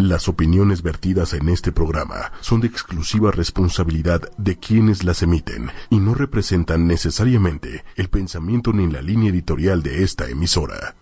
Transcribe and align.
Las 0.00 0.28
opiniones 0.28 0.80
vertidas 0.82 1.34
en 1.34 1.50
este 1.50 1.72
programa 1.72 2.32
son 2.40 2.62
de 2.62 2.68
exclusiva 2.68 3.32
responsabilidad 3.32 4.22
de 4.38 4.58
quienes 4.58 5.04
las 5.04 5.22
emiten 5.22 5.70
y 5.90 5.98
no 5.98 6.14
representan 6.14 6.86
necesariamente 6.86 7.84
el 7.96 8.08
pensamiento 8.08 8.72
ni 8.72 8.90
la 8.90 9.02
línea 9.02 9.28
editorial 9.28 9.82
de 9.82 10.02
esta 10.02 10.26
emisora. 10.30 10.96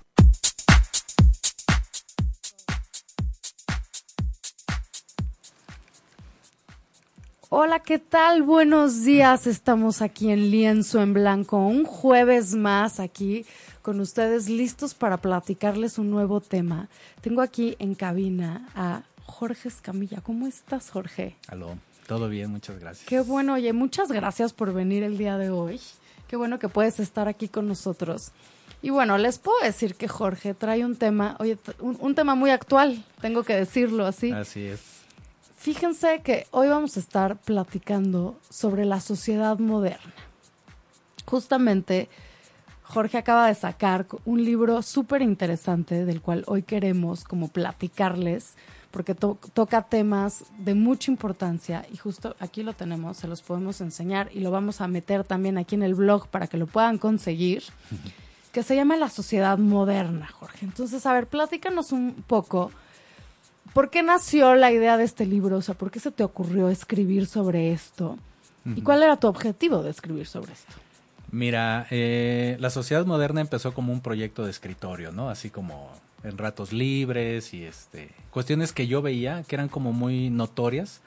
Hola, 7.50 7.78
¿qué 7.78 8.00
tal? 8.00 8.42
Buenos 8.42 9.04
días. 9.04 9.46
Estamos 9.46 10.02
aquí 10.02 10.32
en 10.32 10.50
Lienzo 10.50 11.00
en 11.00 11.14
Blanco, 11.14 11.58
un 11.58 11.84
jueves 11.84 12.56
más 12.56 12.98
aquí 12.98 13.46
con 13.88 14.00
ustedes 14.00 14.50
listos 14.50 14.92
para 14.92 15.16
platicarles 15.16 15.96
un 15.96 16.10
nuevo 16.10 16.42
tema. 16.42 16.90
Tengo 17.22 17.40
aquí 17.40 17.74
en 17.78 17.94
cabina 17.94 18.68
a 18.74 19.00
Jorge 19.24 19.68
Escamilla. 19.68 20.20
¿Cómo 20.20 20.46
estás, 20.46 20.90
Jorge? 20.90 21.36
Aló, 21.46 21.78
todo 22.06 22.28
bien, 22.28 22.50
muchas 22.50 22.78
gracias. 22.78 23.08
Qué 23.08 23.20
bueno, 23.20 23.54
oye, 23.54 23.72
muchas 23.72 24.12
gracias 24.12 24.52
por 24.52 24.74
venir 24.74 25.04
el 25.04 25.16
día 25.16 25.38
de 25.38 25.48
hoy. 25.48 25.80
Qué 26.28 26.36
bueno 26.36 26.58
que 26.58 26.68
puedes 26.68 27.00
estar 27.00 27.28
aquí 27.28 27.48
con 27.48 27.66
nosotros. 27.66 28.32
Y 28.82 28.90
bueno, 28.90 29.16
les 29.16 29.38
puedo 29.38 29.58
decir 29.60 29.94
que 29.94 30.06
Jorge 30.06 30.52
trae 30.52 30.84
un 30.84 30.94
tema, 30.94 31.38
oye, 31.40 31.56
un, 31.80 31.96
un 31.98 32.14
tema 32.14 32.34
muy 32.34 32.50
actual, 32.50 33.02
tengo 33.22 33.42
que 33.42 33.56
decirlo 33.56 34.04
así. 34.04 34.32
Así 34.32 34.66
es. 34.66 34.82
Fíjense 35.56 36.20
que 36.22 36.46
hoy 36.50 36.68
vamos 36.68 36.98
a 36.98 37.00
estar 37.00 37.38
platicando 37.38 38.38
sobre 38.50 38.84
la 38.84 39.00
sociedad 39.00 39.58
moderna. 39.58 40.12
Justamente 41.24 42.10
Jorge 42.88 43.18
acaba 43.18 43.48
de 43.48 43.54
sacar 43.54 44.06
un 44.24 44.42
libro 44.42 44.80
súper 44.80 45.20
interesante 45.20 46.06
del 46.06 46.22
cual 46.22 46.44
hoy 46.46 46.62
queremos 46.62 47.22
como 47.22 47.48
platicarles 47.48 48.54
porque 48.90 49.14
toca 49.14 49.82
temas 49.82 50.44
de 50.58 50.74
mucha 50.74 51.10
importancia 51.10 51.84
y 51.92 51.98
justo 51.98 52.34
aquí 52.40 52.62
lo 52.62 52.72
tenemos, 52.72 53.18
se 53.18 53.28
los 53.28 53.42
podemos 53.42 53.82
enseñar 53.82 54.30
y 54.32 54.40
lo 54.40 54.50
vamos 54.50 54.80
a 54.80 54.88
meter 54.88 55.22
también 55.24 55.58
aquí 55.58 55.74
en 55.74 55.82
el 55.82 55.94
blog 55.94 56.28
para 56.28 56.46
que 56.46 56.56
lo 56.56 56.66
puedan 56.66 56.96
conseguir, 56.96 57.62
que 58.52 58.62
se 58.62 58.74
llama 58.74 58.96
La 58.96 59.10
Sociedad 59.10 59.58
Moderna, 59.58 60.26
Jorge. 60.28 60.64
Entonces, 60.64 61.04
a 61.04 61.12
ver, 61.12 61.26
platícanos 61.26 61.92
un 61.92 62.24
poco, 62.26 62.72
¿por 63.74 63.90
qué 63.90 64.02
nació 64.02 64.54
la 64.54 64.72
idea 64.72 64.96
de 64.96 65.04
este 65.04 65.26
libro? 65.26 65.58
O 65.58 65.62
sea, 65.62 65.74
¿por 65.74 65.90
qué 65.90 66.00
se 66.00 66.10
te 66.10 66.24
ocurrió 66.24 66.70
escribir 66.70 67.26
sobre 67.26 67.70
esto? 67.72 68.16
¿Y 68.64 68.80
cuál 68.80 69.02
era 69.02 69.18
tu 69.18 69.28
objetivo 69.28 69.82
de 69.82 69.90
escribir 69.90 70.26
sobre 70.26 70.54
esto? 70.54 70.87
Mira, 71.30 71.86
eh, 71.90 72.56
la 72.58 72.70
sociedad 72.70 73.04
moderna 73.04 73.40
empezó 73.40 73.74
como 73.74 73.92
un 73.92 74.00
proyecto 74.00 74.44
de 74.44 74.50
escritorio, 74.50 75.12
¿no? 75.12 75.28
Así 75.28 75.50
como 75.50 75.90
en 76.24 76.38
ratos 76.38 76.72
libres 76.72 77.54
y 77.54 77.64
este 77.64 78.10
cuestiones 78.30 78.72
que 78.72 78.86
yo 78.86 79.02
veía 79.02 79.44
que 79.44 79.54
eran 79.54 79.68
como 79.68 79.92
muy 79.92 80.30
notorias, 80.30 81.00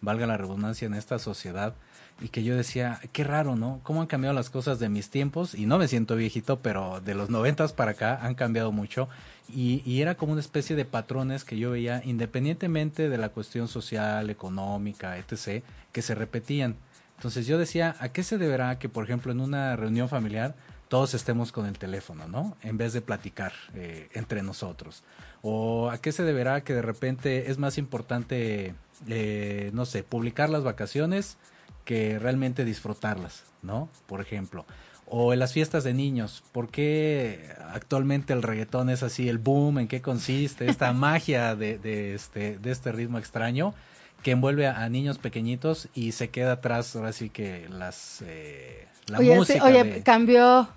valga 0.00 0.26
la 0.26 0.36
redundancia 0.36 0.86
en 0.86 0.94
esta 0.94 1.18
sociedad 1.18 1.74
y 2.20 2.28
que 2.28 2.42
yo 2.42 2.56
decía, 2.56 3.00
qué 3.12 3.22
raro, 3.22 3.54
¿no? 3.54 3.80
¿Cómo 3.84 4.00
han 4.00 4.08
cambiado 4.08 4.34
las 4.34 4.50
cosas 4.50 4.80
de 4.80 4.88
mis 4.88 5.10
tiempos? 5.10 5.54
Y 5.54 5.66
no 5.66 5.78
me 5.78 5.86
siento 5.86 6.16
viejito, 6.16 6.58
pero 6.60 7.00
de 7.00 7.14
los 7.14 7.30
noventas 7.30 7.72
para 7.72 7.92
acá 7.92 8.18
han 8.20 8.34
cambiado 8.34 8.72
mucho. 8.72 9.08
Y, 9.48 9.82
y, 9.86 10.02
era 10.02 10.16
como 10.16 10.32
una 10.32 10.40
especie 10.40 10.74
de 10.76 10.84
patrones 10.84 11.44
que 11.44 11.56
yo 11.56 11.70
veía, 11.70 12.02
independientemente 12.04 13.08
de 13.08 13.18
la 13.18 13.28
cuestión 13.30 13.68
social, 13.68 14.30
económica, 14.30 15.16
etc., 15.16 15.62
que 15.92 16.02
se 16.02 16.14
repetían. 16.14 16.76
Entonces 17.18 17.48
yo 17.48 17.58
decía, 17.58 17.96
¿a 17.98 18.10
qué 18.10 18.22
se 18.22 18.38
deberá 18.38 18.78
que, 18.78 18.88
por 18.88 19.02
ejemplo, 19.02 19.32
en 19.32 19.40
una 19.40 19.74
reunión 19.74 20.08
familiar 20.08 20.54
todos 20.88 21.14
estemos 21.14 21.50
con 21.50 21.66
el 21.66 21.76
teléfono, 21.76 22.28
¿no? 22.28 22.56
En 22.62 22.78
vez 22.78 22.92
de 22.92 23.00
platicar 23.00 23.52
eh, 23.74 24.08
entre 24.14 24.42
nosotros. 24.42 25.02
¿O 25.42 25.90
a 25.90 25.98
qué 25.98 26.12
se 26.12 26.22
deberá 26.22 26.62
que 26.62 26.74
de 26.74 26.82
repente 26.82 27.50
es 27.50 27.58
más 27.58 27.76
importante, 27.76 28.74
eh, 29.08 29.70
no 29.74 29.84
sé, 29.84 30.04
publicar 30.04 30.48
las 30.48 30.62
vacaciones 30.62 31.36
que 31.84 32.20
realmente 32.20 32.64
disfrutarlas, 32.64 33.44
¿no? 33.62 33.88
Por 34.06 34.20
ejemplo. 34.20 34.64
O 35.06 35.32
en 35.32 35.40
las 35.40 35.52
fiestas 35.52 35.82
de 35.84 35.94
niños, 35.94 36.44
¿por 36.52 36.68
qué 36.68 37.52
actualmente 37.72 38.32
el 38.32 38.42
reggaetón 38.42 38.90
es 38.90 39.02
así, 39.02 39.28
el 39.28 39.38
boom, 39.38 39.80
en 39.80 39.88
qué 39.88 40.00
consiste, 40.02 40.70
esta 40.70 40.92
magia 40.94 41.56
de, 41.56 41.78
de, 41.78 42.14
este, 42.14 42.58
de 42.58 42.70
este 42.70 42.92
ritmo 42.92 43.18
extraño? 43.18 43.74
Que 44.22 44.32
envuelve 44.32 44.66
a, 44.66 44.88
niños 44.88 45.18
pequeñitos 45.18 45.88
y 45.94 46.12
se 46.12 46.30
queda 46.30 46.52
atrás 46.52 46.94
ahora 46.96 47.12
sí 47.12 47.30
que 47.30 47.68
las 47.68 48.22
eh, 48.26 48.86
la 49.06 49.18
oye, 49.18 49.36
música 49.36 49.64
oye 49.64 50.02
cambió 50.02 50.68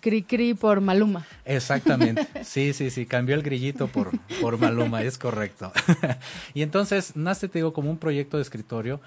Cri 0.00 0.22
Cri 0.22 0.54
por 0.54 0.80
Maluma. 0.80 1.26
Exactamente, 1.44 2.26
sí, 2.44 2.72
sí, 2.72 2.90
sí, 2.90 3.06
cambió 3.06 3.34
el 3.34 3.42
grillito 3.42 3.88
por, 3.88 4.10
por 4.40 4.58
Maluma, 4.58 5.02
es 5.02 5.18
correcto. 5.18 5.72
y 6.54 6.62
entonces 6.62 7.16
nace, 7.16 7.48
te 7.48 7.58
digo, 7.58 7.72
como 7.72 7.90
un 7.90 7.98
proyecto 7.98 8.38
de 8.38 8.42
escritorio, 8.42 9.00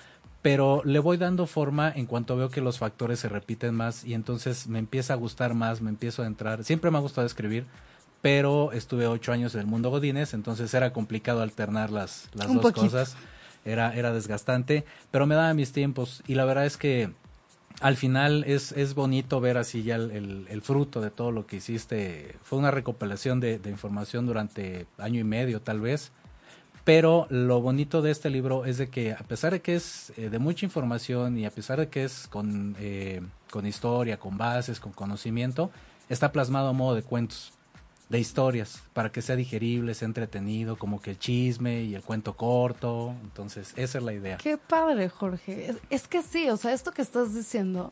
pero 0.43 0.81
le 0.85 0.99
voy 0.99 1.17
dando 1.17 1.47
forma 1.47 1.91
en 1.95 2.05
cuanto 2.05 2.35
veo 2.35 2.49
que 2.49 2.61
los 2.61 2.77
factores 2.77 3.19
se 3.19 3.29
repiten 3.29 3.73
más 3.73 4.03
y 4.03 4.13
entonces 4.13 4.67
me 4.67 4.79
empieza 4.79 5.13
a 5.13 5.15
gustar 5.15 5.53
más, 5.53 5.81
me 5.81 5.89
empiezo 5.89 6.21
a 6.21 6.27
entrar. 6.27 6.63
Siempre 6.63 6.91
me 6.91 6.97
ha 6.97 7.01
gustado 7.01 7.25
escribir, 7.25 7.65
pero 8.21 8.71
estuve 8.71 9.07
ocho 9.07 9.31
años 9.31 9.55
en 9.55 9.61
el 9.61 9.67
mundo 9.67 9.89
Godines, 9.89 10.33
entonces 10.33 10.73
era 10.73 10.93
complicado 10.93 11.41
alternar 11.41 11.89
las, 11.89 12.29
las 12.33 12.53
dos 12.53 12.71
cosas 12.71 13.15
era, 13.65 13.95
era 13.95 14.11
desgastante, 14.13 14.85
pero 15.11 15.25
me 15.25 15.35
daba 15.35 15.53
mis 15.53 15.71
tiempos. 15.71 16.23
Y 16.27 16.35
la 16.35 16.45
verdad 16.45 16.65
es 16.65 16.77
que 16.77 17.11
al 17.79 17.97
final 17.97 18.43
es, 18.45 18.71
es 18.73 18.93
bonito 18.93 19.41
ver 19.41 19.57
así 19.57 19.83
ya 19.83 19.95
el, 19.95 20.47
el, 20.49 20.61
fruto 20.61 21.01
de 21.01 21.09
todo 21.09 21.31
lo 21.31 21.45
que 21.45 21.57
hiciste. 21.57 22.35
Fue 22.43 22.59
una 22.59 22.71
recopilación 22.71 23.39
de, 23.39 23.59
de, 23.59 23.69
información 23.69 24.25
durante 24.25 24.85
año 24.97 25.19
y 25.19 25.23
medio 25.23 25.61
tal 25.61 25.81
vez, 25.81 26.11
pero 26.83 27.27
lo 27.29 27.61
bonito 27.61 28.01
de 28.01 28.11
este 28.11 28.29
libro 28.29 28.65
es 28.65 28.77
de 28.77 28.89
que 28.89 29.13
a 29.13 29.23
pesar 29.23 29.53
de 29.53 29.61
que 29.61 29.75
es 29.75 30.13
eh, 30.17 30.29
de 30.29 30.39
mucha 30.39 30.65
información 30.65 31.37
y 31.37 31.45
a 31.45 31.51
pesar 31.51 31.79
de 31.79 31.89
que 31.89 32.03
es 32.03 32.27
con, 32.27 32.75
eh, 32.79 33.21
con 33.51 33.65
historia, 33.65 34.19
con 34.19 34.37
bases, 34.37 34.79
con 34.79 34.91
conocimiento, 34.91 35.71
está 36.09 36.31
plasmado 36.31 36.69
a 36.69 36.73
modo 36.73 36.95
de 36.95 37.03
cuentos 37.03 37.53
de 38.13 38.19
historias 38.19 38.83
para 38.93 39.11
que 39.11 39.23
sea 39.23 39.35
digerible, 39.35 39.95
sea 39.95 40.05
entretenido, 40.05 40.77
como 40.77 41.01
que 41.01 41.09
el 41.09 41.19
chisme 41.19 41.81
y 41.81 41.95
el 41.95 42.03
cuento 42.03 42.37
corto. 42.37 43.15
Entonces, 43.23 43.73
esa 43.75 43.97
es 43.97 44.03
la 44.03 44.13
idea. 44.13 44.37
Qué 44.37 44.59
padre, 44.59 45.09
Jorge. 45.09 45.75
Es, 45.89 46.07
que 46.07 46.21
sí, 46.21 46.47
o 46.47 46.55
sea, 46.55 46.73
esto 46.73 46.91
que 46.91 47.01
estás 47.01 47.33
diciendo, 47.33 47.91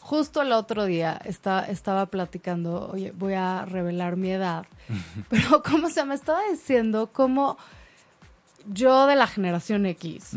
justo 0.00 0.40
el 0.40 0.52
otro 0.52 0.86
día 0.86 1.20
está, 1.26 1.66
estaba 1.66 2.06
platicando, 2.06 2.88
oye, 2.90 3.12
voy 3.14 3.34
a 3.34 3.66
revelar 3.66 4.16
mi 4.16 4.30
edad, 4.30 4.64
pero 5.28 5.62
como 5.62 5.90
se 5.90 6.06
me 6.06 6.14
estaba 6.14 6.40
diciendo, 6.50 7.10
como 7.12 7.58
yo 8.66 9.06
de 9.06 9.14
la 9.14 9.26
generación 9.26 9.84
X, 9.84 10.32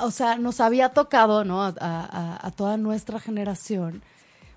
o 0.00 0.10
sea, 0.10 0.36
nos 0.36 0.58
había 0.58 0.88
tocado, 0.88 1.44
¿no? 1.44 1.62
a 1.62 2.52
toda 2.56 2.76
nuestra 2.76 3.20
generación, 3.20 4.02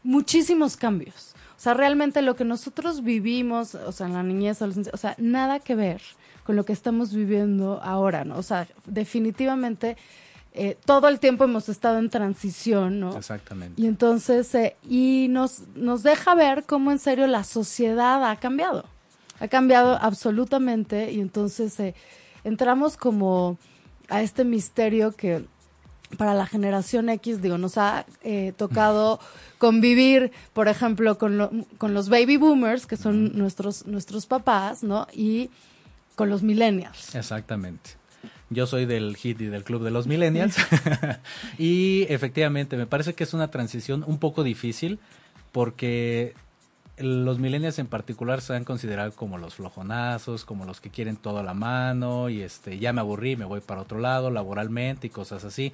muchísimos 0.01 0.75
cambios 0.75 1.35
sea, 1.63 1.73
realmente 1.73 2.21
lo 2.21 2.35
que 2.35 2.43
nosotros 2.43 3.03
vivimos, 3.03 3.75
o 3.75 3.91
sea, 3.93 4.07
en 4.07 4.13
la 4.13 4.23
niñez, 4.23 4.61
o 4.61 4.97
sea, 4.97 5.15
nada 5.17 5.59
que 5.59 5.75
ver 5.75 6.01
con 6.43 6.57
lo 6.57 6.65
que 6.65 6.73
estamos 6.73 7.13
viviendo 7.13 7.81
ahora, 7.81 8.25
¿no? 8.25 8.37
O 8.37 8.43
sea, 8.43 8.67
definitivamente 8.85 9.95
eh, 10.55 10.77
todo 10.85 11.07
el 11.07 11.19
tiempo 11.19 11.45
hemos 11.45 11.69
estado 11.69 11.97
en 11.97 12.09
transición, 12.09 12.99
¿no? 12.99 13.17
Exactamente. 13.17 13.81
Y 13.81 13.87
entonces, 13.87 14.53
eh, 14.53 14.75
y 14.87 15.27
nos, 15.29 15.61
nos 15.75 16.03
deja 16.03 16.35
ver 16.35 16.65
cómo 16.65 16.91
en 16.91 16.99
serio 16.99 17.25
la 17.27 17.43
sociedad 17.43 18.29
ha 18.29 18.35
cambiado. 18.35 18.85
Ha 19.39 19.47
cambiado 19.47 19.97
absolutamente 19.99 21.11
y 21.11 21.21
entonces 21.21 21.79
eh, 21.79 21.95
entramos 22.43 22.97
como 22.97 23.57
a 24.09 24.21
este 24.21 24.43
misterio 24.43 25.13
que 25.13 25.45
para 26.17 26.33
la 26.33 26.45
generación 26.45 27.09
X, 27.09 27.41
digo, 27.41 27.57
nos 27.57 27.77
ha 27.77 28.05
eh, 28.23 28.53
tocado 28.55 29.19
convivir, 29.57 30.31
por 30.53 30.67
ejemplo, 30.67 31.17
con, 31.17 31.65
con 31.77 31.93
los 31.93 32.09
baby 32.09 32.37
boomers, 32.37 32.85
que 32.85 32.97
son 32.97 33.37
nuestros, 33.37 33.85
nuestros 33.87 34.25
papás, 34.25 34.83
¿no? 34.83 35.07
Y 35.13 35.49
con 36.15 36.29
los 36.29 36.43
millennials. 36.43 37.15
Exactamente. 37.15 37.91
Yo 38.49 38.67
soy 38.67 38.85
del 38.85 39.15
hit 39.15 39.41
y 39.41 39.45
del 39.45 39.63
club 39.63 39.83
de 39.83 39.91
los 39.91 40.07
millennials. 40.07 40.55
y 41.57 42.05
efectivamente, 42.09 42.77
me 42.77 42.85
parece 42.85 43.13
que 43.13 43.23
es 43.23 43.33
una 43.33 43.49
transición 43.49 44.03
un 44.05 44.19
poco 44.19 44.43
difícil 44.43 44.99
porque 45.51 46.33
los 46.97 47.39
millennials 47.39 47.79
en 47.79 47.87
particular 47.87 48.41
se 48.41 48.55
han 48.55 48.65
considerado 48.65 49.11
como 49.13 49.37
los 49.37 49.55
flojonazos, 49.55 50.45
como 50.45 50.65
los 50.65 50.79
que 50.79 50.89
quieren 50.89 51.15
todo 51.15 51.39
a 51.39 51.43
la 51.43 51.55
mano 51.55 52.29
y 52.29 52.41
este 52.41 52.77
ya 52.77 52.93
me 52.93 53.01
aburrí, 53.01 53.35
me 53.35 53.45
voy 53.45 53.61
para 53.61 53.81
otro 53.81 53.99
lado 53.99 54.29
laboralmente 54.29 55.07
y 55.07 55.09
cosas 55.09 55.43
así. 55.43 55.73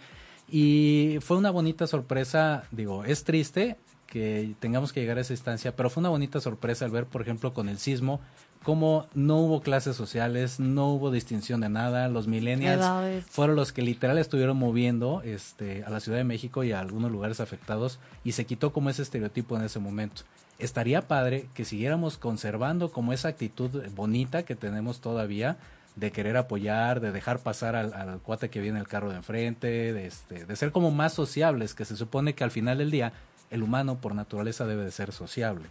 Y 0.52 1.20
fue 1.22 1.38
una 1.38 1.52
bonita 1.52 1.88
sorpresa, 1.88 2.64
digo, 2.72 3.04
es 3.04 3.24
triste 3.24 3.78
que 4.08 4.56
tengamos 4.60 4.92
que 4.92 5.02
llegar 5.02 5.20
a 5.20 5.22
esa 5.22 5.34
instancia, 5.34 5.76
pero 5.76 5.90
fue 5.90 6.02
una 6.02 6.10
bonita 6.10 6.42
sorpresa 6.42 6.86
al 6.86 6.92
ver, 6.92 7.06
por 7.06 7.22
ejemplo, 7.22 7.54
con 7.54 7.70
el 7.70 7.78
sismo, 7.78 8.20
cómo 8.64 9.08
no 9.14 9.38
hubo 9.38 9.62
clases 9.62 9.96
sociales, 9.96 10.60
no 10.60 10.88
hubo 10.88 11.12
distinción 11.12 11.62
de 11.62 11.70
nada, 11.70 12.08
los 12.08 12.28
millennials 12.28 13.26
fueron 13.30 13.56
los 13.56 13.72
que 13.72 13.84
literal 13.84 14.18
estuvieron 14.18 14.58
moviendo 14.58 15.22
este, 15.24 15.84
a 15.84 15.90
la 15.90 16.00
Ciudad 16.00 16.18
de 16.18 16.24
México 16.24 16.64
y 16.64 16.72
a 16.72 16.80
algunos 16.80 17.12
lugares 17.12 17.40
afectados 17.40 18.00
y 18.24 18.32
se 18.32 18.46
quitó 18.46 18.74
como 18.74 18.90
ese 18.90 19.04
estereotipo 19.04 19.56
en 19.56 19.64
ese 19.64 19.80
momento. 19.80 20.24
Estaría 20.58 21.08
padre 21.08 21.48
que 21.54 21.64
siguiéramos 21.64 22.18
conservando 22.18 22.92
como 22.92 23.14
esa 23.14 23.30
actitud 23.30 23.70
bonita 23.96 24.44
que 24.44 24.56
tenemos 24.56 25.00
todavía 25.00 25.58
de 26.00 26.12
querer 26.12 26.38
apoyar, 26.38 27.02
de 27.02 27.12
dejar 27.12 27.40
pasar 27.40 27.76
al, 27.76 28.20
cuate 28.22 28.50
que 28.50 28.62
viene 28.62 28.80
el 28.80 28.88
carro 28.88 29.10
de 29.10 29.18
enfrente, 29.18 29.94
de, 29.94 30.08
este, 30.08 30.46
de 30.46 30.56
ser 30.56 30.72
como 30.72 30.92
más 30.92 31.14
sociables, 31.14 31.74
que 31.74 31.86
se 31.86 31.98
supone 31.98 32.34
que 32.34 32.44
al 32.44 32.52
final 32.52 32.78
del 32.78 32.90
día 32.90 33.14
el 33.50 33.64
humano 33.64 34.00
por 34.00 34.16
naturaleza 34.16 34.66
debe 34.66 34.86
de 34.86 34.92
ser 34.92 35.12
sociable. 35.12 35.66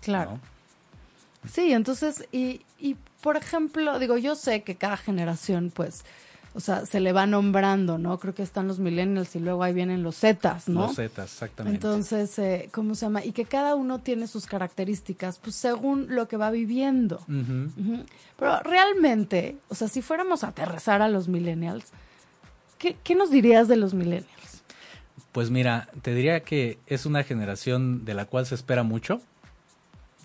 Claro. 0.00 0.38
Sí, 1.50 1.72
entonces, 1.72 2.28
y, 2.32 2.62
y 2.78 2.96
por 3.22 3.36
ejemplo, 3.36 3.98
digo, 3.98 4.18
yo 4.18 4.34
sé 4.34 4.62
que 4.62 4.76
cada 4.76 4.96
generación, 4.96 5.72
pues, 5.74 6.04
o 6.52 6.60
sea, 6.60 6.84
se 6.84 6.98
le 6.98 7.12
va 7.12 7.26
nombrando, 7.26 7.96
¿no? 7.96 8.18
Creo 8.18 8.34
que 8.34 8.42
están 8.42 8.66
los 8.66 8.80
millennials 8.80 9.36
y 9.36 9.40
luego 9.40 9.62
ahí 9.62 9.72
vienen 9.72 10.02
los 10.02 10.18
Zetas, 10.18 10.68
¿no? 10.68 10.86
Los 10.86 10.96
Zetas, 10.96 11.32
exactamente. 11.32 11.76
Entonces, 11.76 12.36
eh, 12.40 12.68
¿cómo 12.72 12.94
se 12.94 13.06
llama? 13.06 13.24
Y 13.24 13.32
que 13.32 13.44
cada 13.44 13.76
uno 13.76 14.00
tiene 14.00 14.26
sus 14.26 14.46
características, 14.46 15.38
pues 15.38 15.54
según 15.54 16.06
lo 16.08 16.26
que 16.26 16.36
va 16.36 16.50
viviendo. 16.50 17.20
Pero 18.36 18.60
realmente, 18.62 19.58
o 19.68 19.74
sea, 19.74 19.86
si 19.86 20.02
fuéramos 20.02 20.42
a 20.42 20.48
aterrizar 20.48 21.02
a 21.02 21.08
los 21.08 21.28
millennials, 21.28 21.84
¿qué, 22.78 22.96
qué 23.04 23.14
nos 23.14 23.30
dirías 23.30 23.68
de 23.68 23.76
los 23.76 23.94
millennials? 23.94 24.62
Pues 25.30 25.50
mira, 25.50 25.88
te 26.02 26.14
diría 26.14 26.40
que 26.40 26.78
es 26.86 27.06
una 27.06 27.22
generación 27.22 28.04
de 28.04 28.14
la 28.14 28.24
cual 28.24 28.46
se 28.46 28.56
espera 28.56 28.82
mucho, 28.82 29.20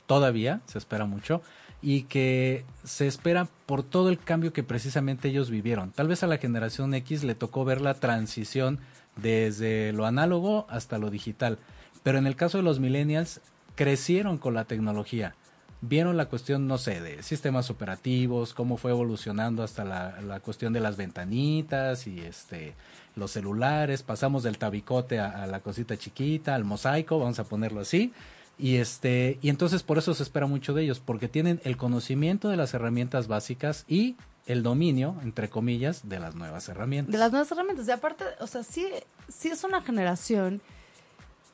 todavía 0.08 0.62
se 0.66 0.80
espera 0.80 1.06
mucho, 1.06 1.44
y 1.86 2.02
que 2.06 2.66
se 2.84 3.06
espera 3.06 3.48
por 3.68 3.84
todo 3.84 4.10
el 4.10 4.18
cambio 4.18 4.52
que 4.52 4.64
precisamente 4.64 5.28
ellos 5.28 5.52
vivieron. 5.52 5.92
Tal 5.92 6.08
vez 6.08 6.24
a 6.24 6.28
la 6.28 6.40
generación 6.40 6.96
X 6.96 7.24
le 7.24 7.36
tocó 7.36 7.64
ver 7.64 7.80
la 7.80 7.94
transición 7.94 8.80
desde 9.18 9.94
lo 9.94 10.08
análogo 10.08 10.66
hasta 10.68 10.98
lo 10.98 11.12
digital, 11.12 11.60
pero 12.02 12.18
en 12.18 12.26
el 12.26 12.36
caso 12.36 12.58
de 12.58 12.64
los 12.64 12.80
millennials 12.80 13.40
crecieron 13.76 14.40
con 14.40 14.56
la 14.56 14.66
tecnología. 14.66 15.36
Vieron 15.82 16.18
la 16.18 16.26
cuestión, 16.26 16.66
no 16.66 16.80
sé, 16.80 17.02
de 17.02 17.22
sistemas 17.22 17.70
operativos, 17.70 18.56
cómo 18.56 18.78
fue 18.78 18.90
evolucionando 18.90 19.62
hasta 19.62 19.86
la, 19.86 20.22
la 20.22 20.40
cuestión 20.40 20.74
de 20.74 20.80
las 20.80 20.98
ventanitas 20.98 22.08
y 22.08 22.20
este 22.20 22.74
los 23.16 23.30
celulares, 23.30 24.02
pasamos 24.02 24.42
del 24.42 24.58
tabicote 24.58 25.20
a, 25.20 25.44
a 25.44 25.46
la 25.46 25.60
cosita 25.60 25.96
chiquita, 25.98 26.56
al 26.56 26.66
mosaico, 26.66 27.20
vamos 27.20 27.38
a 27.38 27.44
ponerlo 27.44 27.82
así, 27.82 28.12
y 28.58 28.78
este, 28.78 29.38
y 29.42 29.50
entonces 29.50 29.84
por 29.84 29.98
eso 29.98 30.14
se 30.14 30.24
espera 30.24 30.48
mucho 30.48 30.74
de 30.74 30.84
ellos, 30.84 31.00
porque 31.00 31.28
tienen 31.28 31.60
el 31.64 31.78
conocimiento 31.78 32.50
de 32.50 32.58
las 32.58 32.74
herramientas 32.74 33.28
básicas 33.28 33.86
y 33.88 34.16
el 34.46 34.64
dominio, 34.64 35.16
entre 35.24 35.50
comillas, 35.50 36.08
de 36.08 36.20
las 36.20 36.36
nuevas 36.36 36.70
herramientas. 36.70 37.12
De 37.12 37.18
las 37.18 37.32
nuevas 37.32 37.52
herramientas. 37.52 37.88
Y 37.88 37.92
aparte, 37.92 38.26
o 38.40 38.48
sea, 38.48 38.64
sí, 38.64 38.88
sí 39.28 39.50
es 39.50 39.64
una 39.64 39.82
generación 39.82 40.62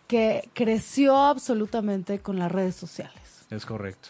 que 0.07 0.49
creció 0.53 1.17
absolutamente 1.17 2.19
con 2.19 2.37
las 2.37 2.51
redes 2.51 2.75
sociales. 2.75 3.45
Es 3.49 3.65
correcto. 3.65 4.09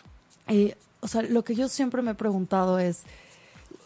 Y, 0.49 0.73
o 0.99 1.07
sea, 1.07 1.21
lo 1.21 1.43
que 1.43 1.55
yo 1.55 1.69
siempre 1.69 2.01
me 2.01 2.11
he 2.11 2.15
preguntado 2.15 2.79
es, 2.79 3.03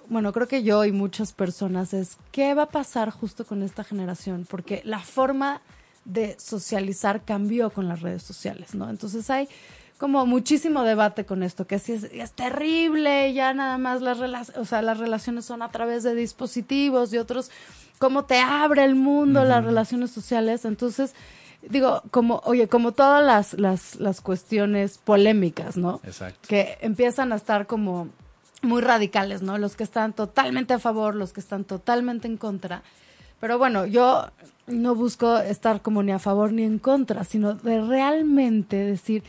bueno, 0.07 0.31
creo 0.31 0.47
que 0.47 0.63
yo 0.63 0.85
y 0.85 0.91
muchas 0.91 1.33
personas 1.33 1.93
es, 1.93 2.17
¿qué 2.31 2.53
va 2.53 2.63
a 2.63 2.69
pasar 2.69 3.09
justo 3.09 3.45
con 3.45 3.63
esta 3.63 3.83
generación? 3.83 4.47
Porque 4.49 4.81
la 4.85 4.99
forma 4.99 5.61
de 6.05 6.35
socializar 6.39 7.23
cambió 7.25 7.71
con 7.71 7.87
las 7.87 8.01
redes 8.01 8.23
sociales, 8.23 8.75
¿no? 8.75 8.89
Entonces 8.89 9.29
hay 9.29 9.49
como 9.97 10.25
muchísimo 10.25 10.83
debate 10.83 11.25
con 11.25 11.41
esto, 11.41 11.67
que 11.67 11.79
si 11.79 11.93
es, 11.93 12.03
es 12.05 12.31
terrible, 12.33 13.33
ya 13.33 13.53
nada 13.53 13.77
más 13.77 14.01
las, 14.01 14.49
o 14.57 14.65
sea, 14.65 14.81
las 14.81 14.97
relaciones 14.99 15.45
son 15.45 15.61
a 15.61 15.71
través 15.71 16.03
de 16.03 16.15
dispositivos 16.15 17.13
y 17.13 17.17
otros, 17.17 17.49
cómo 17.97 18.25
te 18.25 18.39
abre 18.39 18.83
el 18.83 18.95
mundo 18.95 19.43
las 19.45 19.63
relaciones 19.63 20.11
sociales. 20.11 20.65
Entonces, 20.65 21.13
digo, 21.69 22.03
como, 22.11 22.41
oye, 22.45 22.67
como 22.67 22.91
todas 22.91 23.25
las, 23.25 23.53
las, 23.53 23.95
las 23.95 24.21
cuestiones 24.21 24.97
polémicas, 24.97 25.77
¿no? 25.77 26.01
Exacto. 26.03 26.39
que 26.47 26.77
empiezan 26.81 27.31
a 27.31 27.37
estar 27.37 27.65
como 27.65 28.09
muy 28.61 28.81
radicales, 28.81 29.41
¿no? 29.41 29.57
Los 29.57 29.75
que 29.75 29.83
están 29.83 30.13
totalmente 30.13 30.73
a 30.73 30.79
favor, 30.79 31.15
los 31.15 31.31
que 31.31 31.39
están 31.39 31.63
totalmente 31.63 32.27
en 32.27 32.37
contra. 32.37 32.83
Pero 33.39 33.57
bueno, 33.57 33.85
yo 33.85 34.27
no 34.67 34.95
busco 34.95 35.37
estar 35.37 35.81
como 35.81 36.03
ni 36.03 36.11
a 36.11 36.19
favor 36.19 36.51
ni 36.51 36.63
en 36.63 36.79
contra, 36.79 37.23
sino 37.23 37.53
de 37.53 37.81
realmente 37.81 38.77
decir 38.77 39.23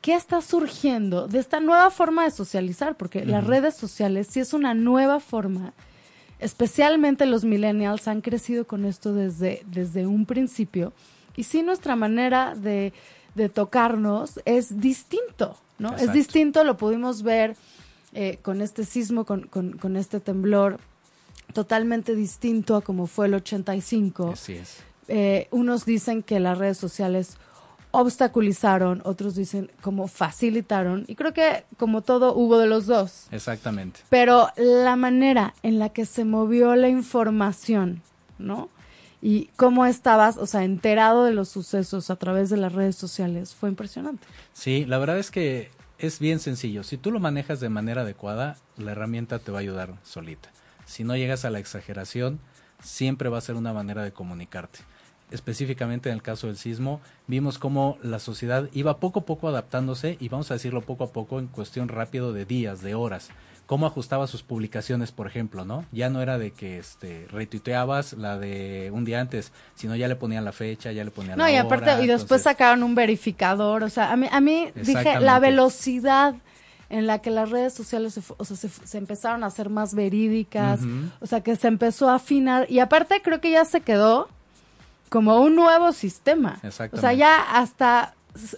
qué 0.00 0.14
está 0.14 0.42
surgiendo 0.42 1.28
de 1.28 1.38
esta 1.38 1.60
nueva 1.60 1.90
forma 1.90 2.24
de 2.24 2.30
socializar, 2.30 2.96
porque 2.96 3.24
las 3.24 3.46
redes 3.46 3.74
sociales 3.74 4.26
sí 4.30 4.40
es 4.40 4.52
una 4.52 4.74
nueva 4.74 5.20
forma, 5.20 5.72
especialmente 6.40 7.24
los 7.26 7.44
millennials 7.44 8.08
han 8.08 8.20
crecido 8.20 8.66
con 8.66 8.84
esto 8.84 9.14
desde, 9.14 9.62
desde 9.66 10.06
un 10.06 10.26
principio, 10.26 10.92
y 11.36 11.44
sí 11.44 11.62
nuestra 11.62 11.96
manera 11.96 12.54
de, 12.54 12.92
de 13.34 13.48
tocarnos 13.48 14.40
es 14.44 14.80
distinto, 14.80 15.56
¿no? 15.78 15.96
Es 15.96 16.12
distinto, 16.12 16.64
lo 16.64 16.76
pudimos 16.76 17.22
ver 17.22 17.56
eh, 18.12 18.38
con 18.42 18.60
este 18.60 18.84
sismo, 18.84 19.24
con, 19.24 19.42
con, 19.48 19.72
con 19.78 19.96
este 19.96 20.20
temblor, 20.20 20.80
totalmente 21.54 22.14
distinto 22.14 22.76
a 22.76 22.82
como 22.82 23.06
fue 23.06 23.26
el 23.26 23.34
85 23.34 24.32
Así 24.34 24.52
es. 24.52 24.80
eh, 25.08 25.48
unos 25.50 25.86
dicen 25.86 26.22
que 26.22 26.38
las 26.40 26.58
redes 26.58 26.76
sociales 26.76 27.38
obstaculizaron, 27.92 29.02
otros 29.04 29.34
dicen 29.36 29.70
como 29.80 30.08
facilitaron, 30.08 31.04
y 31.06 31.14
creo 31.14 31.32
que 31.32 31.64
como 31.76 32.02
todo 32.02 32.34
hubo 32.34 32.58
de 32.58 32.66
los 32.66 32.86
dos. 32.86 33.28
Exactamente. 33.30 34.00
Pero 34.10 34.48
la 34.56 34.96
manera 34.96 35.54
en 35.62 35.78
la 35.78 35.88
que 35.90 36.04
se 36.04 36.24
movió 36.24 36.74
la 36.76 36.88
información, 36.88 38.02
¿no? 38.38 38.68
Y 39.22 39.46
cómo 39.56 39.86
estabas, 39.86 40.36
o 40.36 40.46
sea, 40.46 40.64
enterado 40.64 41.24
de 41.24 41.32
los 41.32 41.48
sucesos 41.48 42.10
a 42.10 42.16
través 42.16 42.50
de 42.50 42.58
las 42.58 42.72
redes 42.72 42.96
sociales, 42.96 43.54
fue 43.54 43.70
impresionante. 43.70 44.26
Sí, 44.52 44.84
la 44.84 44.98
verdad 44.98 45.18
es 45.18 45.30
que 45.30 45.70
es 45.98 46.18
bien 46.18 46.40
sencillo. 46.40 46.82
Si 46.82 46.98
tú 46.98 47.10
lo 47.10 47.20
manejas 47.20 47.60
de 47.60 47.68
manera 47.70 48.02
adecuada, 48.02 48.56
la 48.76 48.90
herramienta 48.92 49.38
te 49.38 49.50
va 49.50 49.58
a 49.58 49.60
ayudar 49.62 49.94
solita. 50.02 50.50
Si 50.86 51.04
no 51.04 51.16
llegas 51.16 51.44
a 51.44 51.50
la 51.50 51.58
exageración, 51.58 52.40
siempre 52.82 53.28
va 53.28 53.38
a 53.38 53.42
ser 53.42 53.54
una 53.56 53.72
manera 53.72 54.02
de 54.02 54.12
comunicarte. 54.12 54.80
Específicamente 55.30 56.10
en 56.10 56.16
el 56.16 56.22
caso 56.22 56.46
del 56.48 56.56
sismo, 56.56 57.00
vimos 57.26 57.58
cómo 57.58 57.98
la 58.02 58.18
sociedad 58.18 58.68
iba 58.72 58.98
poco 58.98 59.20
a 59.20 59.24
poco 59.24 59.48
adaptándose 59.48 60.16
y 60.20 60.28
vamos 60.28 60.50
a 60.50 60.54
decirlo 60.54 60.82
poco 60.82 61.04
a 61.04 61.12
poco 61.12 61.38
en 61.40 61.46
cuestión 61.48 61.88
rápido 61.88 62.32
de 62.32 62.44
días, 62.44 62.82
de 62.82 62.94
horas. 62.94 63.30
Cómo 63.66 63.86
ajustaba 63.86 64.26
sus 64.26 64.42
publicaciones, 64.42 65.10
por 65.10 65.26
ejemplo, 65.26 65.64
¿no? 65.64 65.86
Ya 65.90 66.10
no 66.10 66.20
era 66.20 66.36
de 66.36 66.50
que 66.50 66.76
este 66.78 67.26
retuiteabas 67.30 68.12
la 68.12 68.38
de 68.38 68.90
un 68.92 69.06
día 69.06 69.20
antes, 69.20 69.52
sino 69.74 69.96
ya 69.96 70.06
le 70.06 70.16
ponían 70.16 70.44
la 70.44 70.52
fecha, 70.52 70.92
ya 70.92 71.02
le 71.02 71.10
ponían 71.10 71.38
No, 71.38 71.44
la 71.44 71.52
y 71.52 71.56
aparte, 71.56 71.90
hora, 71.90 72.02
y 72.02 72.06
después 72.06 72.22
entonces- 72.24 72.42
sacaron 72.44 72.82
un 72.82 72.94
verificador, 72.94 73.82
o 73.82 73.88
sea, 73.88 74.12
a 74.12 74.16
mí, 74.18 74.28
a 74.30 74.40
mí 74.42 74.70
dije, 74.74 75.18
la 75.18 75.38
velocidad 75.38 76.34
en 76.90 77.06
la 77.06 77.20
que 77.20 77.30
las 77.30 77.50
redes 77.50 77.72
sociales 77.74 78.14
se, 78.14 78.22
fu- 78.22 78.34
o 78.38 78.44
sea, 78.44 78.56
se, 78.56 78.98
empezaron 78.98 79.44
a 79.44 79.46
hacer 79.46 79.68
más 79.70 79.94
verídicas, 79.94 80.80
o 81.20 81.26
sea, 81.26 81.40
que 81.42 81.56
se 81.56 81.68
empezó 81.68 82.08
a 82.08 82.16
afinar, 82.16 82.70
y 82.70 82.78
aparte 82.80 83.20
creo 83.22 83.40
que 83.40 83.50
ya 83.50 83.64
se 83.64 83.80
quedó 83.80 84.28
como 85.08 85.40
un 85.40 85.54
nuevo 85.54 85.92
sistema. 85.92 86.58
O 86.92 86.96
sea, 87.00 87.12
ya 87.12 87.40
hasta, 87.40 88.14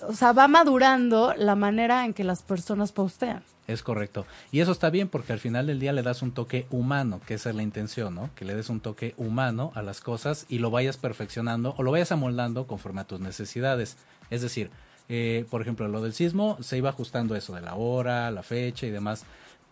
o 0.08 0.12
sea, 0.14 0.32
va 0.32 0.48
madurando 0.48 1.34
la 1.36 1.54
manera 1.54 2.04
en 2.04 2.14
que 2.14 2.24
las 2.24 2.42
personas 2.42 2.92
postean. 2.92 3.42
Es 3.66 3.82
correcto. 3.82 4.26
Y 4.52 4.60
eso 4.60 4.70
está 4.70 4.90
bien 4.90 5.08
porque 5.08 5.32
al 5.32 5.40
final 5.40 5.66
del 5.66 5.80
día 5.80 5.92
le 5.92 6.02
das 6.02 6.22
un 6.22 6.30
toque 6.30 6.66
humano, 6.70 7.20
que 7.26 7.34
esa 7.34 7.50
es 7.50 7.56
la 7.56 7.64
intención, 7.64 8.14
¿no? 8.14 8.30
Que 8.36 8.44
le 8.44 8.54
des 8.54 8.70
un 8.70 8.78
toque 8.80 9.12
humano 9.16 9.72
a 9.74 9.82
las 9.82 10.00
cosas 10.00 10.46
y 10.48 10.60
lo 10.60 10.70
vayas 10.70 10.96
perfeccionando 10.98 11.74
o 11.76 11.82
lo 11.82 11.90
vayas 11.90 12.12
amoldando 12.12 12.68
conforme 12.68 13.00
a 13.00 13.04
tus 13.04 13.18
necesidades. 13.18 13.96
Es 14.30 14.40
decir, 14.40 14.70
eh, 15.08 15.46
por 15.50 15.62
ejemplo, 15.62 15.88
lo 15.88 16.00
del 16.00 16.12
sismo 16.12 16.58
se 16.60 16.78
iba 16.78 16.90
ajustando 16.90 17.36
eso 17.36 17.54
de 17.54 17.60
la 17.60 17.74
hora, 17.74 18.30
la 18.30 18.42
fecha 18.42 18.86
y 18.86 18.90
demás, 18.90 19.24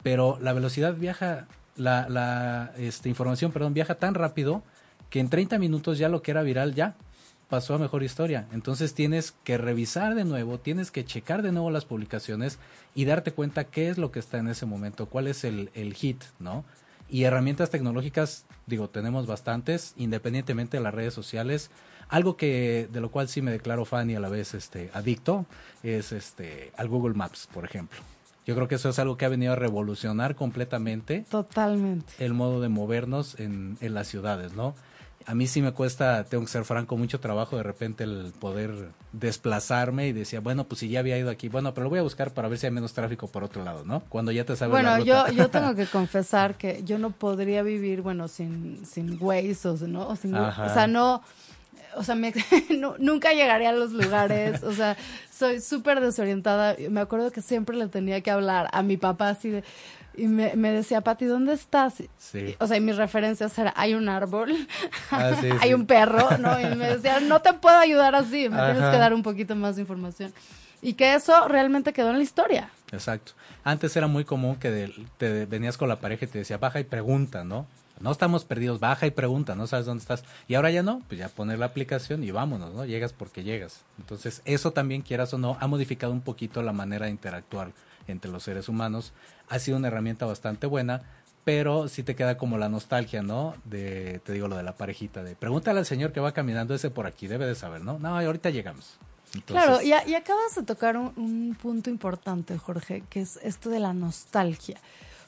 pero 0.02 0.38
la 0.40 0.52
velocidad 0.52 0.94
viaja, 0.94 1.46
la, 1.76 2.08
la 2.08 2.72
este, 2.78 3.08
información, 3.08 3.52
perdón, 3.52 3.74
viaja 3.74 3.96
tan 3.96 4.14
rápido 4.14 4.62
que 5.10 5.20
en 5.20 5.30
30 5.30 5.58
minutos 5.58 5.98
ya 5.98 6.08
lo 6.08 6.22
que 6.22 6.30
era 6.30 6.42
viral 6.42 6.74
ya 6.74 6.94
pasó 7.48 7.74
a 7.74 7.78
mejor 7.78 8.02
historia. 8.02 8.46
Entonces 8.52 8.94
tienes 8.94 9.32
que 9.44 9.58
revisar 9.58 10.14
de 10.14 10.24
nuevo, 10.24 10.58
tienes 10.58 10.90
que 10.90 11.04
checar 11.04 11.42
de 11.42 11.52
nuevo 11.52 11.70
las 11.70 11.84
publicaciones 11.84 12.58
y 12.94 13.04
darte 13.04 13.32
cuenta 13.32 13.64
qué 13.64 13.88
es 13.88 13.98
lo 13.98 14.10
que 14.10 14.18
está 14.18 14.38
en 14.38 14.48
ese 14.48 14.66
momento, 14.66 15.06
cuál 15.06 15.28
es 15.28 15.44
el, 15.44 15.70
el 15.74 15.94
hit, 15.94 16.22
¿no? 16.38 16.64
Y 17.08 17.24
herramientas 17.24 17.70
tecnológicas, 17.70 18.46
digo, 18.66 18.88
tenemos 18.88 19.26
bastantes, 19.26 19.94
independientemente 19.96 20.78
de 20.78 20.82
las 20.82 20.94
redes 20.94 21.14
sociales. 21.14 21.70
Algo 22.08 22.36
que 22.36 22.88
de 22.92 23.00
lo 23.00 23.10
cual 23.10 23.28
sí 23.28 23.42
me 23.42 23.50
declaro 23.50 23.84
fan 23.84 24.10
y 24.10 24.14
a 24.14 24.20
la 24.20 24.28
vez 24.28 24.54
este 24.54 24.90
adicto 24.94 25.46
es 25.82 26.12
este 26.12 26.72
al 26.76 26.88
Google 26.88 27.14
Maps, 27.14 27.48
por 27.52 27.64
ejemplo. 27.64 27.98
Yo 28.46 28.54
creo 28.54 28.68
que 28.68 28.74
eso 28.74 28.90
es 28.90 28.98
algo 28.98 29.16
que 29.16 29.24
ha 29.24 29.28
venido 29.30 29.52
a 29.54 29.56
revolucionar 29.56 30.34
completamente 30.34 31.24
Totalmente. 31.30 32.12
el 32.18 32.34
modo 32.34 32.60
de 32.60 32.68
movernos 32.68 33.40
en, 33.40 33.78
en 33.80 33.94
las 33.94 34.06
ciudades, 34.08 34.52
¿no? 34.52 34.74
A 35.26 35.34
mí 35.34 35.46
sí 35.46 35.62
me 35.62 35.72
cuesta, 35.72 36.24
tengo 36.24 36.44
que 36.44 36.50
ser 36.50 36.66
franco, 36.66 36.98
mucho 36.98 37.18
trabajo 37.18 37.56
de 37.56 37.62
repente 37.62 38.04
el 38.04 38.34
poder 38.38 38.90
desplazarme 39.12 40.06
y 40.08 40.12
decía, 40.12 40.40
bueno, 40.40 40.64
pues 40.64 40.80
si 40.80 40.88
ya 40.90 41.00
había 41.00 41.16
ido 41.16 41.30
aquí, 41.30 41.48
bueno, 41.48 41.72
pero 41.72 41.84
lo 41.84 41.90
voy 41.90 41.98
a 41.98 42.02
buscar 42.02 42.32
para 42.34 42.48
ver 42.48 42.58
si 42.58 42.66
hay 42.66 42.72
menos 42.72 42.92
tráfico 42.92 43.26
por 43.28 43.42
otro 43.42 43.64
lado, 43.64 43.84
¿no? 43.86 44.00
Cuando 44.10 44.32
ya 44.32 44.44
te 44.44 44.54
sabes 44.54 44.72
la 44.74 44.90
Bueno, 44.96 44.98
ruta. 45.04 45.30
yo, 45.30 45.34
yo 45.34 45.48
tengo 45.48 45.74
que 45.76 45.86
confesar 45.86 46.56
que 46.58 46.82
yo 46.84 46.98
no 46.98 47.10
podría 47.10 47.62
vivir, 47.62 48.02
bueno, 48.02 48.28
sin, 48.28 48.84
sin 48.84 49.16
Waze 49.18 49.66
o, 49.68 49.76
¿no? 49.88 50.08
o, 50.08 50.16
sin- 50.16 50.36
Ajá. 50.36 50.66
o 50.66 50.74
sea, 50.74 50.86
no, 50.86 51.22
o 51.96 52.02
sea, 52.04 52.14
me- 52.14 52.32
no- 52.70 52.94
nunca 52.98 53.32
llegaré 53.32 53.66
a 53.66 53.72
los 53.72 53.92
lugares, 53.92 54.62
o 54.62 54.72
sea, 54.72 54.96
soy 55.32 55.60
súper 55.60 56.00
desorientada. 56.00 56.76
Me 56.90 57.00
acuerdo 57.00 57.30
que 57.30 57.40
siempre 57.42 57.76
le 57.76 57.88
tenía 57.88 58.20
que 58.20 58.30
hablar 58.30 58.68
a 58.72 58.82
mi 58.82 58.96
papá 58.96 59.30
así 59.30 59.50
de, 59.50 59.64
y 60.16 60.26
me, 60.28 60.54
me 60.54 60.70
decía, 60.70 61.00
Pati, 61.00 61.24
¿dónde 61.24 61.54
estás? 61.54 61.94
Sí. 62.18 62.38
Y, 62.38 62.56
o 62.60 62.66
sea, 62.66 62.76
y 62.76 62.80
mis 62.80 62.96
referencias 62.96 63.58
eran, 63.58 63.72
hay 63.76 63.94
un 63.94 64.08
árbol, 64.08 64.54
Ah, 65.10 65.32
sí, 65.40 65.48
hay 65.60 65.68
sí. 65.70 65.74
un 65.74 65.86
perro, 65.86 66.38
¿no? 66.38 66.60
Y 66.60 66.66
me 66.76 66.86
decía, 66.94 67.18
no 67.20 67.40
te 67.42 67.52
puedo 67.54 67.76
ayudar 67.76 68.14
así, 68.14 68.48
me 68.48 68.56
tienes 68.56 68.90
que 68.90 68.98
dar 68.98 69.12
un 69.12 69.22
poquito 69.22 69.56
más 69.56 69.74
de 69.76 69.82
información. 69.82 70.32
Y 70.82 70.94
que 70.94 71.14
eso 71.14 71.48
realmente 71.48 71.92
quedó 71.94 72.10
en 72.10 72.18
la 72.18 72.22
historia. 72.22 72.68
Exacto. 72.92 73.32
Antes 73.64 73.96
era 73.96 74.06
muy 74.06 74.24
común 74.24 74.56
que 74.56 74.70
de- 74.70 74.94
te 75.16 75.46
venías 75.46 75.78
con 75.78 75.88
la 75.88 75.96
pareja 75.96 76.26
y 76.26 76.28
te 76.28 76.38
decía, 76.38 76.58
baja 76.58 76.78
y 76.78 76.84
pregunta, 76.84 77.42
¿no? 77.42 77.66
No 78.00 78.10
estamos 78.10 78.44
perdidos, 78.44 78.80
baja 78.80 79.06
y 79.06 79.10
pregunta, 79.10 79.54
no 79.54 79.66
sabes 79.66 79.86
dónde 79.86 80.02
estás. 80.02 80.24
Y 80.48 80.54
ahora 80.54 80.70
ya 80.70 80.82
no, 80.82 81.02
pues 81.08 81.18
ya 81.18 81.28
poner 81.28 81.58
la 81.58 81.66
aplicación 81.66 82.24
y 82.24 82.30
vámonos, 82.30 82.74
¿no? 82.74 82.84
Llegas 82.84 83.12
porque 83.12 83.44
llegas. 83.44 83.82
Entonces, 83.98 84.42
eso 84.44 84.72
también, 84.72 85.02
quieras 85.02 85.32
o 85.32 85.38
no, 85.38 85.56
ha 85.60 85.66
modificado 85.66 86.12
un 86.12 86.20
poquito 86.20 86.62
la 86.62 86.72
manera 86.72 87.06
de 87.06 87.12
interactuar 87.12 87.72
entre 88.08 88.30
los 88.30 88.42
seres 88.42 88.68
humanos. 88.68 89.12
Ha 89.48 89.58
sido 89.58 89.76
una 89.76 89.88
herramienta 89.88 90.26
bastante 90.26 90.66
buena, 90.66 91.02
pero 91.44 91.88
sí 91.88 92.02
te 92.02 92.16
queda 92.16 92.36
como 92.36 92.58
la 92.58 92.68
nostalgia, 92.68 93.22
¿no? 93.22 93.54
De, 93.64 94.20
te 94.24 94.32
digo 94.32 94.48
lo 94.48 94.56
de 94.56 94.62
la 94.62 94.76
parejita, 94.76 95.22
de 95.22 95.36
pregúntale 95.36 95.78
al 95.78 95.86
señor 95.86 96.12
que 96.12 96.20
va 96.20 96.32
caminando 96.32 96.74
ese 96.74 96.90
por 96.90 97.06
aquí, 97.06 97.28
debe 97.28 97.46
de 97.46 97.54
saber, 97.54 97.82
¿no? 97.82 97.98
No, 97.98 98.18
ahorita 98.18 98.50
llegamos. 98.50 98.98
Entonces, 99.34 99.64
Claro, 99.64 99.82
y, 99.82 100.14
acabas 100.14 100.54
de 100.54 100.62
tocar 100.62 100.96
un, 100.96 101.12
un 101.16 101.56
punto 101.60 101.90
importante, 101.90 102.56
Jorge, 102.56 103.02
que 103.10 103.20
es 103.20 103.38
esto 103.42 103.68
de 103.68 103.80
la 103.80 103.92
nostalgia. 103.92 104.80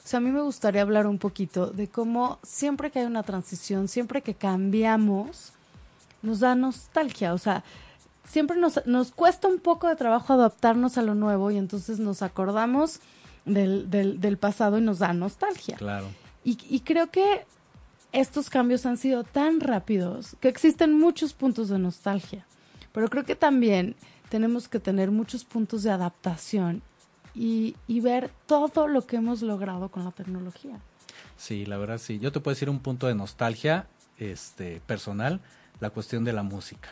O 0.07 0.09
sea, 0.09 0.19
a 0.19 0.21
mí 0.21 0.31
me 0.31 0.41
gustaría 0.41 0.83
hablar 0.83 1.05
un 1.05 1.17
poquito 1.17 1.67
de 1.67 1.89
cómo 1.89 2.39
siempre 2.41 2.91
que 2.91 2.99
hay 2.99 3.05
una 3.05 3.23
transición, 3.23 3.89
siempre 3.89 4.21
que 4.21 4.35
cambiamos, 4.35 5.51
nos 6.21 6.39
da 6.39 6.55
nostalgia. 6.55 7.33
O 7.33 7.37
sea, 7.37 7.65
siempre 8.23 8.55
nos, 8.55 8.79
nos 8.85 9.11
cuesta 9.11 9.49
un 9.49 9.59
poco 9.59 9.89
de 9.89 9.97
trabajo 9.97 10.31
adaptarnos 10.31 10.97
a 10.97 11.01
lo 11.01 11.13
nuevo 11.13 11.51
y 11.51 11.57
entonces 11.57 11.99
nos 11.99 12.21
acordamos 12.21 13.01
del, 13.43 13.89
del, 13.89 14.21
del 14.21 14.37
pasado 14.37 14.77
y 14.77 14.81
nos 14.81 14.99
da 14.99 15.11
nostalgia. 15.11 15.75
Claro. 15.75 16.07
Y, 16.45 16.57
y 16.69 16.79
creo 16.79 17.11
que 17.11 17.45
estos 18.13 18.49
cambios 18.49 18.85
han 18.85 18.95
sido 18.95 19.25
tan 19.25 19.59
rápidos 19.59 20.37
que 20.39 20.47
existen 20.47 20.97
muchos 20.97 21.33
puntos 21.33 21.67
de 21.67 21.79
nostalgia. 21.79 22.45
Pero 22.93 23.09
creo 23.09 23.25
que 23.25 23.35
también 23.35 23.93
tenemos 24.29 24.69
que 24.69 24.79
tener 24.79 25.11
muchos 25.11 25.43
puntos 25.43 25.83
de 25.83 25.91
adaptación 25.91 26.81
y, 27.37 27.75
y 27.87 28.01
ver 28.01 28.31
todo 28.47 28.87
lo 28.87 29.05
que 29.05 29.17
hemos 29.17 29.41
logrado 29.41 29.89
con 29.89 30.03
la 30.03 30.11
tecnología. 30.11 30.79
Sí, 31.37 31.65
la 31.65 31.77
verdad 31.77 31.99
sí. 31.99 32.19
Yo 32.19 32.31
te 32.31 32.39
puedo 32.39 32.55
decir 32.55 32.69
un 32.69 32.79
punto 32.79 33.07
de 33.07 33.15
nostalgia 33.15 33.87
este, 34.17 34.81
personal, 34.85 35.39
la 35.79 35.91
cuestión 35.91 36.23
de 36.23 36.33
la 36.33 36.43
música. 36.43 36.89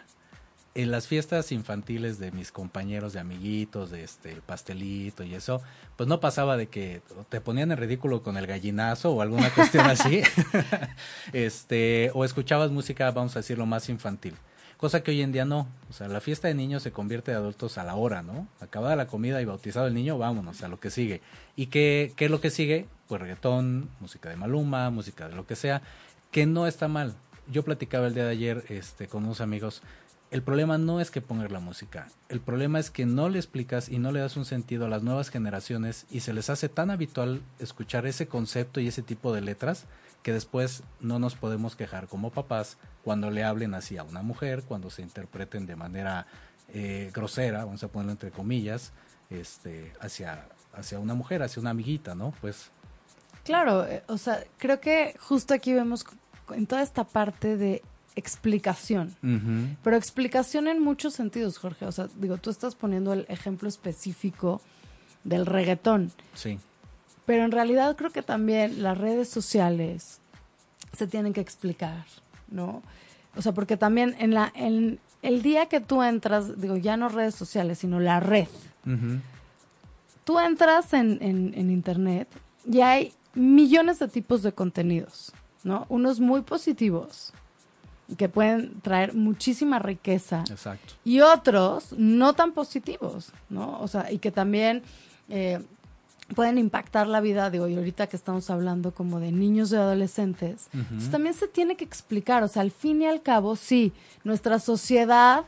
En 0.75 0.91
las 0.91 1.07
fiestas 1.07 1.53
infantiles 1.53 2.19
de 2.19 2.31
mis 2.31 2.51
compañeros, 2.51 3.13
de 3.13 3.21
amiguitos, 3.21 3.91
de 3.91 4.03
este 4.03 4.33
el 4.33 4.41
pastelito 4.41 5.23
y 5.23 5.33
eso, 5.33 5.61
pues 5.95 6.07
no 6.09 6.19
pasaba 6.19 6.57
de 6.57 6.67
que 6.67 7.01
te 7.29 7.39
ponían 7.39 7.71
en 7.71 7.77
ridículo 7.77 8.21
con 8.21 8.35
el 8.35 8.45
gallinazo 8.45 9.11
o 9.11 9.21
alguna 9.21 9.49
cuestión 9.51 9.87
así. 9.87 10.21
este, 11.33 12.11
o 12.13 12.25
escuchabas 12.25 12.71
música, 12.71 13.09
vamos 13.11 13.35
a 13.35 13.39
decirlo, 13.39 13.65
más 13.65 13.89
infantil. 13.89 14.35
Cosa 14.85 15.01
que 15.01 15.09
hoy 15.09 15.23
en 15.23 15.31
día 15.31 15.45
no. 15.45 15.67
O 15.89 15.93
sea, 15.93 16.07
la 16.07 16.21
fiesta 16.21 16.47
de 16.47 16.53
niños 16.53 16.83
se 16.83 16.91
convierte 16.91 17.31
de 17.31 17.37
adultos 17.37 17.79
a 17.79 17.83
la 17.83 17.95
hora, 17.95 18.21
¿no? 18.21 18.47
Acabada 18.59 18.95
la 18.95 19.07
comida 19.07 19.41
y 19.41 19.45
bautizado 19.45 19.87
el 19.87 19.95
niño, 19.95 20.19
vámonos 20.19 20.61
a 20.61 20.67
lo 20.67 20.79
que 20.79 20.91
sigue. 20.91 21.21
¿Y 21.55 21.65
qué, 21.65 22.13
qué 22.15 22.25
es 22.25 22.29
lo 22.29 22.39
que 22.39 22.51
sigue? 22.51 22.85
Pues 23.07 23.19
reggaetón, 23.19 23.89
música 23.99 24.29
de 24.29 24.35
Maluma, 24.35 24.91
música 24.91 25.27
de 25.27 25.35
lo 25.35 25.47
que 25.47 25.55
sea, 25.55 25.81
que 26.29 26.45
no 26.45 26.67
está 26.67 26.87
mal. 26.87 27.15
Yo 27.51 27.63
platicaba 27.63 28.05
el 28.05 28.13
día 28.13 28.25
de 28.25 28.29
ayer 28.29 28.63
este, 28.69 29.07
con 29.07 29.25
unos 29.25 29.41
amigos. 29.41 29.81
El 30.29 30.43
problema 30.43 30.77
no 30.77 31.01
es 31.01 31.09
que 31.09 31.19
pongas 31.19 31.51
la 31.51 31.59
música. 31.59 32.07
El 32.29 32.39
problema 32.39 32.77
es 32.77 32.91
que 32.91 33.07
no 33.07 33.27
le 33.27 33.39
explicas 33.39 33.89
y 33.89 33.97
no 33.97 34.11
le 34.11 34.19
das 34.19 34.37
un 34.37 34.45
sentido 34.45 34.85
a 34.85 34.89
las 34.89 35.01
nuevas 35.01 35.31
generaciones 35.31 36.05
y 36.11 36.19
se 36.19 36.33
les 36.33 36.51
hace 36.51 36.69
tan 36.69 36.91
habitual 36.91 37.41
escuchar 37.57 38.05
ese 38.05 38.27
concepto 38.27 38.79
y 38.79 38.87
ese 38.87 39.01
tipo 39.01 39.33
de 39.33 39.41
letras 39.41 39.85
que 40.21 40.31
después 40.31 40.83
no 41.01 41.17
nos 41.17 41.33
podemos 41.33 41.75
quejar 41.75 42.07
como 42.07 42.29
papás 42.29 42.77
cuando 43.05 43.31
le 43.31 43.45
hablen 43.45 43.73
así 43.73 43.97
a 43.97 44.03
una 44.03 44.21
mujer, 44.21 44.63
cuando 44.63 44.89
se 44.89 45.01
interpreten 45.01 45.65
de 45.65 45.77
manera 45.77 46.27
eh, 46.73 47.11
grosera, 47.13 47.63
vamos 47.63 47.83
a 47.83 47.87
ponerlo 47.87 48.11
entre 48.11 48.31
comillas, 48.31 48.91
este, 49.29 49.93
hacia, 50.01 50.47
hacia 50.73 50.99
una 50.99 51.13
mujer, 51.13 51.41
hacia 51.41 51.61
una 51.61 51.69
amiguita, 51.69 52.15
¿no? 52.15 52.33
Pues 52.41 52.71
Claro, 53.45 53.85
eh, 53.85 54.03
o 54.07 54.17
sea, 54.17 54.43
creo 54.57 54.81
que 54.81 55.15
justo 55.19 55.53
aquí 55.53 55.71
vemos 55.71 56.03
en 56.49 56.65
toda 56.65 56.81
esta 56.81 57.03
parte 57.03 57.55
de 57.57 57.83
explicación. 58.15 59.15
Pero 59.83 59.97
explicación 59.97 60.67
en 60.67 60.81
muchos 60.81 61.13
sentidos, 61.13 61.59
Jorge. 61.59 61.85
O 61.85 61.91
sea, 61.91 62.07
digo, 62.15 62.37
tú 62.37 62.49
estás 62.49 62.73
poniendo 62.73 63.13
el 63.13 63.25
ejemplo 63.29 63.69
específico 63.69 64.61
del 65.23 65.45
reggaetón. 65.45 66.11
sí, 66.33 66.57
Pero 67.25 67.43
en 67.43 67.51
realidad 67.51 67.95
creo 67.95 68.09
que 68.09 68.23
también 68.23 68.81
las 68.81 68.97
redes 68.97 69.29
sociales 69.29 70.21
se 70.93 71.07
tienen 71.07 71.33
que 71.33 71.41
explicar, 71.41 72.05
¿no? 72.55 72.81
O 73.35 73.41
sea, 73.41 73.53
porque 73.53 73.77
también 73.77 74.15
en 74.19 74.33
la 74.33 74.51
en 74.55 74.99
el 75.21 75.41
día 75.41 75.65
que 75.67 75.81
tú 75.81 76.03
entras, 76.03 76.59
digo, 76.61 76.77
ya 76.77 76.97
no 76.97 77.09
redes 77.09 77.35
sociales, 77.35 77.79
sino 77.79 77.99
la 77.99 78.19
red. 78.19 78.47
Tú 80.23 80.39
entras 80.39 80.93
en, 80.93 81.17
en, 81.21 81.53
en 81.55 81.71
internet 81.71 82.27
y 82.69 82.81
hay 82.81 83.13
millones 83.33 83.99
de 83.99 84.07
tipos 84.07 84.43
de 84.43 84.53
contenidos, 84.53 85.31
¿no? 85.63 85.85
Unos 85.89 86.19
muy 86.19 86.41
positivos, 86.41 87.33
que 88.17 88.29
pueden 88.29 88.79
traer 88.81 89.15
muchísima 89.15 89.79
riqueza 89.79 90.43
exacto. 90.49 90.93
y 91.03 91.21
otros 91.21 91.93
no 91.97 92.33
tan 92.33 92.51
positivos, 92.51 93.31
¿no? 93.49 93.79
O 93.81 93.87
sea, 93.87 94.11
y 94.11 94.19
que 94.19 94.31
también 94.31 94.83
eh, 95.29 95.59
pueden 96.33 96.57
impactar 96.57 97.07
la 97.07 97.21
vida, 97.21 97.49
digo, 97.49 97.67
y 97.67 97.75
ahorita 97.75 98.07
que 98.07 98.15
estamos 98.15 98.49
hablando 98.49 98.93
como 98.93 99.19
de 99.19 99.31
niños 99.31 99.71
y 99.71 99.75
adolescentes, 99.75 100.67
pues 100.89 101.11
también 101.11 101.35
se 101.35 101.47
tiene 101.47 101.75
que 101.75 101.85
explicar, 101.85 102.43
o 102.43 102.47
sea, 102.47 102.63
al 102.63 102.71
fin 102.71 103.01
y 103.01 103.05
al 103.05 103.21
cabo, 103.21 103.55
sí, 103.55 103.93
nuestra 104.23 104.59
sociedad 104.59 105.45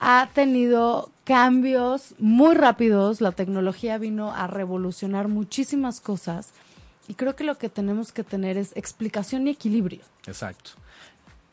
ha 0.00 0.28
tenido 0.34 1.10
cambios 1.24 2.14
muy 2.18 2.54
rápidos, 2.54 3.20
la 3.20 3.32
tecnología 3.32 3.98
vino 3.98 4.32
a 4.34 4.46
revolucionar 4.46 5.28
muchísimas 5.28 6.00
cosas 6.00 6.50
y 7.06 7.14
creo 7.14 7.36
que 7.36 7.44
lo 7.44 7.56
que 7.56 7.68
tenemos 7.68 8.12
que 8.12 8.24
tener 8.24 8.56
es 8.56 8.76
explicación 8.76 9.46
y 9.46 9.50
equilibrio. 9.50 10.00
Exacto. 10.26 10.72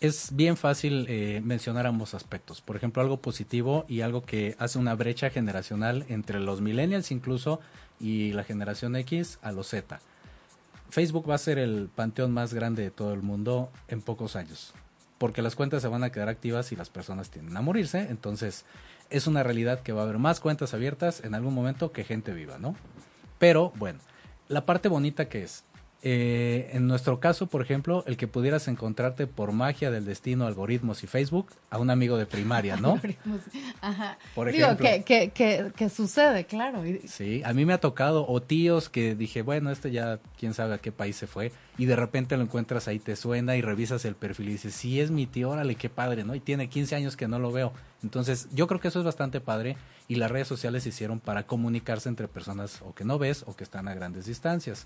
Es 0.01 0.35
bien 0.35 0.57
fácil 0.57 1.05
eh, 1.07 1.41
mencionar 1.43 1.87
ambos 1.87 2.13
aspectos. 2.13 2.61
Por 2.61 2.75
ejemplo, 2.75 3.01
algo 3.01 3.17
positivo 3.17 3.85
y 3.87 4.01
algo 4.01 4.25
que 4.25 4.55
hace 4.59 4.77
una 4.77 4.93
brecha 4.93 5.29
generacional 5.29 6.05
entre 6.09 6.39
los 6.39 6.61
millennials 6.61 7.11
incluso 7.11 7.61
y 7.99 8.33
la 8.33 8.43
generación 8.43 8.95
X 8.97 9.39
a 9.41 9.51
los 9.51 9.69
Z. 9.69 9.99
Facebook 10.89 11.29
va 11.29 11.35
a 11.35 11.39
ser 11.39 11.57
el 11.59 11.89
panteón 11.93 12.31
más 12.31 12.53
grande 12.53 12.83
de 12.83 12.91
todo 12.91 13.13
el 13.13 13.21
mundo 13.21 13.71
en 13.87 14.01
pocos 14.01 14.35
años. 14.35 14.73
Porque 15.17 15.41
las 15.41 15.55
cuentas 15.55 15.81
se 15.81 15.87
van 15.87 16.03
a 16.03 16.11
quedar 16.11 16.27
activas 16.27 16.71
y 16.71 16.75
las 16.75 16.89
personas 16.89 17.29
tienden 17.29 17.55
a 17.55 17.61
morirse. 17.61 18.07
Entonces, 18.09 18.65
es 19.09 19.27
una 19.27 19.43
realidad 19.43 19.79
que 19.79 19.93
va 19.93 20.01
a 20.01 20.03
haber 20.03 20.19
más 20.19 20.39
cuentas 20.39 20.73
abiertas 20.73 21.23
en 21.23 21.35
algún 21.35 21.53
momento 21.53 21.91
que 21.91 22.03
gente 22.03 22.33
viva, 22.33 22.57
¿no? 22.57 22.75
Pero, 23.39 23.71
bueno, 23.75 23.99
la 24.47 24.65
parte 24.65 24.89
bonita 24.89 25.29
que 25.29 25.43
es, 25.43 25.63
eh, 26.07 26.69
en 26.73 26.85
nuestro 26.85 27.19
caso, 27.19 27.47
por 27.47 27.63
ejemplo, 27.63 28.03
el 28.05 28.15
que 28.15 28.27
pudieras 28.27 28.67
encontrarte 28.67 29.25
por 29.25 29.53
magia 29.53 29.89
del 29.89 30.05
destino, 30.05 30.45
algoritmos 30.45 31.03
y 31.03 31.07
Facebook 31.07 31.47
a 31.71 31.79
un 31.79 31.89
amigo 31.89 32.15
de 32.19 32.27
primaria, 32.27 32.77
¿no? 32.77 33.01
Ajá. 33.81 34.19
Por 34.35 34.51
Digo, 34.51 34.65
ejemplo. 34.67 34.85
que, 34.87 35.03
que, 35.03 35.29
que, 35.31 35.71
que 35.75 35.89
sucede, 35.89 36.45
claro. 36.45 36.83
Sí, 37.07 37.41
a 37.43 37.53
mí 37.53 37.65
me 37.65 37.73
ha 37.73 37.79
tocado, 37.79 38.27
o 38.27 38.39
tíos 38.39 38.87
que 38.87 39.15
dije, 39.15 39.41
bueno, 39.41 39.71
este 39.71 39.89
ya 39.89 40.19
quién 40.37 40.53
sabe 40.53 40.75
a 40.75 40.77
qué 40.77 40.91
país 40.91 41.15
se 41.15 41.25
fue, 41.25 41.51
y 41.75 41.85
de 41.85 41.95
repente 41.95 42.37
lo 42.37 42.43
encuentras 42.43 42.87
ahí, 42.87 42.99
te 42.99 43.15
suena 43.15 43.55
y 43.55 43.63
revisas 43.63 44.05
el 44.05 44.13
perfil 44.13 44.49
y 44.49 44.51
dices, 44.51 44.75
sí, 44.75 45.01
es 45.01 45.09
mi 45.09 45.25
tío, 45.25 45.49
órale, 45.49 45.73
qué 45.73 45.89
padre, 45.89 46.23
¿no? 46.23 46.35
Y 46.35 46.39
tiene 46.39 46.69
15 46.69 46.95
años 46.97 47.17
que 47.17 47.27
no 47.27 47.39
lo 47.39 47.51
veo. 47.51 47.73
Entonces, 48.03 48.47
yo 48.53 48.67
creo 48.67 48.79
que 48.79 48.89
eso 48.89 48.99
es 48.99 49.05
bastante 49.05 49.41
padre 49.41 49.75
y 50.07 50.15
las 50.15 50.29
redes 50.29 50.47
sociales 50.47 50.83
se 50.83 50.89
hicieron 50.89 51.19
para 51.19 51.47
comunicarse 51.47 52.09
entre 52.09 52.27
personas 52.27 52.83
o 52.83 52.93
que 52.93 53.05
no 53.05 53.17
ves 53.17 53.43
o 53.47 53.55
que 53.55 53.63
están 53.63 53.87
a 53.87 53.95
grandes 53.95 54.27
distancias. 54.27 54.85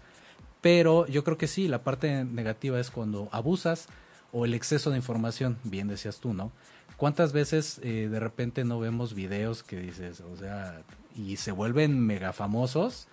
Pero 0.61 1.07
yo 1.07 1.23
creo 1.23 1.37
que 1.37 1.47
sí, 1.47 1.67
la 1.67 1.83
parte 1.83 2.25
negativa 2.25 2.79
es 2.79 2.91
cuando 2.91 3.29
abusas 3.31 3.87
o 4.31 4.45
el 4.45 4.53
exceso 4.53 4.91
de 4.91 4.97
información, 4.97 5.57
bien 5.63 5.87
decías 5.87 6.19
tú, 6.19 6.33
¿no? 6.33 6.51
¿Cuántas 6.97 7.31
veces 7.31 7.79
eh, 7.81 8.09
de 8.11 8.19
repente 8.19 8.65
no 8.65 8.79
vemos 8.79 9.13
videos 9.13 9.63
que 9.63 9.79
dices, 9.79 10.19
o 10.19 10.35
sea, 10.35 10.81
y 11.15 11.37
se 11.37 11.53
vuelven 11.53 11.99
mega 12.05 12.33
famosos 12.33 13.07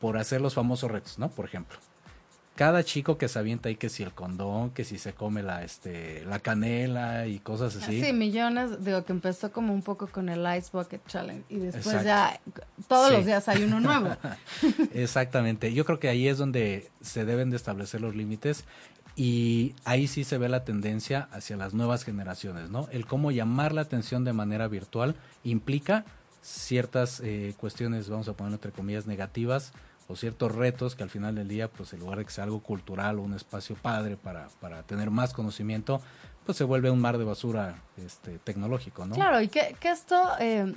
por 0.00 0.18
hacer 0.18 0.42
los 0.42 0.54
famosos 0.54 0.90
retos, 0.90 1.18
¿no? 1.18 1.30
Por 1.30 1.46
ejemplo, 1.46 1.78
cada 2.56 2.82
chico 2.82 3.18
que 3.18 3.28
se 3.28 3.38
avienta 3.38 3.68
ahí 3.68 3.76
que 3.76 3.88
si 3.88 4.02
el 4.02 4.12
condón, 4.12 4.70
que 4.70 4.82
si 4.84 4.98
se 4.98 5.12
come 5.12 5.42
la 5.42 5.62
este 5.62 6.24
la 6.24 6.40
canela 6.40 7.26
y 7.26 7.38
cosas 7.38 7.76
así. 7.76 8.02
Sí, 8.02 8.12
millones, 8.12 8.82
digo 8.84 9.04
que 9.04 9.12
empezó 9.12 9.52
como 9.52 9.72
un 9.74 9.82
poco 9.82 10.06
con 10.08 10.28
el 10.28 10.40
Ice 10.58 10.70
Bucket 10.72 11.06
Challenge 11.06 11.44
y 11.48 11.58
después 11.58 11.94
Exacto. 11.94 12.04
ya 12.06 12.40
todos 12.88 13.10
Sí. 13.10 13.14
los 13.16 13.26
días 13.26 13.46
hay 13.48 13.62
uno 13.62 13.78
nuevo. 13.78 14.08
Exactamente. 14.94 15.72
Yo 15.72 15.84
creo 15.84 16.00
que 16.00 16.08
ahí 16.08 16.28
es 16.28 16.38
donde 16.38 16.90
se 17.00 17.24
deben 17.24 17.50
de 17.50 17.56
establecer 17.56 18.00
los 18.00 18.16
límites 18.16 18.64
y 19.14 19.74
ahí 19.84 20.08
sí 20.08 20.24
se 20.24 20.38
ve 20.38 20.48
la 20.48 20.64
tendencia 20.64 21.28
hacia 21.32 21.56
las 21.56 21.74
nuevas 21.74 22.04
generaciones, 22.04 22.70
¿no? 22.70 22.88
El 22.90 23.06
cómo 23.06 23.30
llamar 23.30 23.72
la 23.72 23.82
atención 23.82 24.24
de 24.24 24.32
manera 24.32 24.68
virtual 24.68 25.14
implica 25.44 26.04
ciertas 26.42 27.20
eh, 27.24 27.54
cuestiones, 27.58 28.08
vamos 28.08 28.28
a 28.28 28.34
poner 28.34 28.52
entre 28.52 28.72
comillas, 28.72 29.06
negativas 29.06 29.72
o 30.08 30.16
ciertos 30.16 30.54
retos 30.54 30.94
que 30.94 31.02
al 31.02 31.10
final 31.10 31.34
del 31.34 31.48
día, 31.48 31.68
pues 31.68 31.92
en 31.92 32.00
lugar 32.00 32.18
de 32.18 32.24
que 32.24 32.30
sea 32.30 32.44
algo 32.44 32.60
cultural 32.60 33.18
o 33.18 33.22
un 33.22 33.34
espacio 33.34 33.76
padre 33.76 34.16
para, 34.16 34.48
para 34.60 34.82
tener 34.82 35.10
más 35.10 35.32
conocimiento, 35.32 36.00
pues 36.44 36.56
se 36.56 36.64
vuelve 36.64 36.90
un 36.90 37.00
mar 37.00 37.18
de 37.18 37.24
basura 37.24 37.82
este, 37.96 38.38
tecnológico, 38.38 39.04
¿no? 39.04 39.14
Claro, 39.14 39.40
y 39.40 39.48
que, 39.48 39.76
que 39.80 39.90
esto 39.90 40.16
eh, 40.38 40.72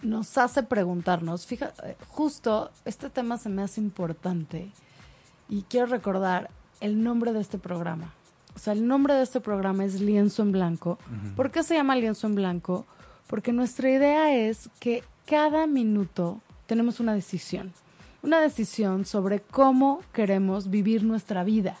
nos 0.00 0.38
hace 0.38 0.62
preguntarnos, 0.62 1.46
fíjate, 1.46 1.96
justo 2.08 2.70
este 2.84 3.10
tema 3.10 3.38
se 3.38 3.48
me 3.48 3.62
hace 3.62 3.80
importante 3.80 4.70
y 5.48 5.62
quiero 5.62 5.86
recordar 5.86 6.50
el 6.80 7.02
nombre 7.02 7.32
de 7.32 7.40
este 7.40 7.58
programa. 7.58 8.14
O 8.54 8.58
sea, 8.58 8.72
el 8.72 8.86
nombre 8.86 9.14
de 9.14 9.22
este 9.22 9.40
programa 9.40 9.84
es 9.84 10.00
Lienzo 10.00 10.42
en 10.42 10.52
Blanco. 10.52 10.98
¿Por 11.36 11.50
qué 11.50 11.62
se 11.62 11.74
llama 11.74 11.96
Lienzo 11.96 12.26
en 12.26 12.34
Blanco? 12.34 12.86
Porque 13.26 13.52
nuestra 13.52 13.90
idea 13.90 14.34
es 14.34 14.68
que 14.78 15.04
cada 15.26 15.66
minuto 15.66 16.40
tenemos 16.66 17.00
una 17.00 17.14
decisión. 17.14 17.72
Una 18.22 18.40
decisión 18.40 19.04
sobre 19.04 19.40
cómo 19.40 20.00
queremos 20.12 20.70
vivir 20.70 21.04
nuestra 21.04 21.44
vida. 21.44 21.76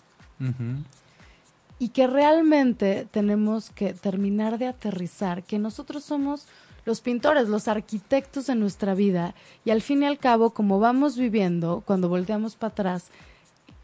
Y 1.78 1.90
que 1.90 2.06
realmente 2.06 3.06
tenemos 3.10 3.70
que 3.70 3.94
terminar 3.94 4.58
de 4.58 4.66
aterrizar 4.66 5.44
que 5.44 5.58
nosotros 5.58 6.04
somos 6.04 6.46
los 6.84 7.00
pintores, 7.00 7.48
los 7.48 7.68
arquitectos 7.68 8.46
de 8.46 8.56
nuestra 8.56 8.94
vida. 8.94 9.34
Y 9.64 9.70
al 9.70 9.82
fin 9.82 10.02
y 10.02 10.06
al 10.06 10.18
cabo, 10.18 10.50
como 10.50 10.80
vamos 10.80 11.16
viviendo, 11.16 11.82
cuando 11.86 12.08
volteamos 12.08 12.56
para 12.56 12.72
atrás, 12.72 13.10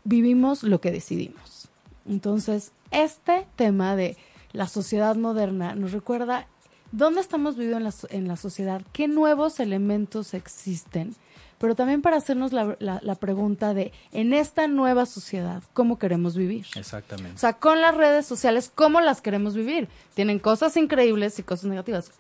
vivimos 0.05 0.63
lo 0.63 0.81
que 0.81 0.91
decidimos. 0.91 1.69
Entonces, 2.09 2.73
este 2.91 3.47
tema 3.57 3.95
de 3.95 4.17
la 4.53 4.67
sociedad 4.67 5.15
moderna 5.17 5.75
nos 5.75 5.93
recuerda 5.93 6.47
dónde 6.91 7.21
estamos 7.21 7.57
viviendo 7.57 7.79
en 7.79 7.85
la, 7.85 7.95
en 8.11 8.29
la 8.29 8.37
sociedad, 8.37 8.83
qué 8.93 9.09
nuevos 9.09 9.61
elementos 9.61 10.35
existen, 10.35 11.15
pero 11.59 11.75
también 11.75 12.03
para 12.03 12.17
hacernos 12.17 12.53
la, 12.53 12.77
la, 12.79 13.15
pregunta 13.17 13.75
de, 13.75 13.93
en 14.13 14.33
esta 14.33 14.69
nueva 14.69 15.07
sociedad, 15.07 15.63
¿cómo 15.73 15.99
queremos 15.99 16.37
vivir? 16.37 16.67
Exactamente. 16.77 17.35
O 17.35 17.39
sea, 17.39 17.55
con 17.55 17.81
las 17.81 17.97
redes 17.97 18.27
sociales, 18.27 18.71
¿cómo 18.75 19.01
las 19.01 19.21
queremos 19.21 19.55
vivir? 19.55 19.89
Tienen 20.15 20.39
cosas 20.39 20.77
increíbles 20.77 21.39
y 21.39 21.43
cosas 21.43 21.67
negativas 21.67 22.13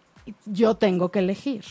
yo 0.47 0.77
tengo 0.77 1.11
que 1.11 1.21
elegir. 1.21 1.65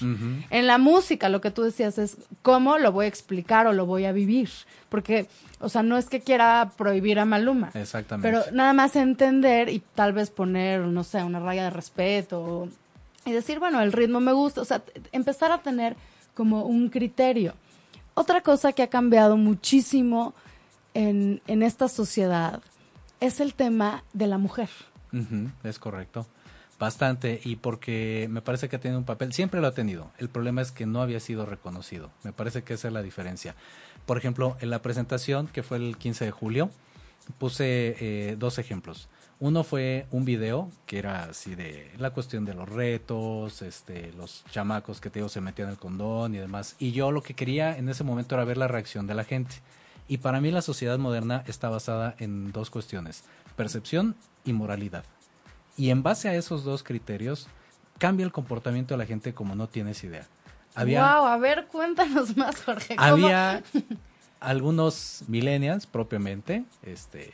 En 0.50 0.68
la 0.68 0.78
música, 0.78 1.30
lo 1.30 1.42
que 1.42 1.52
tú 1.52 1.64
decías 1.64 1.98
es 1.98 2.18
cómo 2.42 2.78
lo 2.78 2.92
voy 2.92 3.06
a 3.06 3.10
explicar 3.10 3.68
o 3.68 3.74
lo 3.74 3.86
voy 3.86 4.06
a 4.06 4.12
vivir. 4.12 4.50
Porque, 4.90 5.28
o 5.60 5.70
sea, 5.70 5.84
no 5.84 5.98
es 5.98 6.10
que 6.10 6.22
quiera 6.22 6.72
prohibir 6.78 7.20
a 7.20 7.26
Maluma. 7.26 7.72
Exactamente. 7.74 8.28
Pero 8.28 8.52
nada 8.56 8.74
más 8.74 8.96
entender 8.96 9.70
y 9.70 9.82
tal 9.96 10.14
vez 10.14 10.30
poner, 10.30 10.82
no 10.82 11.04
sé, 11.04 11.24
una 11.24 11.40
raya 11.40 11.66
de 11.66 11.70
respeto 11.70 12.70
y 13.26 13.32
decir, 13.32 13.60
bueno, 13.60 13.82
el 13.82 13.92
ritmo 13.92 14.20
me 14.20 14.32
gusta. 14.32 14.62
O 14.62 14.66
sea, 14.66 14.82
empezar 15.12 15.52
a 15.52 15.60
tener 15.60 15.96
como 16.38 16.66
un 16.66 16.90
criterio. 16.90 17.56
Otra 18.14 18.42
cosa 18.42 18.72
que 18.72 18.84
ha 18.84 18.92
cambiado 18.92 19.38
muchísimo 19.38 20.36
en, 20.94 21.42
en 21.48 21.64
esta 21.64 21.88
sociedad 21.88 22.62
es 23.20 23.40
el 23.40 23.56
tema 23.56 24.04
de 24.14 24.28
la 24.28 24.38
mujer. 24.38 24.70
es 25.64 25.80
correcto. 25.80 26.28
Bastante, 26.78 27.42
y 27.44 27.56
porque 27.56 28.28
me 28.30 28.44
parece 28.44 28.70
que 28.70 28.76
ha 28.76 28.80
tenido 28.80 29.00
un 29.00 29.06
papel, 29.06 29.34
siempre 29.34 29.62
lo 29.62 29.66
ha 29.66 29.72
tenido. 29.72 30.12
El 30.20 30.30
problema 30.30 30.62
es 30.62 30.72
que 30.72 30.86
no 30.86 31.02
había 31.02 31.20
sido 31.20 31.48
reconocido. 31.48 32.12
Me 32.24 32.34
parece 32.34 32.62
que 32.62 32.76
esa 32.76 32.90
es 32.90 32.94
la 32.94 33.02
diferencia. 33.02 33.56
Por 34.06 34.20
ejemplo, 34.20 34.58
en 34.62 34.70
la 34.70 34.84
presentación, 34.84 35.48
que 35.48 35.64
fue 35.64 35.78
el 35.78 35.98
15 35.98 36.26
de 36.26 36.32
julio, 36.32 36.70
puse 37.40 37.96
eh, 38.00 38.36
dos 38.38 38.60
ejemplos. 38.60 39.10
Uno 39.40 39.64
fue 39.64 40.08
un 40.12 40.26
video 40.26 40.72
que 40.88 40.98
era 40.98 41.26
así 41.26 41.54
de 41.54 41.92
la 42.00 42.10
cuestión 42.10 42.44
de 42.44 42.56
los 42.56 42.68
retos, 42.68 43.62
este, 43.62 44.12
los 44.14 44.44
chamacos 44.50 45.00
que 45.00 45.12
te 45.12 45.20
digo 45.20 45.30
se 45.30 45.42
metían 45.42 45.70
el 45.70 45.78
condón 45.78 46.34
y 46.34 46.40
demás. 46.40 46.76
Y 46.80 46.92
yo 46.92 47.12
lo 47.12 47.22
que 47.22 47.36
quería 47.36 47.78
en 47.78 47.88
ese 47.88 48.04
momento 48.04 48.34
era 48.34 48.46
ver 48.46 48.58
la 48.58 48.68
reacción 48.68 49.06
de 49.06 49.14
la 49.14 49.24
gente. 49.24 49.56
Y 50.08 50.18
para 50.18 50.42
mí 50.42 50.50
la 50.50 50.64
sociedad 50.64 50.98
moderna 50.98 51.44
está 51.46 51.70
basada 51.70 52.16
en 52.18 52.52
dos 52.52 52.72
cuestiones, 52.72 53.24
percepción 53.56 54.16
y 54.44 54.54
moralidad. 54.54 55.04
Y 55.78 55.92
en 55.92 56.02
base 56.02 56.30
a 56.30 56.36
esos 56.36 56.64
dos 56.64 56.82
criterios, 56.82 57.48
cambia 58.00 58.26
el 58.26 58.32
comportamiento 58.32 58.96
de 58.96 58.98
la 58.98 59.06
gente 59.06 59.34
como 59.34 59.54
no 59.54 59.68
tienes 59.68 60.04
idea. 60.04 60.26
Había, 60.74 61.20
wow, 61.20 61.28
a 61.28 61.38
ver, 61.38 61.68
cuéntanos 61.68 62.36
más, 62.38 62.64
Jorge. 62.64 62.96
Había 62.98 63.62
algunos 64.40 65.24
millennials 65.28 65.86
propiamente, 65.86 66.64
este, 66.84 67.34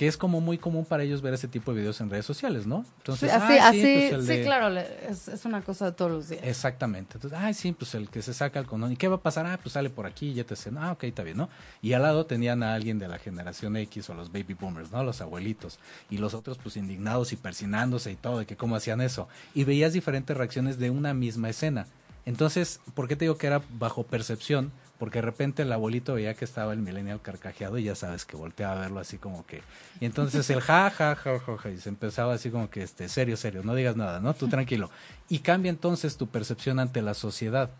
que 0.00 0.06
es 0.06 0.16
como 0.16 0.40
muy 0.40 0.56
común 0.56 0.86
para 0.86 1.02
ellos 1.02 1.20
ver 1.20 1.34
ese 1.34 1.46
tipo 1.46 1.74
de 1.74 1.80
videos 1.80 2.00
en 2.00 2.08
redes 2.08 2.24
sociales, 2.24 2.66
¿no? 2.66 2.86
Entonces, 2.96 3.30
así, 3.30 3.58
así, 3.58 4.06
pues 4.08 4.26
sí, 4.26 4.42
claro, 4.44 4.74
es, 4.74 5.28
es, 5.28 5.44
una 5.44 5.60
cosa 5.60 5.84
de 5.84 5.92
todos 5.92 6.10
los 6.10 6.28
días. 6.30 6.40
Exactamente. 6.42 7.18
Entonces, 7.18 7.38
ay, 7.38 7.52
sí, 7.52 7.72
pues 7.72 7.94
el 7.94 8.08
que 8.08 8.22
se 8.22 8.32
saca 8.32 8.58
el 8.58 8.64
condón, 8.64 8.92
¿y 8.92 8.96
qué 8.96 9.08
va 9.08 9.16
a 9.16 9.20
pasar? 9.20 9.44
Ah, 9.44 9.58
pues 9.62 9.74
sale 9.74 9.90
por 9.90 10.06
aquí 10.06 10.28
y 10.28 10.32
ya 10.32 10.44
te 10.44 10.56
sé, 10.56 10.70
ah, 10.78 10.92
ok, 10.92 11.04
está 11.04 11.22
bien, 11.22 11.36
¿no? 11.36 11.50
Y 11.82 11.92
al 11.92 12.00
lado 12.00 12.24
tenían 12.24 12.62
a 12.62 12.72
alguien 12.72 12.98
de 12.98 13.08
la 13.08 13.18
generación 13.18 13.76
X 13.76 14.08
o 14.08 14.14
los 14.14 14.32
baby 14.32 14.54
boomers, 14.54 14.90
¿no? 14.90 15.04
Los 15.04 15.20
abuelitos. 15.20 15.78
Y 16.08 16.16
los 16.16 16.32
otros, 16.32 16.56
pues 16.56 16.78
indignados 16.78 17.34
y 17.34 17.36
persinándose 17.36 18.10
y 18.10 18.16
todo, 18.16 18.38
de 18.38 18.46
que 18.46 18.56
cómo 18.56 18.76
hacían 18.76 19.02
eso. 19.02 19.28
Y 19.52 19.64
veías 19.64 19.92
diferentes 19.92 20.34
reacciones 20.34 20.78
de 20.78 20.88
una 20.88 21.12
misma 21.12 21.50
escena. 21.50 21.86
Entonces, 22.24 22.80
¿por 22.94 23.06
qué 23.06 23.16
te 23.16 23.26
digo 23.26 23.36
que 23.36 23.48
era 23.48 23.60
bajo 23.78 24.04
percepción? 24.04 24.72
Porque 25.00 25.18
de 25.18 25.22
repente 25.22 25.62
el 25.62 25.72
abuelito 25.72 26.14
veía 26.14 26.34
que 26.34 26.44
estaba 26.44 26.74
el 26.74 26.78
millennial 26.80 27.22
carcajeado 27.22 27.78
y 27.78 27.84
ya 27.84 27.94
sabes 27.94 28.26
que 28.26 28.36
volteaba 28.36 28.76
a 28.76 28.80
verlo 28.80 29.00
así 29.00 29.16
como 29.16 29.46
que 29.46 29.62
y 29.98 30.04
entonces 30.04 30.48
el 30.50 30.60
ja 30.60 30.90
ja 30.90 31.16
ja 31.16 31.40
ja, 31.40 31.56
ja 31.56 31.70
y 31.70 31.78
se 31.78 31.88
empezaba 31.88 32.34
así 32.34 32.50
como 32.50 32.68
que 32.68 32.82
este 32.82 33.08
serio 33.08 33.38
serio 33.38 33.62
no 33.64 33.74
digas 33.74 33.96
nada 33.96 34.20
no 34.20 34.34
tú 34.34 34.46
tranquilo. 34.48 34.90
Y 35.28 35.38
cambia 35.40 35.70
entonces 35.70 36.16
tu 36.16 36.26
percepción 36.26 36.78
ante 36.80 37.02
la 37.02 37.14
sociedad. 37.14 37.70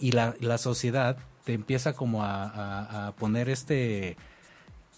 Y 0.00 0.12
la, 0.12 0.34
la 0.40 0.58
sociedad 0.58 1.16
te 1.44 1.54
empieza 1.54 1.92
como 1.92 2.24
a, 2.24 3.06
a, 3.06 3.12
poner 3.12 3.48
este 3.48 4.16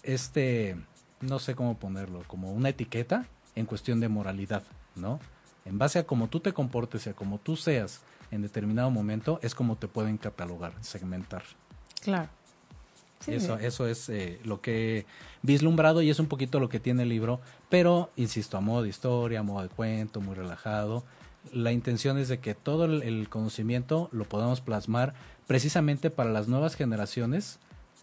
este 0.03 0.75
no 1.21 1.39
sé 1.39 1.55
cómo 1.55 1.77
ponerlo 1.77 2.23
como 2.27 2.51
una 2.51 2.69
etiqueta 2.69 3.25
en 3.55 3.65
cuestión 3.65 3.99
de 3.99 4.09
moralidad 4.09 4.63
no 4.95 5.19
en 5.65 5.77
base 5.77 5.99
a 5.99 6.05
cómo 6.05 6.27
tú 6.27 6.39
te 6.39 6.53
comportes 6.53 7.05
y 7.05 7.11
a 7.11 7.13
cómo 7.13 7.37
tú 7.37 7.55
seas 7.55 8.01
en 8.31 8.41
determinado 8.41 8.89
momento, 8.89 9.39
es 9.43 9.55
como 9.55 9.75
te 9.75 9.87
pueden 9.87 10.17
catalogar, 10.17 10.73
segmentar. 10.81 11.43
Claro. 12.01 12.29
eso, 13.27 13.57
eso 13.59 13.87
es 13.87 14.09
eh, 14.09 14.39
lo 14.43 14.61
que 14.61 14.99
he 14.99 15.05
vislumbrado 15.43 16.01
y 16.01 16.09
es 16.09 16.19
un 16.19 16.27
poquito 16.27 16.59
lo 16.59 16.69
que 16.69 16.79
tiene 16.79 17.03
el 17.03 17.09
libro, 17.09 17.39
pero 17.69 18.09
insisto, 18.15 18.57
a 18.57 18.61
modo 18.61 18.83
de 18.83 18.89
historia, 18.89 19.41
a 19.41 19.43
modo 19.43 19.61
de 19.63 19.69
cuento, 19.69 20.21
muy 20.21 20.35
relajado. 20.35 21.03
La 21.53 21.71
intención 21.71 22.17
es 22.17 22.27
de 22.27 22.39
que 22.39 22.55
todo 22.55 22.85
el 22.85 23.29
conocimiento 23.29 24.09
lo 24.11 24.25
podamos 24.25 24.61
plasmar 24.61 25.13
precisamente 25.47 26.09
para 26.09 26.31
las 26.31 26.47
nuevas 26.47 26.75
generaciones 26.75 27.59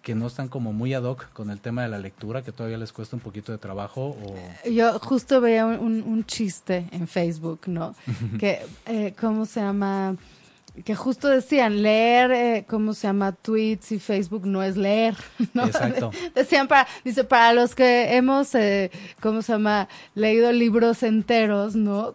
que 0.09 0.15
no 0.15 0.27
están 0.27 0.49
como 0.49 0.73
muy 0.73 0.95
ad 0.95 1.03
hoc 1.03 1.31
con 1.35 1.51
el 1.51 1.61
tema 1.61 1.83
de 1.83 1.91
la 1.91 1.99
lectura, 1.99 2.41
que 2.41 2.51
todavía 2.51 2.79
les 2.79 2.95
cuesta 2.95 3.15
un 3.15 3.21
poquito 3.21 3.53
de 3.53 3.59
trabajo? 3.59 4.17
O... 4.25 4.35
Yo 4.67 4.99
justo 5.01 5.39
veía 5.43 5.67
un, 5.67 6.03
un 6.03 6.25
chiste 6.25 6.89
en 6.93 7.07
Facebook, 7.07 7.61
¿no? 7.67 7.95
que, 8.41 8.65
eh, 8.87 9.15
¿cómo 9.21 9.45
se 9.45 9.61
llama? 9.61 10.17
Que 10.83 10.95
justo 10.95 11.29
decían, 11.29 11.83
leer, 11.83 12.31
eh, 12.31 12.65
¿cómo 12.67 12.95
se 12.95 13.07
llama? 13.07 13.33
Tweets 13.33 13.93
y 13.93 13.99
Facebook 13.99 14.47
no 14.47 14.63
es 14.63 14.79
leer, 14.79 15.15
¿no? 15.53 15.67
Exacto. 15.67 16.11
Decían, 16.35 16.69
para, 16.69 16.89
dice, 17.05 17.25
para 17.25 17.53
los 17.53 17.75
que 17.75 18.17
hemos, 18.17 18.55
eh, 18.55 18.91
¿cómo 19.21 19.43
se 19.43 19.53
llama? 19.53 19.91
Leído 20.15 20.51
libros 20.53 21.03
enteros, 21.03 21.77
¿no? 21.77 22.15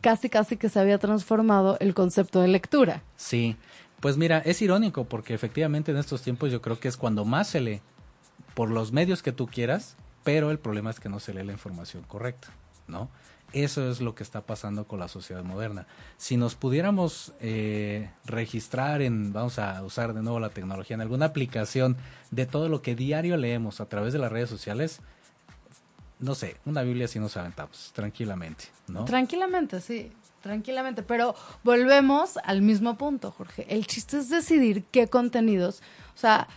Casi, 0.00 0.28
casi 0.28 0.56
que 0.56 0.68
se 0.68 0.80
había 0.80 0.98
transformado 0.98 1.76
el 1.78 1.94
concepto 1.94 2.40
de 2.40 2.48
lectura. 2.48 3.04
Sí. 3.14 3.54
Pues 4.00 4.16
mira, 4.16 4.38
es 4.38 4.62
irónico 4.62 5.04
porque 5.04 5.34
efectivamente 5.34 5.90
en 5.90 5.98
estos 5.98 6.22
tiempos 6.22 6.52
yo 6.52 6.62
creo 6.62 6.78
que 6.78 6.88
es 6.88 6.96
cuando 6.96 7.24
más 7.24 7.48
se 7.48 7.60
lee 7.60 7.80
por 8.54 8.70
los 8.70 8.92
medios 8.92 9.22
que 9.22 9.32
tú 9.32 9.46
quieras, 9.46 9.96
pero 10.24 10.50
el 10.50 10.58
problema 10.58 10.90
es 10.90 11.00
que 11.00 11.08
no 11.08 11.18
se 11.20 11.34
lee 11.34 11.44
la 11.44 11.52
información 11.52 12.04
correcta, 12.04 12.48
¿no? 12.86 13.08
Eso 13.52 13.90
es 13.90 14.00
lo 14.00 14.14
que 14.14 14.22
está 14.22 14.42
pasando 14.42 14.86
con 14.86 15.00
la 15.00 15.08
sociedad 15.08 15.42
moderna. 15.42 15.86
Si 16.18 16.36
nos 16.36 16.54
pudiéramos 16.54 17.32
eh, 17.40 18.10
registrar 18.26 19.00
en, 19.00 19.32
vamos 19.32 19.58
a 19.58 19.82
usar 19.82 20.12
de 20.12 20.22
nuevo 20.22 20.38
la 20.38 20.50
tecnología, 20.50 20.94
en 20.94 21.00
alguna 21.00 21.26
aplicación 21.26 21.96
de 22.30 22.44
todo 22.44 22.68
lo 22.68 22.82
que 22.82 22.94
diario 22.94 23.36
leemos 23.38 23.80
a 23.80 23.86
través 23.86 24.12
de 24.12 24.18
las 24.18 24.30
redes 24.30 24.50
sociales, 24.50 25.00
no 26.20 26.34
sé, 26.34 26.56
una 26.66 26.82
Biblia 26.82 27.08
sí 27.08 27.18
nos 27.18 27.36
aventamos, 27.36 27.92
tranquilamente, 27.94 28.64
¿no? 28.86 29.06
Tranquilamente, 29.06 29.80
sí 29.80 30.12
tranquilamente, 30.40 31.02
pero 31.02 31.34
volvemos 31.64 32.38
al 32.44 32.62
mismo 32.62 32.96
punto, 32.96 33.30
Jorge. 33.30 33.66
El 33.68 33.86
chiste 33.86 34.18
es 34.18 34.28
decidir 34.28 34.84
qué 34.90 35.08
contenidos, 35.08 35.82
o 36.14 36.18
sea, 36.18 36.48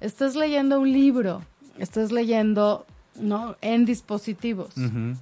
estás 0.00 0.34
leyendo 0.34 0.80
un 0.80 0.92
libro, 0.92 1.42
estás 1.78 2.12
leyendo, 2.12 2.86
¿no? 3.16 3.56
En 3.60 3.84
dispositivos. 3.84 4.74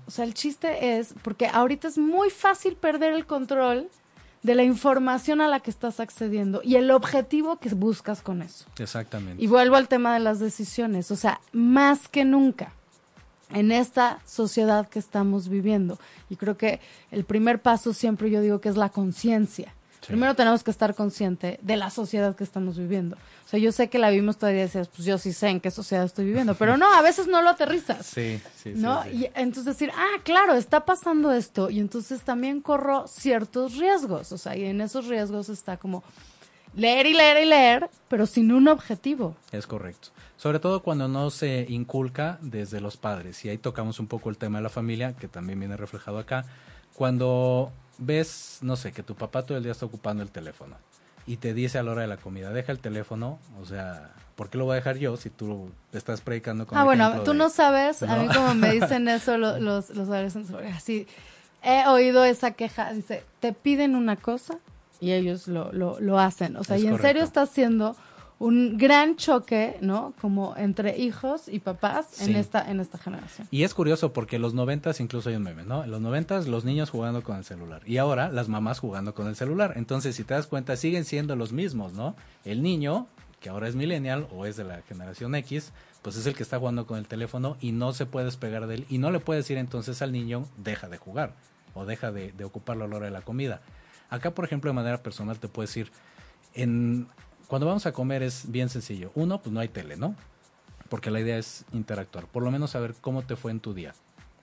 O 0.07 0.11
sea, 0.11 0.25
el 0.25 0.35
chiste 0.35 0.99
es, 0.99 1.15
porque 1.23 1.47
ahorita 1.47 1.89
es 1.89 1.99
muy 1.99 2.31
fácil 2.31 2.77
perder 2.77 3.13
el 3.13 3.27
control 3.27 3.89
de 4.43 4.55
la 4.55 4.63
información 4.63 5.41
a 5.41 5.49
la 5.49 5.61
que 5.61 5.71
estás 5.71 5.99
accediendo 5.99 6.61
y 6.63 6.77
el 6.77 6.91
objetivo 6.93 7.59
que 7.59 7.71
buscas 7.71 8.23
con 8.23 8.43
eso. 8.43 8.67
Exactamente. 8.79 9.43
Y 9.43 9.49
vuelvo 9.49 9.77
al 9.77 9.89
tema 9.89 10.15
de 10.15 10.21
las 10.21 10.39
decisiones, 10.39 11.11
o 11.11 11.17
sea, 11.17 11.41
más 11.53 12.09
que 12.09 12.25
nunca 12.25 12.73
en 13.51 13.73
esta 13.73 14.21
sociedad 14.25 14.89
que 14.89 14.99
estamos 14.99 15.49
viviendo. 15.49 15.99
Y 16.31 16.37
creo 16.37 16.57
que 16.57 16.81
el 17.11 17.25
primer 17.25 17.61
paso 17.61 17.93
siempre 17.93 18.31
yo 18.31 18.41
digo 18.41 18.61
que 18.61 18.69
es 18.69 18.77
la 18.77 18.89
conciencia. 18.89 19.73
Primero 20.07 20.35
tenemos 20.37 20.63
que 20.63 20.71
estar 20.71 20.95
consciente 20.95 21.59
de 21.63 21.77
la 21.77 21.91
sociedad 21.91 22.37
que 22.37 22.45
estamos 22.45 22.79
viviendo. 22.79 23.17
O 23.17 23.49
sea, 23.49 23.59
yo 23.59 23.73
sé 23.73 23.89
que 23.89 23.99
la 23.99 24.11
vimos 24.11 24.37
todavía 24.37 24.61
y 24.61 24.65
decías, 24.65 24.89
pues 24.89 25.05
yo 25.05 25.19
sí 25.19 25.33
sé 25.33 25.49
en 25.49 25.61
qué 25.61 25.73
sociedad 25.73 26.05
estoy 26.05 26.27
viviendo, 26.27 26.55
pero 26.55 26.77
no, 26.77 26.93
a 26.95 27.03
veces 27.03 27.27
no 27.27 27.43
lo 27.43 27.51
aterrizas. 27.51 28.07
Sí, 28.07 28.41
sí, 28.57 28.73
¿no? 28.77 29.03
sí, 29.03 29.11
Y 29.11 29.31
entonces 29.35 29.65
decir, 29.65 29.91
ah, 29.97 30.21
claro, 30.23 30.55
está 30.55 30.85
pasando 30.85 31.33
esto 31.33 31.71
y 31.71 31.81
entonces 31.81 32.23
también 32.23 32.61
corro 32.61 33.09
ciertos 33.09 33.77
riesgos. 33.79 34.31
O 34.31 34.39
sea, 34.39 34.57
y 34.57 34.65
en 34.65 34.81
esos 34.81 35.07
riesgos 35.07 35.49
está 35.49 35.77
como 35.77 36.05
leer 36.77 37.07
y 37.07 37.15
leer 37.15 37.45
y 37.45 37.47
leer, 37.47 37.91
pero 38.09 38.27
sin 38.27 38.53
un 38.53 38.69
objetivo. 38.69 39.35
Es 39.51 39.67
correcto. 39.67 40.11
Sobre 40.47 40.61
todo 40.61 40.81
cuando 40.81 41.09
no 41.09 41.31
se 41.31 41.67
inculca 41.69 42.39
desde 42.41 42.81
los 42.81 42.97
padres. 42.97 43.45
Y 43.45 43.49
ahí 43.49 43.59
tocamos 43.59 43.99
un 43.99 44.07
poco 44.07 44.31
el 44.31 44.39
tema 44.39 44.59
de 44.59 44.63
la 44.63 44.69
familia, 44.69 45.15
que 45.15 45.27
también 45.27 45.59
viene 45.59 45.77
reflejado 45.77 46.21
acá. 46.21 46.45
Cuando 46.95 47.73
ves, 47.99 48.59
no 48.63 48.77
sé, 48.77 48.93
que 48.93 49.03
tu 49.03 49.17
papá 49.17 49.43
todo 49.45 49.59
el 49.59 49.65
día 49.65 49.73
está 49.73 49.87
ocupando 49.87 50.23
el 50.23 50.31
teléfono 50.31 50.77
y 51.27 51.39
te 51.39 51.53
dice 51.53 51.79
a 51.79 51.83
la 51.83 51.91
hora 51.91 52.03
de 52.03 52.07
la 52.07 52.17
comida, 52.17 52.51
deja 52.53 52.71
el 52.71 52.79
teléfono, 52.79 53.41
o 53.61 53.67
sea, 53.67 54.13
¿por 54.37 54.49
qué 54.49 54.57
lo 54.59 54.67
voy 54.67 54.75
a 54.75 54.77
dejar 54.77 54.99
yo 54.99 55.17
si 55.17 55.31
tú 55.31 55.73
estás 55.93 56.21
predicando 56.21 56.65
con 56.65 56.79
Ah, 56.79 56.85
bueno, 56.85 57.23
tú 57.25 57.33
de- 57.33 57.39
no 57.39 57.51
sabes, 57.51 58.05
a 58.05 58.15
mí 58.17 58.29
como 58.29 58.55
me 58.55 58.71
dicen 58.71 59.09
eso 59.09 59.37
lo- 59.37 59.59
los, 59.59 59.91
los 59.91 60.09
adolescentes, 60.09 60.55
así, 60.77 61.09
he 61.65 61.85
oído 61.89 62.25
esa 62.25 62.53
queja, 62.53 62.93
dice, 62.93 63.25
te 63.41 63.53
piden 63.53 63.97
una 63.97 64.15
cosa 64.15 64.59
y 65.01 65.11
ellos 65.11 65.49
lo, 65.49 65.73
lo, 65.73 65.99
lo 65.99 66.21
hacen. 66.21 66.55
O 66.57 66.63
sea, 66.63 66.77
Es 66.77 66.85
y 66.85 66.87
en 66.87 66.99
serio 67.01 67.25
está 67.25 67.43
haciendo 67.43 67.97
un 68.39 68.77
gran 68.77 69.17
choque, 69.17 69.79
¿no? 69.81 70.13
Como 70.21 70.55
entre 70.59 70.99
hijos 70.99 71.49
y 71.49 71.59
papás 71.59 72.07
Sí. 72.11 72.31
en 72.31 72.37
esta 72.37 72.71
en 72.71 72.81
esta 72.81 72.99
generación. 72.99 73.49
Y 73.51 73.63
es 73.63 73.73
curioso 73.73 74.13
porque 74.13 74.37
en 74.37 74.43
los 74.43 74.53
noventas 74.53 75.01
incluso 75.01 75.31
hay 75.31 75.37
un 75.37 75.43
meme, 75.43 75.65
¿no? 75.65 75.85
En 75.85 75.91
los 75.91 76.01
noventas 76.03 76.47
los 76.47 76.65
niños 76.65 76.91
jugando 76.91 77.23
con 77.23 77.37
el 77.39 77.45
celular 77.45 77.81
y 77.87 77.97
ahora 77.97 78.29
las 78.29 78.49
mamás 78.49 78.79
jugando 78.79 79.15
con 79.15 79.27
el 79.27 79.37
celular. 79.37 79.73
Entonces, 79.77 80.17
si 80.17 80.25
te 80.25 80.35
das 80.35 80.47
cuenta, 80.47 80.77
siguen 80.77 81.05
siendo 81.07 81.35
los 81.35 81.53
mismos, 81.53 81.95
¿no? 81.95 82.15
El 82.45 82.63
niño, 82.63 83.07
que 83.41 83.49
ahora 83.49 83.69
es 83.69 83.75
millennial 83.75 84.27
o 84.31 84.45
es 84.45 84.57
de 84.57 84.65
la 84.65 84.83
generación 84.83 85.35
X, 85.35 85.73
pues 86.03 86.17
es 86.17 86.27
el 86.27 86.35
que 86.35 86.43
está 86.43 86.59
jugando 86.59 86.87
con 86.87 86.99
el 86.99 87.07
teléfono 87.09 87.57
y 87.61 87.73
no 87.73 87.93
se 87.95 88.05
puede 88.07 88.27
despegar 88.27 88.67
de 88.67 88.75
él 88.77 88.87
y 88.91 88.99
no 88.99 89.11
le 89.11 89.19
puede 89.21 89.41
decir 89.41 89.57
entonces 89.57 90.03
al 90.03 90.13
niño, 90.13 90.47
deja 90.59 90.89
de 90.89 90.99
jugar 90.99 91.33
o 91.75 91.85
deja 91.87 92.13
de, 92.13 92.33
de 92.33 92.45
ocuparlo 92.45 92.85
a 92.85 92.89
la 92.89 92.97
hora 92.97 93.07
de 93.07 93.13
la 93.13 93.23
comida. 93.23 93.61
Acá, 94.11 94.31
por 94.33 94.45
ejemplo, 94.45 94.71
de 94.71 94.75
manera 94.75 95.03
personal 95.03 95.39
te 95.39 95.49
puedo 95.49 95.67
decir, 95.67 95.91
en, 96.55 97.09
cuando 97.47 97.67
vamos 97.67 97.87
a 97.87 97.93
comer 97.93 98.23
es 98.23 98.51
bien 98.51 98.69
sencillo. 98.69 99.11
Uno, 99.15 99.41
pues 99.41 99.53
no 99.53 99.61
hay 99.61 99.69
tele, 99.69 99.97
¿no? 99.97 100.15
porque 100.89 101.11
la 101.11 101.21
idea 101.21 101.39
es 101.39 101.65
interactuar, 101.73 102.27
por 102.27 102.43
lo 102.43 102.51
menos 102.51 102.71
saber 102.71 102.95
cómo 103.01 103.23
te 103.23 103.37
fue 103.37 103.51
en 103.51 103.61
tu 103.61 103.75
día, 103.75 103.95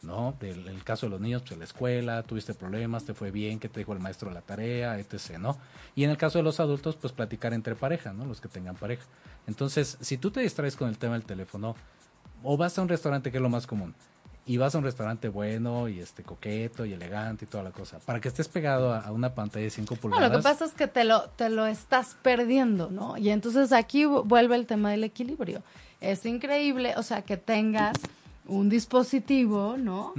¿no? 0.01 0.35
Del 0.39 0.67
el 0.67 0.83
caso 0.83 1.05
de 1.05 1.11
los 1.11 1.21
niños, 1.21 1.41
pues 1.41 1.53
en 1.53 1.59
la 1.59 1.65
escuela, 1.65 2.23
tuviste 2.23 2.53
problemas, 2.53 3.05
te 3.05 3.13
fue 3.13 3.31
bien, 3.31 3.59
qué 3.59 3.69
te 3.69 3.79
dijo 3.79 3.93
el 3.93 3.99
maestro 3.99 4.31
la 4.31 4.41
tarea, 4.41 4.99
etc., 4.99 5.37
¿no? 5.39 5.57
Y 5.95 6.03
en 6.03 6.09
el 6.09 6.17
caso 6.17 6.37
de 6.37 6.43
los 6.43 6.59
adultos, 6.59 6.95
pues 6.95 7.13
platicar 7.13 7.53
entre 7.53 7.75
pareja, 7.75 8.13
¿no? 8.13 8.25
Los 8.25 8.41
que 8.41 8.47
tengan 8.47 8.75
pareja. 8.75 9.03
Entonces, 9.47 9.97
si 10.01 10.17
tú 10.17 10.31
te 10.31 10.41
distraes 10.41 10.75
con 10.75 10.89
el 10.89 10.97
tema 10.97 11.13
del 11.13 11.23
teléfono, 11.23 11.75
o 12.43 12.57
vas 12.57 12.77
a 12.77 12.81
un 12.81 12.89
restaurante, 12.89 13.31
que 13.31 13.37
es 13.37 13.43
lo 13.43 13.49
más 13.49 13.67
común, 13.67 13.95
y 14.45 14.57
vas 14.57 14.75
a 14.75 14.77
un 14.77 14.83
restaurante 14.83 15.29
bueno 15.29 15.87
y 15.87 15.99
este 15.99 16.21
coqueto 16.23 16.85
y 16.85 16.93
elegante 16.93 17.45
y 17.45 17.47
toda 17.47 17.63
la 17.63 17.71
cosa, 17.71 17.99
para 17.99 18.19
que 18.19 18.27
estés 18.27 18.47
pegado 18.49 18.91
a, 18.93 18.99
a 18.99 19.11
una 19.11 19.33
pantalla 19.33 19.63
de 19.65 19.69
5 19.71 19.95
No, 19.95 20.01
pulgadas. 20.01 20.31
lo 20.31 20.37
que 20.37 20.43
pasa 20.43 20.65
es 20.65 20.73
que 20.73 20.87
te 20.87 21.03
lo, 21.05 21.29
te 21.29 21.49
lo 21.49 21.65
estás 21.65 22.15
perdiendo, 22.21 22.89
¿no? 22.89 23.17
Y 23.17 23.29
entonces 23.29 23.71
aquí 23.71 24.03
vu- 24.05 24.23
vuelve 24.25 24.55
el 24.55 24.65
tema 24.65 24.91
del 24.91 25.03
equilibrio. 25.05 25.61
Es 26.01 26.25
increíble, 26.25 26.93
o 26.97 27.03
sea, 27.03 27.21
que 27.21 27.37
tengas 27.37 27.95
un 28.45 28.67
dispositivo, 28.67 29.77
¿no? 29.77 30.11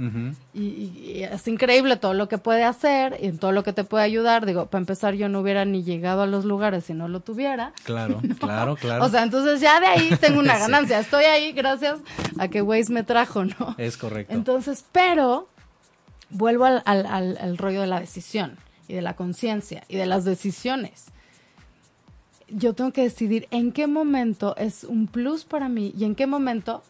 Y, 0.53 0.61
y- 0.63 1.11
y 1.17 1.23
es 1.23 1.47
increíble 1.47 1.95
todo 1.97 2.15
lo 2.15 2.27
que 2.27 2.39
puede 2.39 2.63
hacer 2.63 3.17
y 3.21 3.27
en 3.27 3.37
todo 3.37 3.51
lo 3.51 3.63
que 3.63 3.71
te 3.71 3.83
puede 3.83 4.03
ayudar. 4.03 4.45
Digo, 4.47 4.65
para 4.65 4.79
empezar, 4.81 5.13
yo 5.13 5.29
no 5.29 5.41
hubiera 5.41 5.63
ni 5.63 5.83
llegado 5.83 6.23
a 6.23 6.25
los 6.25 6.43
lugares 6.43 6.85
si 6.85 6.93
no 6.95 7.07
lo 7.07 7.19
tuviera. 7.19 7.71
Claro, 7.83 8.19
claro, 8.39 8.75
claro. 8.77 9.05
O 9.05 9.09
sea, 9.09 9.21
entonces 9.21 9.61
ya 9.61 9.79
de 9.79 9.85
ahí 9.87 10.09
tengo 10.19 10.39
una 10.39 10.55
Sí. 10.55 10.61
ganancia. 10.61 10.99
Estoy 10.99 11.25
ahí 11.25 11.51
gracias 11.51 11.99
a 12.39 12.47
que 12.47 12.61
Waze 12.63 12.91
me 12.91 13.03
trajo, 13.03 13.45
¿no? 13.45 13.75
es 13.77 13.95
correcto. 13.95 14.33
Entonces, 14.33 14.83
pero 14.91 15.47
vuelvo 16.31 16.65
al, 16.65 16.81
al- 16.85 17.05
al- 17.05 17.37
al 17.39 17.57
rollo 17.59 17.81
de 17.81 17.87
la 17.87 17.99
decisión 17.99 18.57
y 18.87 18.95
de 18.95 19.03
la 19.03 19.15
conciencia 19.15 19.83
y 19.87 19.97
de 19.97 20.07
las 20.07 20.25
decisiones. 20.25 21.05
Yo 22.47 22.73
tengo 22.73 22.91
que 22.91 23.01
decidir 23.03 23.47
en 23.51 23.71
qué 23.71 23.87
momento 23.87 24.55
es 24.57 24.83
un 24.83 25.07
plus 25.07 25.45
para 25.45 25.67
mí 25.69 25.93
y 25.97 26.03
en 26.05 26.13
qué 26.15 26.27
momento 26.27 26.83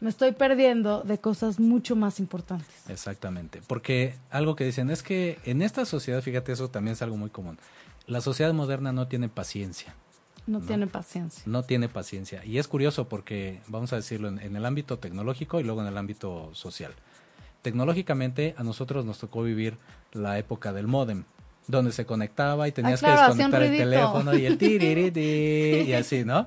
me 0.00 0.10
estoy 0.10 0.32
perdiendo 0.32 1.02
de 1.02 1.18
cosas 1.18 1.58
mucho 1.60 1.96
más 1.96 2.20
importantes. 2.20 2.68
Exactamente, 2.88 3.62
porque 3.66 4.14
algo 4.30 4.54
que 4.56 4.64
dicen 4.64 4.90
es 4.90 5.02
que 5.02 5.38
en 5.44 5.62
esta 5.62 5.84
sociedad, 5.84 6.20
fíjate, 6.22 6.52
eso 6.52 6.68
también 6.68 6.92
es 6.92 7.02
algo 7.02 7.16
muy 7.16 7.30
común. 7.30 7.58
La 8.06 8.20
sociedad 8.20 8.52
moderna 8.52 8.92
no 8.92 9.08
tiene 9.08 9.28
paciencia, 9.30 9.94
No, 10.46 10.60
tiene 10.60 10.86
paciencia. 10.86 11.42
no 11.46 11.62
tiene 11.62 11.88
paciencia. 11.88 12.44
Y 12.44 12.58
es 12.58 12.68
curioso 12.68 13.08
porque, 13.08 13.62
vamos 13.68 13.92
a 13.92 13.96
decirlo, 13.96 14.28
en, 14.28 14.38
en 14.40 14.56
el 14.56 14.66
ámbito 14.66 14.98
tecnológico 14.98 15.58
y 15.58 15.64
luego 15.64 15.80
en 15.80 15.86
el 15.88 15.96
ámbito 15.96 16.50
social. 16.54 16.92
Tecnológicamente 17.62 18.54
a 18.58 18.62
nosotros 18.62 19.06
nos 19.06 19.18
tocó 19.18 19.42
vivir 19.42 19.78
la 20.12 20.38
época 20.38 20.72
del 20.74 20.86
módem, 20.86 21.24
donde 21.66 21.92
se 21.92 22.04
conectaba 22.04 22.68
y 22.68 22.72
tenías 22.72 23.00
claro, 23.00 23.16
que 23.16 23.26
desconectar 23.28 23.62
el 23.62 23.76
teléfono 23.76 24.36
y 24.36 24.46
el 24.46 24.58
tiririti 24.58 25.20
y 25.88 25.92
así, 25.92 26.24
¿no? 26.24 26.46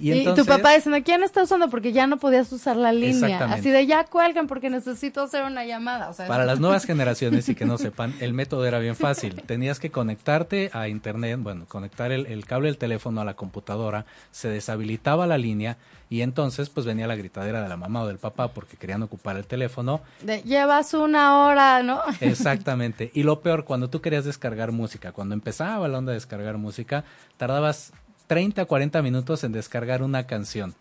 Y, 0.00 0.24
tu 0.34 0.44
papá 0.44 0.74
diciendo, 0.74 1.02
¿quién 1.04 1.24
está 1.24 1.42
usando? 1.42 1.68
Porque 1.68 1.92
ya 1.92 2.06
no 2.06 2.18
podías 2.18 2.52
usar 2.52 2.76
la 2.76 2.92
línea. 2.92 3.52
Así 3.52 3.70
de 3.70 3.84
ya 3.86 4.04
cuelgan 4.04 4.46
porque 4.46 4.70
necesito 4.70 5.22
hacer 5.22 5.44
una 5.44 5.64
llamada. 5.64 6.08
O 6.08 6.12
sea, 6.12 6.28
Para 6.28 6.44
las 6.44 6.60
nuevas 6.60 6.84
generaciones 6.86 7.48
y 7.48 7.56
que 7.56 7.64
no 7.64 7.78
sepan, 7.78 8.14
el 8.20 8.32
método 8.32 8.64
era 8.64 8.78
bien 8.78 8.94
fácil. 8.94 9.42
Tenías 9.42 9.80
que 9.80 9.90
conectarte 9.90 10.70
a 10.72 10.88
internet, 10.88 11.38
bueno, 11.42 11.64
conectar 11.66 12.12
el, 12.12 12.26
el 12.26 12.46
cable 12.46 12.68
del 12.68 12.78
teléfono 12.78 13.20
a 13.20 13.24
la 13.24 13.34
computadora, 13.34 14.06
se 14.30 14.48
deshabilitaba 14.48 15.26
la 15.26 15.36
línea 15.36 15.78
y 16.10 16.22
entonces 16.22 16.70
pues 16.70 16.86
venía 16.86 17.06
la 17.06 17.16
gritadera 17.16 17.62
de 17.62 17.68
la 17.68 17.76
mamá 17.76 18.02
o 18.02 18.06
del 18.06 18.18
papá 18.18 18.48
porque 18.48 18.76
querían 18.76 19.02
ocupar 19.02 19.36
el 19.36 19.46
teléfono. 19.46 20.00
de, 20.22 20.42
llevas 20.42 20.94
una 20.94 21.38
hora, 21.44 21.82
¿no? 21.82 22.00
Exactamente. 22.20 23.10
Y 23.14 23.22
lo 23.24 23.40
peor, 23.40 23.64
cuando 23.64 23.90
tú 23.90 24.00
querías 24.00 24.24
descargar 24.24 24.72
música, 24.72 25.12
cuando 25.12 25.34
empezaba 25.34 25.86
la 25.88 25.98
onda 25.98 26.12
de 26.12 26.16
descargar 26.16 26.56
música, 26.58 27.04
tardabas 27.36 27.92
30, 28.26 28.64
40 28.64 29.02
minutos 29.02 29.44
en 29.44 29.52
descargar 29.52 30.02
una 30.02 30.26
canción. 30.26 30.74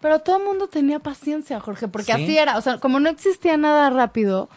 Pero 0.00 0.18
todo 0.20 0.36
el 0.38 0.44
mundo 0.44 0.68
tenía 0.68 0.98
paciencia, 0.98 1.58
Jorge, 1.58 1.88
porque 1.88 2.12
Sí. 2.14 2.22
así 2.24 2.38
era. 2.38 2.58
O 2.58 2.60
sea, 2.60 2.78
como 2.78 3.00
no 3.00 3.08
existía 3.08 3.56
nada 3.56 3.88
rápido, 3.90 4.48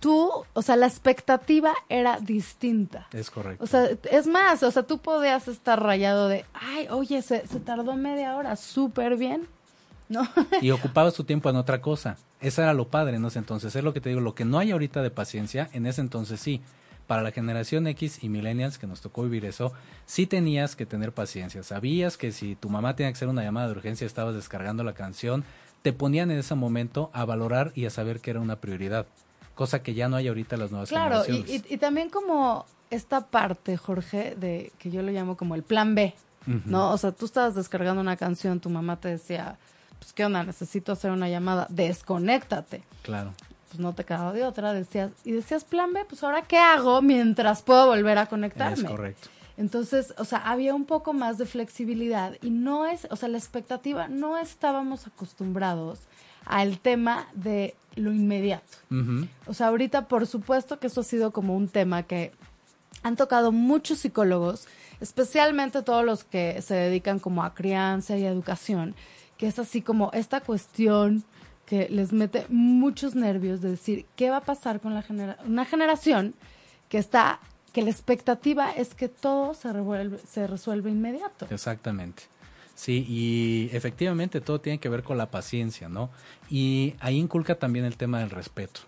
tú, 0.00 0.30
o 0.52 0.62
sea, 0.62 0.76
la 0.76 0.86
expectativa 0.86 1.72
era 1.88 2.18
distinta. 2.20 3.06
Es 3.12 3.30
correcto. 3.30 3.64
O 3.64 3.66
sea, 3.66 3.88
es 4.10 4.26
más, 4.26 4.62
o 4.62 4.70
sea, 4.70 4.82
tú 4.82 4.98
podías 4.98 5.48
estar 5.48 5.82
rayado 5.82 6.28
de, 6.28 6.44
ay, 6.54 6.88
oye, 6.90 7.22
se, 7.22 7.46
se 7.46 7.60
tardó 7.60 7.94
media 7.94 8.36
hora, 8.36 8.56
súper 8.56 9.16
bien, 9.16 9.46
¿no? 10.08 10.28
y 10.60 10.70
ocupabas 10.70 11.14
tu 11.14 11.24
tiempo 11.24 11.50
en 11.50 11.56
otra 11.56 11.80
cosa. 11.80 12.16
Eso 12.40 12.62
era 12.62 12.74
lo 12.74 12.88
padre 12.88 13.16
ese 13.16 13.38
entonces. 13.38 13.74
Es 13.74 13.82
lo 13.82 13.92
que 13.92 14.00
te 14.00 14.10
digo, 14.10 14.20
lo 14.20 14.34
que 14.34 14.44
no 14.44 14.58
hay 14.58 14.70
ahorita 14.70 15.02
de 15.02 15.10
paciencia, 15.10 15.70
en 15.72 15.86
ese 15.86 16.00
entonces 16.00 16.40
sí. 16.40 16.60
Para 17.06 17.22
la 17.22 17.30
generación 17.30 17.86
X 17.86 18.24
y 18.24 18.28
millennials 18.28 18.78
que 18.78 18.88
nos 18.88 19.00
tocó 19.00 19.22
vivir 19.22 19.44
eso, 19.44 19.72
sí 20.06 20.26
tenías 20.26 20.74
que 20.74 20.86
tener 20.86 21.12
paciencia. 21.12 21.62
Sabías 21.62 22.16
que 22.16 22.32
si 22.32 22.56
tu 22.56 22.68
mamá 22.68 22.96
tenía 22.96 23.12
que 23.12 23.16
hacer 23.16 23.28
una 23.28 23.44
llamada 23.44 23.68
de 23.68 23.74
urgencia, 23.74 24.06
estabas 24.06 24.34
descargando 24.34 24.82
la 24.82 24.92
canción, 24.92 25.44
te 25.82 25.92
ponían 25.92 26.32
en 26.32 26.38
ese 26.38 26.56
momento 26.56 27.10
a 27.12 27.24
valorar 27.24 27.70
y 27.76 27.84
a 27.84 27.90
saber 27.90 28.18
que 28.18 28.32
era 28.32 28.40
una 28.40 28.56
prioridad. 28.56 29.06
Cosa 29.56 29.82
que 29.82 29.94
ya 29.94 30.08
no 30.08 30.14
hay 30.16 30.28
ahorita 30.28 30.54
en 30.54 30.60
las 30.60 30.70
nuevas 30.70 30.88
Claro, 30.90 31.22
y, 31.22 31.26
generaciones. 31.32 31.66
y- 31.70 31.74
y 31.74 31.78
también 31.78 32.08
como 32.10 32.64
esta 32.90 33.26
parte, 33.26 33.76
Jorge, 33.76 34.36
de 34.38 34.70
que 34.78 34.90
yo 34.92 35.02
lo 35.02 35.10
llamo 35.10 35.36
como 35.36 35.56
el 35.56 35.64
plan 35.64 35.96
B. 35.96 36.14
¿no? 36.64 36.92
O 36.92 36.96
sea, 36.98 37.10
tú 37.10 37.24
estabas 37.24 37.56
descargando 37.56 38.00
una 38.00 38.16
canción, 38.16 38.60
tu 38.60 38.70
mamá 38.70 39.00
te 39.00 39.08
decía, 39.08 39.58
pues, 39.98 40.12
¿qué 40.12 40.24
onda? 40.24 40.44
Necesito 40.44 40.92
hacer 40.92 41.10
una 41.10 41.28
llamada, 41.28 41.66
desconéctate. 41.70 42.84
Claro. 43.02 43.32
Pues 43.68 43.80
no 43.80 43.92
te 43.94 44.04
quedaba 44.04 44.32
de 44.32 44.44
otra, 44.44 44.72
decías, 44.72 45.10
y 45.24 45.32
decías 45.32 45.64
plan 45.64 45.92
B, 45.92 46.04
pues 46.08 46.22
ahora 46.22 46.42
qué 46.42 46.56
hago 46.58 47.02
mientras 47.02 47.62
puedo 47.62 47.86
volver 47.88 48.18
a 48.18 48.26
conectarme. 48.26 48.74
Es 48.74 48.84
correcto. 48.84 49.28
Entonces, 49.56 50.14
o 50.18 50.24
sea, 50.24 50.38
había 50.38 50.72
un 50.74 50.84
poco 50.84 51.12
más 51.14 51.36
de 51.38 51.46
flexibilidad 51.46 52.34
y 52.42 52.50
no 52.50 52.86
es, 52.86 53.08
o 53.10 53.16
sea, 53.16 53.28
la 53.28 53.38
expectativa, 53.38 54.06
no 54.06 54.38
estábamos 54.38 55.06
acostumbrados 55.08 55.98
al 56.44 56.78
tema 56.78 57.26
de 57.34 57.74
lo 57.96 58.12
inmediato. 58.12 58.78
O 59.46 59.54
sea, 59.54 59.68
ahorita 59.68 60.06
por 60.06 60.26
supuesto 60.26 60.78
que 60.78 60.86
eso 60.86 61.00
ha 61.00 61.04
sido 61.04 61.32
como 61.32 61.56
un 61.56 61.68
tema 61.68 62.04
que 62.04 62.32
han 63.02 63.16
tocado 63.16 63.52
muchos 63.52 63.98
psicólogos, 63.98 64.66
especialmente 65.00 65.82
todos 65.82 66.04
los 66.04 66.24
que 66.24 66.62
se 66.62 66.74
dedican 66.74 67.18
como 67.18 67.42
a 67.42 67.54
crianza 67.54 68.16
y 68.16 68.24
educación, 68.24 68.94
que 69.36 69.46
es 69.46 69.58
así 69.58 69.82
como 69.82 70.10
esta 70.12 70.40
cuestión 70.40 71.24
que 71.66 71.88
les 71.88 72.12
mete 72.12 72.46
muchos 72.48 73.14
nervios 73.14 73.60
de 73.60 73.70
decir 73.70 74.06
qué 74.14 74.30
va 74.30 74.38
a 74.38 74.44
pasar 74.44 74.80
con 74.80 74.94
la 74.94 75.02
genera 75.02 75.36
una 75.44 75.64
generación 75.64 76.34
que 76.88 76.98
está 76.98 77.40
que 77.72 77.82
la 77.82 77.90
expectativa 77.90 78.70
es 78.70 78.94
que 78.94 79.10
todo 79.10 79.52
se 79.52 79.70
revuelve, 79.70 80.18
se 80.26 80.46
resuelve 80.46 80.90
inmediato. 80.90 81.46
Exactamente. 81.50 82.22
Sí, 82.76 83.06
y 83.08 83.74
efectivamente 83.74 84.42
todo 84.42 84.60
tiene 84.60 84.78
que 84.78 84.90
ver 84.90 85.02
con 85.02 85.16
la 85.16 85.30
paciencia, 85.30 85.88
¿no? 85.88 86.10
Y 86.50 86.94
ahí 87.00 87.16
inculca 87.18 87.54
también 87.56 87.86
el 87.86 87.96
tema 87.96 88.20
del 88.20 88.30
respeto. 88.30 88.82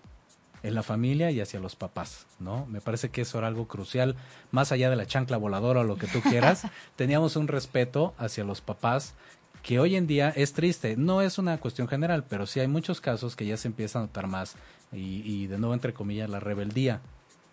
en 0.64 0.74
la 0.74 0.82
familia 0.82 1.30
y 1.30 1.40
hacia 1.40 1.60
los 1.60 1.76
papás, 1.76 2.26
¿no? 2.40 2.66
Me 2.66 2.80
parece 2.80 3.10
que 3.10 3.20
eso 3.22 3.38
era 3.38 3.46
algo 3.46 3.68
crucial, 3.68 4.16
más 4.50 4.72
allá 4.72 4.90
de 4.90 4.96
la 4.96 5.06
chancla 5.06 5.36
voladora 5.36 5.80
o 5.80 5.84
lo 5.84 5.96
que 5.96 6.08
tú 6.08 6.20
quieras, 6.20 6.64
teníamos 6.96 7.36
un 7.36 7.46
respeto 7.48 8.12
hacia 8.18 8.42
los 8.44 8.60
papás 8.60 9.14
que 9.62 9.78
hoy 9.78 9.94
en 9.96 10.08
día 10.08 10.30
es 10.30 10.52
triste. 10.54 10.96
No 10.96 11.22
es 11.22 11.38
una 11.38 11.58
cuestión 11.58 11.86
general, 11.88 12.24
pero 12.28 12.44
sí 12.46 12.58
hay 12.60 12.66
muchos 12.66 13.00
casos 13.00 13.36
que 13.36 13.46
ya 13.46 13.56
se 13.56 13.68
empieza 13.68 14.00
a 14.00 14.02
notar 14.02 14.26
más 14.26 14.56
y, 14.92 15.22
y 15.24 15.46
de 15.46 15.58
nuevo, 15.58 15.74
entre 15.74 15.94
comillas, 15.94 16.28
la 16.28 16.40
rebeldía 16.40 17.00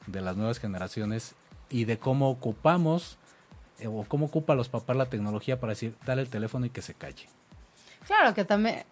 de 0.08 0.22
las 0.22 0.36
nuevas 0.36 0.60
generaciones 0.60 1.36
y 1.70 1.86
de 1.86 2.00
cómo 2.00 2.30
ocupamos 2.30 3.18
o 3.86 4.06
cómo 4.08 4.28
ocupa 4.28 4.56
los 4.56 4.70
papás 4.70 4.96
la 4.96 5.08
tecnología 5.08 5.60
para 5.60 5.72
decir, 5.72 5.96
dale 6.06 6.22
el 6.22 6.30
teléfono 6.30 6.66
y 6.66 6.70
que 6.70 6.82
se 6.82 6.94
calle. 6.94 7.28
Claro 8.08 8.34
que 8.34 8.46
también. 8.46 8.84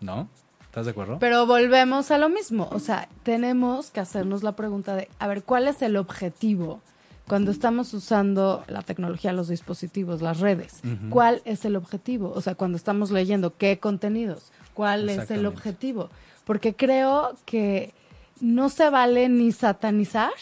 ¿No? 0.00 0.28
¿Estás 0.64 0.86
de 0.86 0.90
acuerdo? 0.90 1.18
Pero 1.20 1.46
volvemos 1.46 2.10
a 2.10 2.18
lo 2.18 2.28
mismo. 2.28 2.68
O 2.72 2.80
sea, 2.80 3.08
tenemos 3.22 3.90
que 3.90 4.00
hacernos 4.00 4.42
la 4.42 4.52
pregunta 4.52 4.96
de, 4.96 5.08
a 5.18 5.28
ver, 5.28 5.44
¿cuál 5.44 5.68
es 5.68 5.82
el 5.82 5.96
objetivo 5.96 6.80
cuando 7.28 7.52
estamos 7.52 7.94
usando 7.94 8.64
la 8.66 8.82
tecnología, 8.82 9.32
los 9.32 9.48
dispositivos, 9.48 10.20
las 10.20 10.40
redes? 10.40 10.80
¿Cuál 11.10 11.42
es 11.44 11.64
el 11.64 11.76
objetivo? 11.76 12.32
O 12.34 12.40
sea, 12.40 12.54
cuando 12.56 12.76
estamos 12.76 13.10
leyendo 13.10 13.56
qué 13.56 13.78
contenidos, 13.78 14.50
¿cuál 14.74 15.08
es 15.08 15.30
el 15.30 15.46
objetivo? 15.46 16.10
Porque 16.44 16.74
creo 16.74 17.36
que 17.44 17.94
no 18.40 18.68
se 18.68 18.90
vale 18.90 19.28
ni 19.28 19.52
satanizar, 19.52 20.32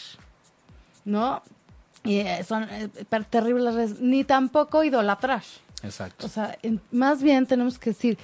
¿no? 1.05 1.43
Y 2.05 2.19
eh, 2.19 2.45
son 2.45 2.65
eh, 2.65 2.89
terribles 3.31 3.75
redes, 3.75 4.01
ni 4.01 4.25
tampoco 4.25 4.83
idolatrar. 4.83 5.43
Exacto. 5.83 6.27
O 6.27 6.29
sea, 6.29 6.59
más 6.91 7.23
bien 7.23 7.47
tenemos 7.47 7.79
que 7.79 7.91
decir, 7.91 8.19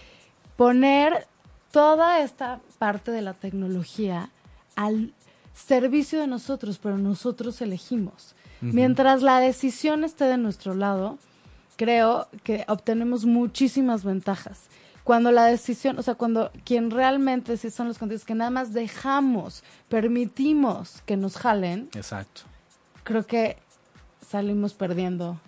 poner 0.57 1.27
toda 1.71 2.21
esta 2.21 2.61
parte 2.79 3.11
de 3.11 3.23
la 3.23 3.35
tecnología 3.35 4.31
al 4.77 5.13
servicio 5.55 6.21
de 6.21 6.27
nosotros, 6.27 6.79
pero 6.79 6.99
nosotros 6.99 7.61
elegimos. 7.61 8.35
Mientras 8.61 9.23
la 9.23 9.39
decisión 9.39 10.03
esté 10.03 10.25
de 10.25 10.37
nuestro 10.37 10.75
lado, 10.75 11.19
creo 11.77 12.27
que 12.43 12.65
obtenemos 12.67 13.25
muchísimas 13.25 14.03
ventajas. 14.03 14.63
Cuando 15.05 15.31
la 15.31 15.45
decisión, 15.45 15.99
o 15.99 16.03
sea, 16.03 16.17
cuando 16.17 16.51
quien 16.65 16.91
realmente 16.91 17.57
sí 17.57 17.71
son 17.71 17.87
los 17.87 17.99
contenidos 17.99 18.27
que 18.27 18.35
nada 18.35 18.51
más 18.51 18.73
dejamos, 18.73 19.63
permitimos 19.89 21.03
que 21.07 21.17
nos 21.17 21.37
jalen. 21.37 21.89
Exacto. 21.95 22.43
Creo 23.05 23.27
que 23.27 23.57
salimos 24.29 24.75
perdiendo 24.75 25.41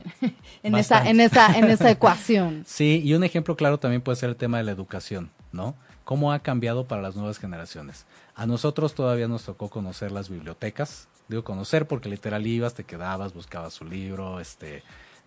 en 0.62 0.74
esa, 0.74 1.08
en 1.08 1.20
esa, 1.20 1.58
en 1.58 1.70
esa 1.70 1.90
ecuación. 1.90 2.64
Sí, 2.66 3.02
y 3.04 3.14
un 3.14 3.24
ejemplo 3.24 3.56
claro 3.56 3.78
también 3.78 4.02
puede 4.02 4.16
ser 4.16 4.30
el 4.30 4.36
tema 4.36 4.58
de 4.58 4.64
la 4.64 4.72
educación, 4.72 5.30
¿no? 5.52 5.74
¿Cómo 6.04 6.32
ha 6.32 6.40
cambiado 6.40 6.86
para 6.86 7.02
las 7.02 7.14
nuevas 7.14 7.38
generaciones? 7.38 8.06
A 8.34 8.46
nosotros 8.46 8.94
todavía 8.94 9.28
nos 9.28 9.44
tocó 9.44 9.68
conocer 9.68 10.10
las 10.10 10.28
bibliotecas. 10.28 11.08
Digo 11.28 11.44
conocer 11.44 11.86
porque 11.86 12.08
literal 12.08 12.46
ibas, 12.46 12.74
te 12.74 12.84
quedabas, 12.84 13.32
buscabas 13.32 13.72
su 13.72 13.84
libro, 13.84 14.40
este, 14.40 14.82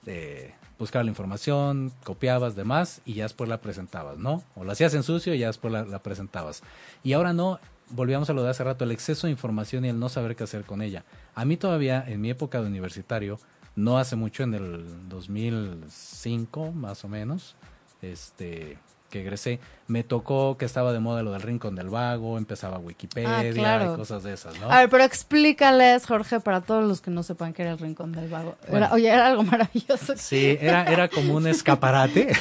eh, 0.06 0.54
buscabas 0.78 1.06
la 1.06 1.12
información, 1.12 1.94
copiabas 2.04 2.56
demás 2.56 3.02
y 3.06 3.14
ya 3.14 3.24
después 3.24 3.50
la 3.50 3.62
presentabas, 3.62 4.18
¿no? 4.18 4.44
O 4.56 4.66
la 4.66 4.74
hacías 4.74 4.94
en 4.94 5.04
sucio 5.04 5.34
y 5.34 5.40
ya 5.40 5.48
después 5.48 5.72
la, 5.72 5.86
la 5.86 6.00
presentabas. 6.00 6.62
Y 7.04 7.14
ahora 7.14 7.32
no, 7.32 7.60
volvíamos 7.90 8.30
a 8.30 8.34
lo 8.34 8.44
de 8.44 8.50
hace 8.50 8.64
rato, 8.64 8.84
el 8.84 8.92
exceso 8.92 9.28
de 9.28 9.32
información 9.32 9.86
y 9.86 9.90
el 9.90 10.00
no 10.00 10.10
saber 10.10 10.36
qué 10.36 10.44
hacer 10.44 10.64
con 10.64 10.82
ella. 10.82 11.06
A 11.34 11.46
mí 11.46 11.58
todavía, 11.58 12.04
en 12.08 12.22
mi 12.22 12.30
época 12.30 12.62
de 12.62 12.68
universitario, 12.68 13.40
no 13.76 13.98
hace 13.98 14.16
mucho, 14.16 14.44
en 14.44 14.54
el 14.54 15.10
2005 15.10 16.72
más 16.72 17.04
o 17.04 17.10
menos, 17.10 17.56
este, 18.02 18.78
que 19.16 19.22
egresé, 19.22 19.60
me 19.88 20.04
tocó 20.04 20.58
que 20.58 20.66
estaba 20.66 20.92
de 20.92 21.00
moda 21.00 21.24
lo 21.24 21.32
del 21.32 21.42
Rincón 21.42 21.74
del 21.74 21.90
Vago, 21.90 22.38
empezaba 22.38 22.80
Wikipedia 22.80 23.50
y 23.50 23.96
cosas 23.96 24.24
de 24.24 24.34
esas, 24.34 24.60
¿no? 24.60 24.70
A 24.70 24.80
ver, 24.80 24.90
pero 24.90 25.06
explícales, 25.06 26.06
Jorge, 26.06 26.42
para 26.42 26.60
todos 26.60 26.84
los 26.84 27.00
que 27.00 27.12
no 27.12 27.24
sepan 27.24 27.54
qué 27.54 27.62
era 27.62 27.72
el 27.72 27.80
Rincón 27.80 28.12
del 28.12 28.28
Vago. 28.28 28.58
oye, 28.92 29.08
era 29.08 29.28
algo 29.28 29.44
maravilloso. 29.44 30.16
Sí, 30.18 30.58
era, 30.60 30.84
era 30.84 31.08
como 31.08 31.34
un 31.34 31.48
escaparate. 31.48 32.36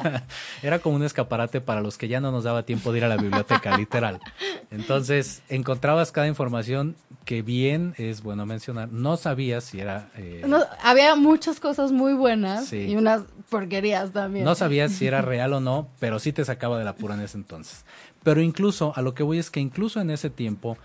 era 0.62 0.78
como 0.78 0.96
un 0.96 1.04
escaparate 1.04 1.60
para 1.60 1.82
los 1.82 1.98
que 1.98 2.08
ya 2.08 2.20
no 2.20 2.32
nos 2.32 2.44
daba 2.44 2.62
tiempo 2.62 2.90
de 2.92 2.98
ir 2.98 3.04
a 3.04 3.08
la 3.08 3.18
biblioteca, 3.18 3.76
literal. 3.76 4.18
Entonces, 4.70 5.42
encontrabas 5.50 6.10
cada 6.10 6.26
información 6.26 6.96
que 7.24 7.42
bien 7.42 7.94
es 7.96 8.22
bueno 8.22 8.46
mencionar. 8.46 8.92
No 8.92 9.16
sabías 9.16 9.64
si 9.64 9.80
era... 9.80 10.10
Eh, 10.16 10.44
había 10.82 11.16
muchas 11.16 11.60
cosas 11.60 11.92
muy 11.92 12.12
buenas 12.12 12.72
y 12.72 12.96
unas 12.96 13.22
porquerías 13.48 14.12
también. 14.12 14.44
No 14.44 14.54
sabías 14.54 14.92
si 14.92 15.06
era 15.06 15.22
real 15.22 15.52
o 15.54 15.60
no, 15.60 15.88
pero 16.00 16.18
sí 16.18 16.32
te 16.32 16.44
sacaba 16.44 16.78
de 16.78 16.84
la 16.84 16.96
pura 16.96 17.14
en 17.14 17.22
ese 17.22 17.38
entonces. 17.38 17.84
Pero 18.22 18.40
incluso, 18.40 18.92
a 18.96 19.02
lo 19.02 19.14
que 19.14 19.22
voy 19.22 19.38
es 19.38 19.50
que 19.50 19.60
incluso 19.60 20.00
en 20.00 20.10
ese 20.10 20.30
tiempo 20.30 20.76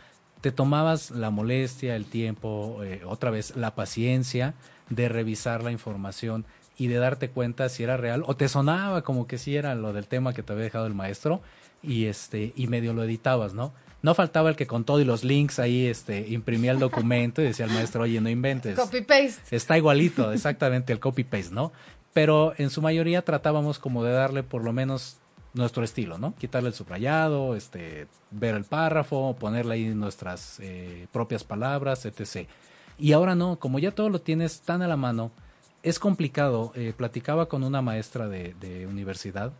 te 0.42 0.52
tomabas 0.52 1.12
la 1.12 1.30
molestia, 1.30 1.96
el 1.96 2.06
tiempo, 2.06 2.80
eh, 2.84 3.02
otra 3.06 3.32
vez 3.32 3.56
la 3.56 3.76
paciencia 3.76 4.54
de 4.90 5.10
revisar 5.10 5.64
la 5.64 5.72
información 5.72 6.46
y 6.78 6.88
de 6.88 6.98
darte 6.98 7.30
cuenta 7.30 7.68
si 7.70 7.84
era 7.84 7.98
real 7.98 8.24
o 8.26 8.36
te 8.36 8.48
sonaba 8.48 9.04
como 9.04 9.28
que 9.28 9.38
sí 9.38 9.56
era 9.56 9.76
lo 9.76 9.92
del 9.92 10.08
tema 10.08 10.34
que 10.34 10.44
te 10.44 10.54
había 10.54 10.64
dejado 10.64 10.88
el 10.88 10.94
maestro 10.94 11.42
y 11.84 12.06
este 12.06 12.54
y 12.56 12.68
medio 12.68 12.94
lo 12.94 13.04
editabas, 13.04 13.54
¿no? 13.54 13.74
No 14.02 14.16
faltaba 14.16 14.50
el 14.50 14.56
que 14.56 14.66
con 14.66 14.86
todo 14.86 15.02
y 15.02 15.06
los 15.06 15.24
links 15.24 15.60
ahí 15.60 15.86
este 15.88 16.28
imprimía 16.30 16.72
el 16.72 16.80
documento 16.80 17.42
y 17.42 17.46
decía 17.46 17.66
al 17.66 17.72
maestro, 17.72 18.04
"Oye, 18.04 18.22
no 18.22 18.30
inventes." 18.30 18.76
Copy 18.78 19.02
paste. 19.02 19.56
Está 19.56 19.78
igualito, 19.78 20.32
exactamente 20.32 20.94
el 20.94 21.00
copy 21.00 21.24
paste, 21.24 21.54
¿no? 21.54 21.72
Pero 22.14 22.54
en 22.58 22.70
su 22.70 22.82
mayoría 22.82 23.24
tratábamos 23.24 23.78
como 23.80 24.04
de 24.04 24.14
darle 24.14 24.44
por 24.44 24.64
lo 24.64 24.74
menos 24.74 25.18
nuestro 25.54 25.84
estilo, 25.84 26.18
¿no? 26.18 26.36
Quitarle 26.36 26.70
el 26.70 26.76
subrayado, 26.76 27.56
este, 27.56 28.08
ver 28.32 28.56
el 28.56 28.66
párrafo, 28.66 29.36
ponerle 29.40 29.76
ahí 29.76 29.86
nuestras 29.96 30.60
eh, 30.60 31.08
propias 31.12 31.44
palabras, 31.44 32.06
etc. 32.06 32.48
Y 32.98 33.14
ahora 33.14 33.36
no, 33.36 33.58
como 33.60 33.80
ya 33.80 33.92
todo 33.92 34.10
lo 34.10 34.22
tienes 34.22 34.62
tan 34.62 34.82
a 34.82 34.88
la 34.88 34.98
mano, 34.98 35.32
es 35.84 36.00
complicado. 36.00 36.72
Eh, 36.76 36.94
platicaba 36.96 37.48
con 37.48 37.64
una 37.64 37.82
maestra 37.82 38.28
de, 38.28 38.56
de, 38.60 38.88
universidad, 38.88 39.54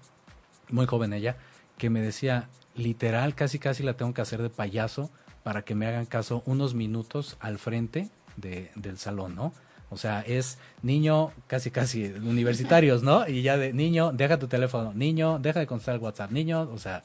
muy 0.70 0.86
joven 0.86 1.14
ella, 1.14 1.38
que 1.78 1.90
me 1.90 2.02
decía, 2.02 2.50
literal, 2.80 3.36
casi 3.36 3.60
casi 3.60 3.84
la 3.84 3.94
tengo 3.94 4.14
que 4.14 4.22
hacer 4.22 4.42
de 4.42 4.50
payaso 4.50 5.10
para 5.44 5.64
que 5.64 5.76
me 5.76 5.88
hagan 5.88 6.06
caso 6.06 6.44
unos 6.46 6.74
minutos 6.74 7.38
al 7.40 7.60
frente 7.60 8.10
de, 8.38 8.72
del 8.76 8.98
salón, 8.98 9.36
¿no? 9.36 9.54
O 9.92 9.98
sea, 9.98 10.22
es 10.22 10.60
niño, 10.84 11.32
casi 11.48 11.72
casi 11.72 12.06
universitarios, 12.06 13.02
¿no? 13.02 13.28
Y 13.28 13.42
ya 13.42 13.58
de 13.58 13.74
niño, 13.74 14.12
deja 14.12 14.38
tu 14.38 14.48
teléfono, 14.48 14.94
niño, 14.94 15.40
deja 15.40 15.60
de 15.60 15.68
contestar 15.68 15.96
el 15.96 16.02
WhatsApp, 16.02 16.32
niño, 16.32 16.70
o 16.72 16.78
sea, 16.78 17.02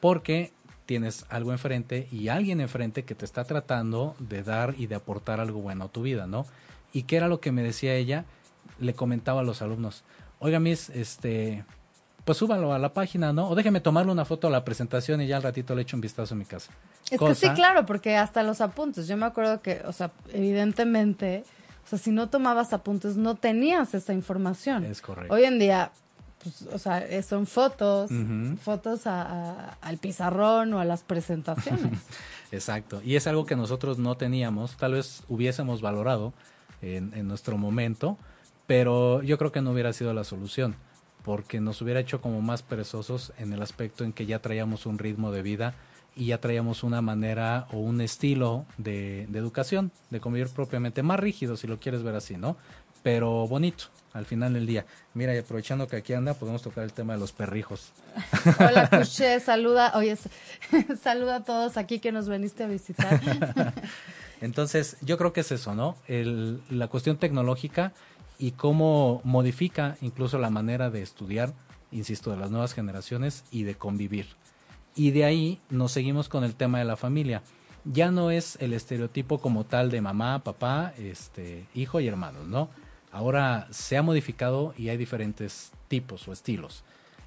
porque 0.00 0.52
tienes 0.86 1.26
algo 1.28 1.52
enfrente 1.52 2.08
y 2.10 2.28
alguien 2.28 2.60
enfrente 2.60 3.04
que 3.04 3.14
te 3.14 3.24
está 3.24 3.44
tratando 3.44 4.14
de 4.18 4.42
dar 4.42 4.74
y 4.78 4.86
de 4.86 4.94
aportar 4.94 5.40
algo 5.40 5.60
bueno 5.60 5.84
a 5.84 5.88
tu 5.88 6.02
vida, 6.02 6.26
¿no? 6.26 6.46
Y 6.92 7.04
qué 7.04 7.16
era 7.16 7.28
lo 7.28 7.40
que 7.40 7.52
me 7.52 7.62
decía 7.62 7.94
ella, 7.94 8.24
le 8.78 8.94
comentaba 8.94 9.40
a 9.40 9.44
los 9.44 9.62
alumnos, 9.62 10.04
oiga, 10.38 10.60
mis, 10.60 10.88
este, 10.90 11.64
pues 12.30 12.38
súbalo 12.38 12.72
a 12.72 12.78
la 12.78 12.94
página, 12.94 13.32
¿no? 13.32 13.48
O 13.48 13.56
déjeme 13.56 13.80
tomarle 13.80 14.12
una 14.12 14.24
foto 14.24 14.46
a 14.46 14.50
la 14.50 14.64
presentación 14.64 15.20
y 15.20 15.26
ya 15.26 15.36
al 15.36 15.42
ratito 15.42 15.74
le 15.74 15.82
echo 15.82 15.96
un 15.96 16.00
vistazo 16.00 16.34
a 16.34 16.38
mi 16.38 16.44
casa. 16.44 16.70
Es 17.10 17.18
que 17.18 17.34
sí, 17.34 17.48
claro, 17.56 17.84
porque 17.84 18.16
hasta 18.16 18.44
los 18.44 18.60
apuntes, 18.60 19.08
yo 19.08 19.16
me 19.16 19.26
acuerdo 19.26 19.60
que, 19.62 19.82
o 19.84 19.92
sea, 19.92 20.12
evidentemente 20.32 21.42
o 21.84 21.88
sea, 21.88 21.98
si 21.98 22.12
no 22.12 22.28
tomabas 22.28 22.72
apuntes, 22.72 23.16
no 23.16 23.34
tenías 23.34 23.94
esa 23.94 24.12
información. 24.12 24.84
Es 24.84 25.02
correcto. 25.02 25.34
Hoy 25.34 25.42
en 25.42 25.58
día, 25.58 25.90
pues, 26.40 26.62
o 26.72 26.78
sea, 26.78 27.04
eh, 27.04 27.20
son 27.24 27.48
fotos, 27.48 28.12
fotos 28.62 29.08
al 29.08 29.98
pizarrón 30.00 30.72
o 30.74 30.78
a 30.78 30.84
las 30.84 31.02
presentaciones. 31.02 31.98
Exacto. 32.52 33.02
Y 33.04 33.16
es 33.16 33.26
algo 33.26 33.44
que 33.44 33.56
nosotros 33.56 33.98
no 33.98 34.16
teníamos, 34.16 34.76
tal 34.76 34.92
vez 34.92 35.24
hubiésemos 35.28 35.80
valorado 35.80 36.32
en, 36.80 37.12
en 37.12 37.26
nuestro 37.26 37.58
momento, 37.58 38.18
pero 38.68 39.20
yo 39.24 39.36
creo 39.36 39.50
que 39.50 39.62
no 39.62 39.72
hubiera 39.72 39.92
sido 39.92 40.14
la 40.14 40.22
solución, 40.22 40.76
porque 41.24 41.60
nos 41.60 41.80
hubiera 41.82 42.00
hecho 42.00 42.20
como 42.20 42.40
más 42.40 42.62
perezosos 42.62 43.32
en 43.38 43.52
el 43.52 43.62
aspecto 43.62 44.04
en 44.04 44.12
que 44.12 44.26
ya 44.26 44.40
traíamos 44.40 44.86
un 44.86 44.98
ritmo 44.98 45.32
de 45.32 45.42
vida 45.42 45.74
y 46.16 46.26
ya 46.26 46.38
traíamos 46.38 46.82
una 46.82 47.02
manera 47.02 47.66
o 47.72 47.78
un 47.78 48.00
estilo 48.00 48.66
de, 48.78 49.22
educación, 49.22 49.90
de 50.10 50.20
convivir 50.20 50.48
propiamente, 50.48 51.02
más 51.02 51.20
rígido 51.20 51.56
si 51.56 51.66
lo 51.66 51.78
quieres 51.78 52.02
ver 52.02 52.14
así, 52.14 52.36
¿no? 52.36 52.56
Pero 53.02 53.46
bonito 53.46 53.84
al 54.12 54.26
final 54.26 54.52
del 54.52 54.66
día. 54.66 54.84
Mira, 55.14 55.34
y 55.34 55.38
aprovechando 55.38 55.86
que 55.86 55.96
aquí 55.96 56.12
anda, 56.12 56.34
podemos 56.34 56.62
tocar 56.62 56.84
el 56.84 56.92
tema 56.92 57.14
de 57.14 57.20
los 57.20 57.32
perrijos. 57.32 57.92
Hola, 58.58 58.88
Cuché, 58.90 59.40
saluda, 59.40 59.92
oye, 59.94 60.16
saluda 61.02 61.36
a 61.36 61.44
todos 61.44 61.76
aquí 61.76 62.00
que 62.00 62.12
nos 62.12 62.28
veniste 62.28 62.64
a 62.64 62.66
visitar. 62.66 63.20
Entonces, 64.40 64.96
yo 65.02 65.16
creo 65.16 65.32
que 65.32 65.40
es 65.40 65.52
eso, 65.52 65.74
¿no? 65.74 65.96
El, 66.08 66.60
la 66.70 66.88
cuestión 66.88 67.18
tecnológica 67.18 67.92
y 68.40 68.52
cómo 68.52 69.20
modifica 69.22 69.98
incluso 70.00 70.38
la 70.38 70.50
manera 70.50 70.90
de 70.90 71.02
estudiar, 71.02 71.52
insisto, 71.92 72.30
de 72.30 72.38
las 72.38 72.50
nuevas 72.50 72.72
generaciones 72.72 73.44
y 73.52 73.64
de 73.64 73.74
convivir. 73.74 74.26
Y 74.96 75.10
de 75.10 75.24
ahí 75.24 75.60
nos 75.68 75.92
seguimos 75.92 76.28
con 76.28 76.42
el 76.42 76.54
tema 76.54 76.78
de 76.78 76.86
la 76.86 76.96
familia. 76.96 77.42
Ya 77.84 78.10
no 78.10 78.30
es 78.30 78.56
el 78.60 78.72
estereotipo 78.72 79.38
como 79.38 79.64
tal 79.64 79.90
de 79.90 80.00
mamá, 80.00 80.42
papá, 80.42 80.94
este, 80.98 81.66
hijo 81.74 82.00
y 82.00 82.08
hermanos, 82.08 82.46
¿no? 82.46 82.70
Ahora 83.12 83.68
se 83.70 83.98
ha 83.98 84.02
modificado 84.02 84.72
y 84.76 84.88
hay 84.88 84.96
diferentes 84.96 85.72
tipos 85.88 86.26
o 86.26 86.32
estilos. 86.32 86.82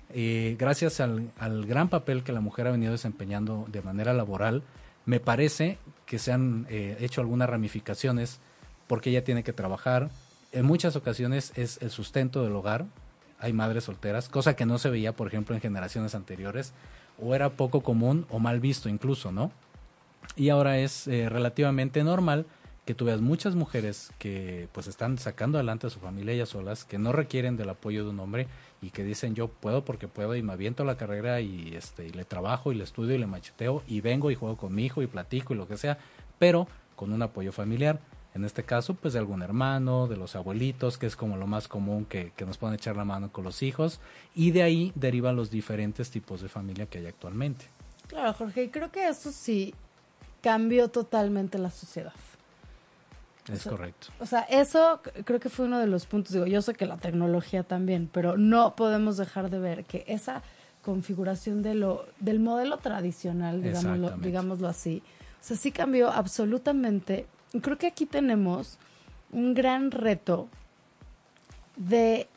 Eh, 0.10 0.56
gracias 0.58 1.00
al, 1.00 1.32
gran 1.66 1.90
papel 1.90 2.24
que 2.24 2.32
la 2.32 2.42
mujer 2.42 2.68
ha 2.68 2.72
venido 2.72 2.92
desempeñando 2.92 3.66
de 3.72 3.82
manera 3.82 4.14
laboral, 4.14 4.64
Me 5.06 5.20
parece 5.20 5.78
que 6.06 6.18
se 6.18 6.32
han 6.32 6.66
eh, 6.70 6.96
hecho 7.02 7.20
algunas 7.20 7.50
ramificaciones 7.50 8.40
porque 8.88 9.10
ella 9.10 9.24
tiene 9.24 9.44
que 9.44 9.52
trabajar. 9.52 10.10
En 10.54 10.66
muchas 10.66 10.96
ocasiones 10.96 11.52
es 11.56 11.82
el 11.82 11.90
sustento 11.90 12.44
del 12.44 12.56
hogar. 12.56 12.86
Hay 13.40 13.54
madres 13.54 13.86
solteras, 13.86 14.30
cosa 14.30 14.56
que 14.56 14.68
no 14.68 14.78
se 14.78 14.92
veía, 14.92 15.16
por 15.16 15.28
ejemplo, 15.28 15.56
en 15.56 15.62
generaciones 15.62 16.14
anteriores, 16.14 16.74
o 17.20 17.34
era 17.34 17.50
poco 17.50 17.82
común 17.82 18.28
o 18.30 18.38
mal 18.38 18.60
visto 18.60 18.88
incluso, 18.88 19.32
¿no? 19.32 19.52
Y 20.36 20.50
ahora 20.50 20.78
es 20.78 21.08
eh, 21.08 21.28
relativamente 21.28 22.04
normal 22.04 22.46
que 22.86 22.94
tú 22.94 23.06
veas 23.06 23.20
muchas 23.20 23.56
mujeres 23.56 24.12
que 24.20 24.68
pues 24.74 24.86
están 24.86 25.18
sacando 25.18 25.58
adelante 25.58 25.88
a 25.88 25.90
su 25.90 26.00
familia 26.00 26.34
ellas 26.36 26.50
solas, 26.50 26.86
que 26.86 27.00
no 27.00 27.14
requieren 27.14 27.58
del 27.58 27.70
apoyo 27.70 28.04
de 28.04 28.12
un 28.12 28.20
hombre 28.20 28.48
y 28.82 28.92
que 28.92 29.04
dicen 29.04 29.34
yo 29.34 29.48
puedo 29.48 29.84
porque 29.84 30.08
puedo 30.08 30.36
y 30.36 30.44
me 30.44 30.54
aviento 30.54 30.84
la 30.84 30.98
carrera 30.98 31.42
y 31.42 31.74
este 31.76 32.08
y 32.08 32.12
le 32.12 32.26
trabajo 32.26 32.72
y 32.72 32.76
le 32.76 32.84
estudio 32.84 33.16
y 33.16 33.18
le 33.18 33.26
macheteo 33.26 33.82
y 33.88 34.02
vengo 34.02 34.30
y 34.30 34.36
juego 34.36 34.58
con 34.58 34.76
mi 34.76 34.86
hijo 34.86 35.02
y 35.02 35.08
platico 35.08 35.54
y 35.54 35.58
lo 35.58 35.68
que 35.68 35.78
sea, 35.78 35.98
pero 36.38 36.68
con 36.96 37.12
un 37.12 37.22
apoyo 37.24 37.52
familiar. 37.52 38.00
En 38.34 38.44
este 38.46 38.64
caso, 38.64 38.96
pues 38.96 39.14
de 39.14 39.20
algún 39.20 39.44
hermano, 39.44 40.08
de 40.08 40.18
los 40.18 40.36
abuelitos, 40.36 40.98
que 40.98 41.06
es 41.06 41.16
como 41.16 41.38
lo 41.38 41.46
más 41.46 41.68
común 41.68 42.06
que, 42.06 42.32
que 42.36 42.46
nos 42.46 42.58
pueden 42.58 42.76
echar 42.76 42.96
la 42.96 43.06
mano 43.06 43.32
con 43.32 43.44
los 43.44 43.62
hijos, 43.62 44.00
y 44.34 44.52
de 44.52 44.64
ahí 44.64 44.92
derivan 44.96 45.36
los 45.36 45.52
diferentes 45.52 46.10
tipos 46.10 46.42
de 46.42 46.50
familia 46.50 46.88
que 46.88 46.98
hay 46.98 47.06
actualmente. 47.06 47.66
Claro, 48.08 48.34
Jorge, 48.34 48.64
y 48.64 48.70
creo 48.70 48.92
que 48.92 49.08
eso 49.08 49.32
sí 49.32 49.74
cambió 50.42 50.90
totalmente 50.90 51.58
la 51.58 51.70
sociedad. 51.70 52.14
Es 53.52 53.64
correcto. 53.64 54.08
O 54.20 54.26
sea, 54.26 54.42
eso 54.42 55.02
creo 55.26 55.40
que 55.40 55.50
fue 55.50 55.66
uno 55.66 55.80
de 55.80 55.88
los 55.88 56.06
puntos. 56.06 56.34
Digo, 56.34 56.46
yo 56.46 56.62
sé 56.62 56.74
que 56.74 56.86
la 56.86 56.98
tecnología 56.98 57.64
también, 57.64 58.10
pero 58.12 58.38
no 58.38 58.76
podemos 58.76 59.18
dejar 59.18 59.50
de 59.50 59.60
ver 59.60 59.86
que 59.86 60.06
esa 60.08 60.44
configuración 60.82 61.62
de 61.62 61.76
lo, 61.76 62.06
del 62.20 62.40
modelo 62.40 62.78
tradicional, 62.78 63.62
digámoslo, 63.62 64.12
digámoslo 64.18 64.68
así, 64.68 65.02
o 65.42 65.46
sea, 65.46 65.58
sí 65.58 65.72
cambió 65.72 66.10
absolutamente. 66.10 67.26
Creo 67.62 67.78
que 67.78 67.88
aquí 67.88 68.06
tenemos 68.06 68.78
un 69.32 69.54
gran 69.54 69.92
reto 69.92 70.48
de 71.76 72.28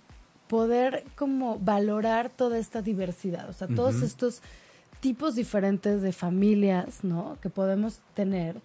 poder 0.48 1.04
como 1.16 1.58
valorar 1.58 2.30
toda 2.30 2.58
esta 2.58 2.82
diversidad, 2.82 3.48
o 3.48 3.52
sea, 3.52 3.66
todos 3.68 4.02
estos 4.02 4.42
tipos 5.00 5.34
diferentes 5.34 6.02
de 6.02 6.12
familias, 6.12 7.02
¿no? 7.02 7.38
Que 7.40 7.50
podemos 7.50 8.00
tener 8.14 8.56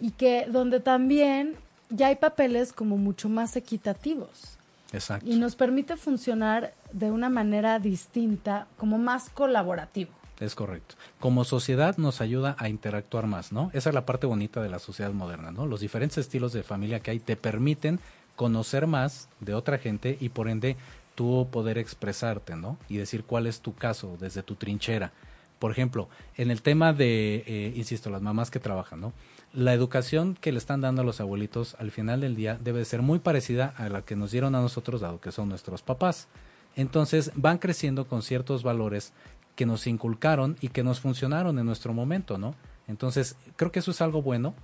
y 0.00 0.10
que 0.10 0.46
donde 0.50 0.80
también 0.80 1.54
ya 1.90 2.08
hay 2.08 2.16
papeles 2.16 2.72
como 2.72 2.96
mucho 2.96 3.28
más 3.28 3.56
equitativos. 3.56 4.58
Exacto. 4.92 5.28
Y 5.28 5.36
nos 5.36 5.56
permite 5.56 5.96
funcionar 5.96 6.72
de 6.92 7.10
una 7.10 7.28
manera 7.28 7.78
distinta, 7.78 8.66
como 8.76 8.98
más 8.98 9.28
colaborativo. 9.30 10.10
Es 10.40 10.54
correcto. 10.54 10.96
Como 11.18 11.44
sociedad 11.44 11.96
nos 11.96 12.20
ayuda 12.20 12.56
a 12.58 12.68
interactuar 12.68 13.26
más, 13.26 13.52
¿no? 13.52 13.70
Esa 13.72 13.90
es 13.90 13.94
la 13.94 14.06
parte 14.06 14.26
bonita 14.26 14.62
de 14.62 14.68
la 14.68 14.78
sociedad 14.78 15.12
moderna, 15.12 15.50
¿no? 15.50 15.66
Los 15.66 15.80
diferentes 15.80 16.18
estilos 16.18 16.52
de 16.52 16.62
familia 16.62 17.00
que 17.00 17.10
hay 17.10 17.20
te 17.20 17.36
permiten 17.36 18.00
conocer 18.36 18.86
más 18.86 19.28
de 19.40 19.54
otra 19.54 19.78
gente 19.78 20.18
y 20.20 20.28
por 20.28 20.48
ende 20.48 20.76
tú 21.14 21.48
poder 21.50 21.78
expresarte, 21.78 22.54
¿no? 22.54 22.76
Y 22.88 22.98
decir 22.98 23.24
cuál 23.24 23.46
es 23.46 23.60
tu 23.60 23.74
caso 23.74 24.18
desde 24.20 24.42
tu 24.42 24.56
trinchera. 24.56 25.12
Por 25.58 25.70
ejemplo, 25.70 26.10
en 26.36 26.50
el 26.50 26.60
tema 26.60 26.92
de, 26.92 27.42
eh, 27.46 27.72
insisto, 27.74 28.10
las 28.10 28.20
mamás 28.20 28.50
que 28.50 28.60
trabajan, 28.60 29.00
¿no? 29.00 29.14
la 29.56 29.72
educación 29.72 30.36
que 30.38 30.52
le 30.52 30.58
están 30.58 30.82
dando 30.82 31.00
a 31.00 31.04
los 31.04 31.20
abuelitos 31.20 31.76
al 31.78 31.90
final 31.90 32.20
del 32.20 32.36
día 32.36 32.58
debe 32.62 32.84
ser 32.84 33.00
muy 33.00 33.20
parecida 33.20 33.72
a 33.78 33.88
la 33.88 34.02
que 34.02 34.14
nos 34.14 34.30
dieron 34.30 34.54
a 34.54 34.60
nosotros, 34.60 35.00
dado 35.00 35.18
que 35.18 35.32
son 35.32 35.48
nuestros 35.48 35.80
papás. 35.80 36.28
Entonces 36.76 37.32
van 37.36 37.56
creciendo 37.56 38.06
con 38.06 38.22
ciertos 38.22 38.62
valores 38.62 39.14
que 39.56 39.66
nos 39.66 39.86
inculcaron 39.86 40.56
y 40.60 40.68
que 40.68 40.84
nos 40.84 41.00
funcionaron 41.00 41.58
en 41.58 41.66
nuestro 41.66 41.92
momento, 41.92 42.38
¿no? 42.38 42.54
Entonces 42.86 43.36
creo 43.56 43.72
que 43.72 43.80
eso 43.80 43.90
es 43.90 44.00
algo 44.00 44.22
bueno, 44.22 44.54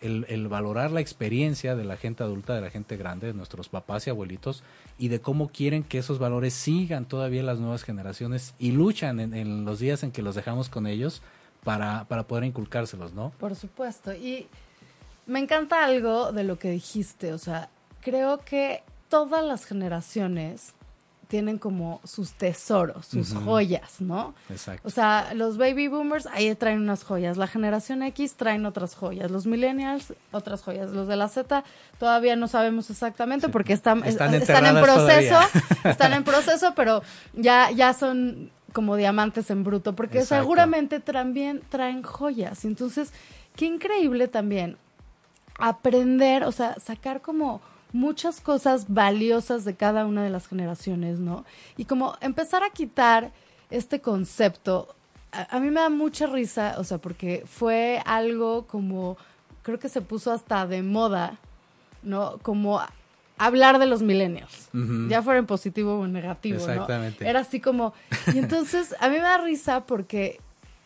el, 0.00 0.48
valorar 0.48 0.90
la 0.90 1.00
experiencia 1.00 1.76
de 1.76 1.84
la 1.84 1.96
gente 1.96 2.22
adulta, 2.22 2.54
de 2.54 2.60
la 2.60 2.70
gente 2.70 2.96
grande, 2.96 3.28
de 3.28 3.34
nuestros 3.34 3.68
papás 3.68 4.06
y 4.06 4.10
abuelitos, 4.10 4.62
y 4.98 5.08
de 5.08 5.20
cómo 5.20 5.48
quieren 5.48 5.84
que 5.84 5.98
esos 5.98 6.18
valores 6.18 6.54
sigan 6.54 7.06
todavía 7.06 7.42
las 7.42 7.58
nuevas 7.58 7.84
generaciones 7.84 8.54
y 8.58 8.72
luchan 8.72 9.20
en, 9.20 9.34
en 9.34 9.64
los 9.64 9.78
días 9.78 10.02
en 10.02 10.12
que 10.12 10.22
los 10.22 10.34
dejamos 10.34 10.68
con 10.68 10.86
ellos 10.86 11.22
para, 11.64 12.04
para 12.04 12.24
poder 12.24 12.44
inculcárselos, 12.44 13.12
¿no? 13.14 13.30
Por 13.38 13.54
supuesto. 13.54 14.12
Y 14.12 14.48
me 15.26 15.38
encanta 15.38 15.84
algo 15.84 16.32
de 16.32 16.44
lo 16.44 16.58
que 16.58 16.70
dijiste, 16.70 17.32
o 17.32 17.38
sea, 17.38 17.70
creo 18.00 18.38
que 18.38 18.82
todas 19.08 19.44
las 19.44 19.64
generaciones 19.64 20.74
tienen 21.32 21.56
como 21.56 22.02
sus 22.04 22.32
tesoros, 22.32 23.06
sus 23.06 23.32
joyas, 23.32 24.02
¿no? 24.02 24.34
Exacto. 24.50 24.86
O 24.86 24.90
sea, 24.90 25.32
los 25.32 25.56
baby 25.56 25.88
boomers 25.88 26.26
ahí 26.26 26.54
traen 26.54 26.82
unas 26.82 27.04
joyas, 27.04 27.38
la 27.38 27.46
generación 27.46 28.02
X 28.02 28.34
traen 28.34 28.66
otras 28.66 28.94
joyas, 28.94 29.30
los 29.30 29.46
millennials 29.46 30.12
otras 30.30 30.62
joyas, 30.62 30.90
los 30.90 31.08
de 31.08 31.16
la 31.16 31.28
Z 31.28 31.64
todavía 31.98 32.36
no 32.36 32.48
sabemos 32.48 32.90
exactamente 32.90 33.48
porque 33.48 33.72
están, 33.72 34.04
están, 34.04 34.34
están 34.34 34.66
en 34.66 34.82
proceso, 34.82 35.38
están 35.84 36.12
en 36.12 36.22
proceso, 36.32 36.74
pero 36.76 37.02
ya, 37.32 37.70
ya 37.70 37.94
son 37.94 38.50
como 38.74 38.96
diamantes 38.96 39.48
en 39.48 39.64
bruto, 39.64 39.94
porque 39.94 40.26
seguramente 40.26 41.00
también 41.00 41.62
traen 41.70 42.02
joyas. 42.02 42.66
Entonces, 42.66 43.10
qué 43.56 43.64
increíble 43.64 44.28
también 44.28 44.76
aprender, 45.58 46.44
o 46.44 46.52
sea, 46.52 46.76
sacar 46.78 47.22
como 47.22 47.62
muchas 47.92 48.40
cosas 48.40 48.86
valiosas 48.88 49.64
de 49.64 49.74
cada 49.74 50.06
una 50.06 50.24
de 50.24 50.30
las 50.30 50.48
generaciones, 50.48 51.18
¿no? 51.18 51.44
Y 51.76 51.84
como 51.84 52.16
empezar 52.20 52.62
a 52.62 52.70
quitar 52.70 53.32
este 53.70 54.00
concepto. 54.00 54.94
A, 55.30 55.56
a, 55.56 55.60
mí 55.60 55.70
me 55.70 55.80
da 55.80 55.88
mucha 55.88 56.26
risa, 56.26 56.74
o 56.78 56.84
sea, 56.84 56.98
porque 56.98 57.44
fue 57.46 58.02
algo 58.04 58.66
como, 58.66 59.16
creo 59.62 59.78
que 59.78 59.88
se 59.88 60.02
puso 60.02 60.32
hasta 60.32 60.66
de 60.66 60.82
moda, 60.82 61.38
¿no? 62.02 62.38
Como 62.42 62.80
hablar 63.38 63.78
de 63.78 63.86
los 63.86 64.02
millennials, 64.02 64.70
ya 65.08 65.20
fuera 65.22 65.40
en 65.40 65.46
positivo 65.46 65.98
o 65.98 66.04
en 66.04 66.12
negativo, 66.12 66.58
Exactamente. 66.58 67.24
¿no? 67.24 67.30
Era 67.30 67.40
así 67.40 67.60
como, 67.60 67.92
y 68.32 68.38
entonces 68.38 68.94
a 69.00 69.08
mí 69.08 69.16
me 69.16 69.22
da 69.22 69.38
risa 69.38 69.84
porque 69.84 70.40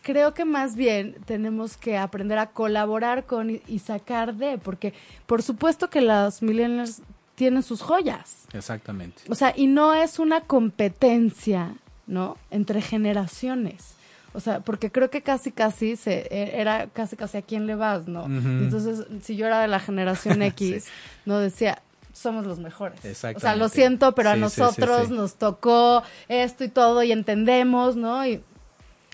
creo 0.07 0.33
que 0.33 0.45
más 0.45 0.77
bien 0.77 1.17
tenemos 1.25 1.75
que 1.75 1.97
aprender 1.97 2.37
a 2.39 2.47
colaborar 2.51 3.25
con 3.25 3.49
y, 3.49 3.79
sacar 3.79 4.35
de, 4.35 4.57
porque 4.57 4.93
por 5.25 5.43
supuesto 5.43 5.89
que 5.89 5.99
los 5.99 6.41
millennials 6.41 7.01
tienen 7.35 7.61
sus 7.61 7.81
joyas. 7.81 8.45
Exactamente. 8.53 9.23
O 9.27 9.35
sea, 9.35 9.53
y 9.53 9.67
no 9.67 9.93
es 9.93 10.17
una 10.17 10.39
competencia, 10.39 11.75
¿no? 12.07 12.37
Entre 12.51 12.81
generaciones. 12.81 13.95
O 14.31 14.39
sea, 14.39 14.61
porque 14.61 14.93
creo 14.93 15.09
que 15.09 15.21
casi 15.21 15.51
casi 15.51 15.97
se 15.97 16.25
e, 16.31 16.61
era 16.61 16.87
casi 16.87 17.17
casi 17.17 17.39
a 17.39 17.41
quién 17.41 17.67
le 17.67 17.75
vas, 17.75 18.07
¿no? 18.07 18.27
Entonces, 18.27 19.05
si 19.21 19.35
yo 19.35 19.45
era 19.45 19.59
de 19.59 19.67
la 19.67 19.81
generación 19.81 20.41
X, 20.53 20.85
sí. 20.85 20.89
no 21.25 21.37
decía, 21.39 21.81
somos 22.13 22.45
los 22.45 22.59
mejores. 22.59 23.01
O 23.35 23.39
sea, 23.41 23.57
lo 23.57 23.67
siento, 23.67 24.15
pero 24.15 24.29
a 24.29 24.37
nosotros 24.37 25.09
nos 25.09 25.35
tocó 25.35 26.01
esto 26.29 26.63
y 26.63 26.69
todo 26.69 27.03
y 27.03 27.11
entendemos, 27.11 27.97
¿no? 27.97 28.25
Y, 28.25 28.41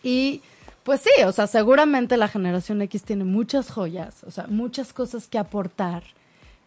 y 0.03 0.43
pues 0.83 1.01
sí, 1.01 1.23
o 1.25 1.31
sea, 1.31 1.47
seguramente 1.47 2.17
la 2.17 2.27
generación 2.27 2.81
X 2.81 3.03
tiene 3.03 3.23
muchas 3.23 3.71
joyas, 3.71 4.23
o 4.25 4.31
sea, 4.31 4.47
muchas 4.47 4.93
cosas 4.93 5.27
que 5.27 5.37
aportar, 5.37 6.03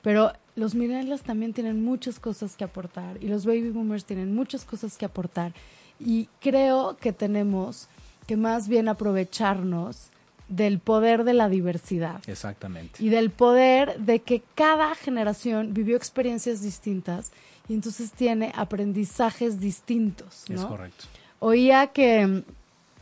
pero 0.02 0.33
los 0.55 0.74
millennials 0.74 1.22
también 1.22 1.52
tienen 1.52 1.85
muchas 1.85 2.18
cosas 2.18 2.57
que 2.57 2.64
aportar 2.64 3.22
y 3.22 3.29
los 3.29 3.44
baby 3.44 3.70
boomers 3.70 4.05
tienen 4.05 4.35
muchas 4.35 4.64
cosas 4.64 4.96
que 4.96 5.05
aportar. 5.05 5.52
Y 5.98 6.29
creo 6.40 6.96
que 6.98 7.12
tenemos 7.12 7.88
que 8.26 8.37
más 8.37 8.68
bien 8.68 8.88
aprovecharnos 8.88 10.11
del 10.48 10.79
poder 10.79 11.24
de 11.24 11.35
la 11.35 11.48
diversidad. 11.48 12.20
Exactamente. 12.26 13.02
Y 13.02 13.09
del 13.09 13.31
poder 13.31 13.98
de 13.98 14.20
que 14.20 14.42
cada 14.55 14.94
generación 14.94 15.74
vivió 15.74 15.96
experiencias 15.96 16.62
distintas 16.62 17.33
y 17.68 17.74
entonces 17.74 18.12
tiene 18.12 18.52
aprendizajes 18.55 19.61
distintos. 19.61 20.44
¿no? 20.48 20.61
Es 20.61 20.64
correcto. 20.64 21.05
Oía 21.40 21.88
que 21.88 22.44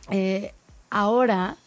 eh, 0.09 0.53
ahora 0.95 1.57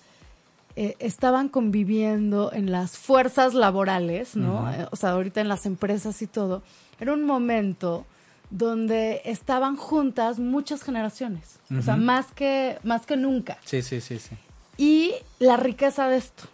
eh, 0.77 0.97
estaban 0.99 1.49
conviviendo 1.49 2.53
en 2.53 2.71
las 2.71 2.97
fuerzas 2.99 3.55
laborales, 3.55 4.37
¿no? 4.37 4.63
Uh 4.63 4.67
-huh. 4.67 4.89
O 4.91 4.97
sea, 4.97 5.11
ahorita 5.11 5.41
en 5.41 5.49
las 5.49 5.67
empresas 5.67 6.23
y 6.23 6.27
todo. 6.27 6.63
Era 7.01 7.13
un 7.13 7.25
momento 7.25 8.05
donde 8.51 9.21
estaban 9.25 9.77
juntas 9.77 10.39
muchas 10.39 10.83
generaciones, 10.83 11.59
uh 11.71 11.75
-huh. 11.75 11.79
o 11.81 11.83
sea, 11.83 11.97
más 11.97 12.27
que, 12.33 12.79
más 12.83 13.07
que 13.07 13.17
nunca. 13.17 13.59
Sí, 13.65 13.83
sí, 13.83 14.01
sí, 14.01 14.19
sí 14.19 14.37
y 14.79 15.13
la 15.41 15.57
riqueza 15.57 16.09
de 16.09 16.17
esto. 16.17 16.45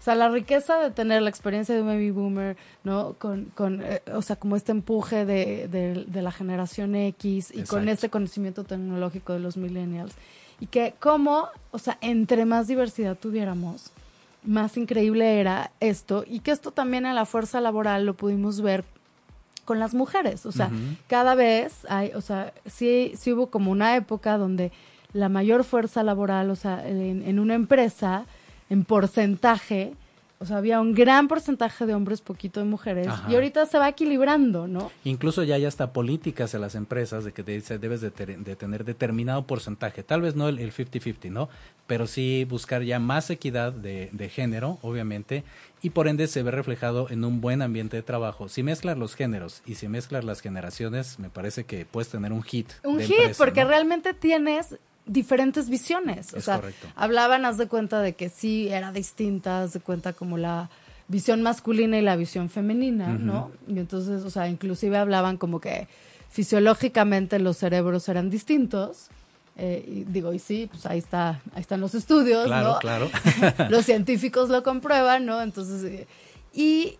O 0.00 0.02
sea, 0.02 0.14
la 0.14 0.28
riqueza 0.30 0.78
de 0.78 0.90
tener 0.92 1.20
la 1.20 1.28
experiencia 1.28 1.74
de 1.74 1.82
un 1.82 1.88
baby 1.88 2.12
boomer, 2.12 2.56
¿no? 2.84 3.14
Con, 3.18 3.46
con 3.46 3.82
eh, 3.82 4.00
o 4.14 4.22
sea, 4.22 4.36
como 4.36 4.56
este 4.56 4.70
empuje 4.72 5.26
de, 5.26 5.68
de, 5.68 6.04
de 6.06 6.22
la 6.22 6.30
generación 6.30 6.94
X 6.94 7.50
y 7.50 7.60
Exacto. 7.60 7.76
con 7.76 7.88
este 7.88 8.08
conocimiento 8.08 8.64
tecnológico 8.64 9.32
de 9.34 9.40
los 9.40 9.56
millennials. 9.56 10.14
Y 10.60 10.66
que 10.66 10.94
como, 10.98 11.48
o 11.70 11.78
sea, 11.78 11.98
entre 12.00 12.44
más 12.44 12.66
diversidad 12.66 13.16
tuviéramos, 13.16 13.90
más 14.42 14.76
increíble 14.76 15.40
era 15.40 15.70
esto. 15.80 16.24
Y 16.26 16.40
que 16.40 16.50
esto 16.50 16.70
también 16.70 17.06
en 17.06 17.14
la 17.14 17.26
fuerza 17.26 17.60
laboral 17.60 18.06
lo 18.06 18.14
pudimos 18.14 18.60
ver 18.60 18.84
con 19.64 19.78
las 19.78 19.94
mujeres. 19.94 20.46
O 20.46 20.52
sea, 20.52 20.68
uh 20.68 20.70
-huh. 20.70 20.96
cada 21.08 21.34
vez 21.34 21.86
hay, 21.88 22.12
o 22.14 22.20
sea, 22.20 22.52
sí, 22.66 23.12
sí 23.16 23.32
hubo 23.32 23.48
como 23.48 23.70
una 23.70 23.96
época 23.96 24.38
donde 24.38 24.72
la 25.12 25.28
mayor 25.28 25.64
fuerza 25.64 26.02
laboral, 26.02 26.50
o 26.50 26.56
sea, 26.56 26.86
en, 26.88 27.22
en 27.22 27.38
una 27.38 27.54
empresa, 27.54 28.24
en 28.70 28.84
porcentaje, 28.84 29.94
o 30.40 30.46
sea, 30.46 30.58
había 30.58 30.80
un 30.80 30.94
gran 30.94 31.26
porcentaje 31.28 31.84
de 31.86 31.94
hombres, 31.94 32.20
poquito 32.20 32.60
de 32.60 32.66
mujeres, 32.66 33.08
Ajá. 33.08 33.30
y 33.30 33.34
ahorita 33.34 33.66
se 33.66 33.78
va 33.78 33.88
equilibrando, 33.88 34.68
¿no? 34.68 34.90
Incluso 35.04 35.42
ya 35.42 35.56
hay 35.56 35.64
hasta 35.64 35.92
políticas 35.92 36.54
en 36.54 36.60
las 36.60 36.74
empresas 36.74 37.24
de 37.24 37.32
que 37.32 37.42
te 37.42 37.52
dice 37.52 37.78
debes 37.78 38.00
de, 38.00 38.10
ter- 38.10 38.38
de 38.38 38.56
tener 38.56 38.84
determinado 38.84 39.46
porcentaje, 39.46 40.02
tal 40.02 40.20
vez 40.22 40.36
no 40.36 40.48
el 40.48 40.58
el 40.58 40.72
50-50, 40.72 41.30
¿no? 41.30 41.48
Pero 41.86 42.06
sí 42.06 42.46
buscar 42.48 42.82
ya 42.82 42.98
más 42.98 43.30
equidad 43.30 43.72
de, 43.72 44.10
de 44.12 44.28
género, 44.28 44.78
obviamente, 44.82 45.42
y 45.82 45.90
por 45.90 46.06
ende 46.08 46.26
se 46.26 46.42
ve 46.42 46.50
reflejado 46.50 47.08
en 47.10 47.24
un 47.24 47.40
buen 47.40 47.62
ambiente 47.62 47.96
de 47.96 48.02
trabajo. 48.02 48.48
Si 48.48 48.62
mezclas 48.62 48.98
los 48.98 49.14
géneros 49.14 49.62
y 49.66 49.76
si 49.76 49.88
mezclas 49.88 50.24
las 50.24 50.40
generaciones, 50.40 51.18
me 51.18 51.30
parece 51.30 51.64
que 51.64 51.86
puedes 51.86 52.08
tener 52.10 52.32
un 52.32 52.42
hit. 52.42 52.68
Un 52.84 53.00
hit, 53.00 53.10
empresa, 53.18 53.42
porque 53.44 53.62
¿no? 53.62 53.68
realmente 53.70 54.12
tienes 54.14 54.76
diferentes 55.08 55.68
visiones. 55.68 56.32
O 56.34 56.36
Es 56.38 56.44
sea, 56.44 56.56
correcto. 56.60 56.86
hablaban, 56.94 57.44
haz 57.44 57.58
de 57.58 57.66
cuenta 57.66 58.00
de 58.00 58.14
que 58.14 58.28
sí 58.28 58.68
era 58.68 58.92
distinta, 58.92 59.62
haz 59.62 59.72
de 59.72 59.80
cuenta 59.80 60.12
como 60.12 60.38
la 60.38 60.70
visión 61.08 61.42
masculina 61.42 61.98
y 61.98 62.02
la 62.02 62.16
visión 62.16 62.50
femenina, 62.50 63.08
¿no? 63.08 63.50
Y 63.66 63.78
entonces, 63.78 64.22
o 64.24 64.30
sea, 64.30 64.48
inclusive 64.48 64.96
hablaban 64.98 65.36
como 65.38 65.58
que 65.60 65.88
fisiológicamente 66.30 67.38
los 67.38 67.56
cerebros 67.58 68.08
eran 68.08 68.30
distintos. 68.30 69.08
Eh, 69.56 69.84
y 69.88 70.04
digo, 70.04 70.32
y 70.32 70.38
sí, 70.38 70.68
pues 70.70 70.86
ahí 70.86 70.98
está, 70.98 71.40
ahí 71.52 71.60
están 71.62 71.80
los 71.80 71.94
estudios, 71.94 72.46
Claro, 72.46 72.74
¿no? 72.74 72.78
claro. 72.78 73.10
los 73.70 73.84
científicos 73.84 74.48
lo 74.50 74.62
comprueban, 74.62 75.26
¿no? 75.26 75.42
Entonces, 75.42 75.82
eh, 75.84 76.06
y 76.54 76.96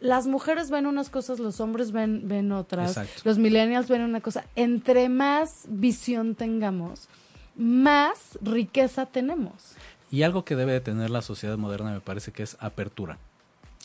las 0.00 0.26
mujeres 0.26 0.70
ven 0.70 0.86
unas 0.86 1.10
cosas, 1.10 1.38
los 1.38 1.60
hombres 1.60 1.92
ven, 1.92 2.26
ven 2.26 2.52
otras, 2.52 2.96
Exacto. 2.96 3.22
los 3.24 3.38
millennials 3.38 3.88
ven 3.88 4.02
una 4.02 4.20
cosa. 4.20 4.44
Entre 4.56 5.08
más 5.08 5.66
visión 5.68 6.34
tengamos, 6.34 7.08
más 7.54 8.38
riqueza 8.42 9.06
tenemos. 9.06 9.74
Y 10.10 10.22
algo 10.22 10.44
que 10.44 10.56
debe 10.56 10.72
de 10.72 10.80
tener 10.80 11.10
la 11.10 11.22
sociedad 11.22 11.56
moderna 11.58 11.92
me 11.92 12.00
parece 12.00 12.32
que 12.32 12.42
es 12.42 12.56
apertura. 12.60 13.18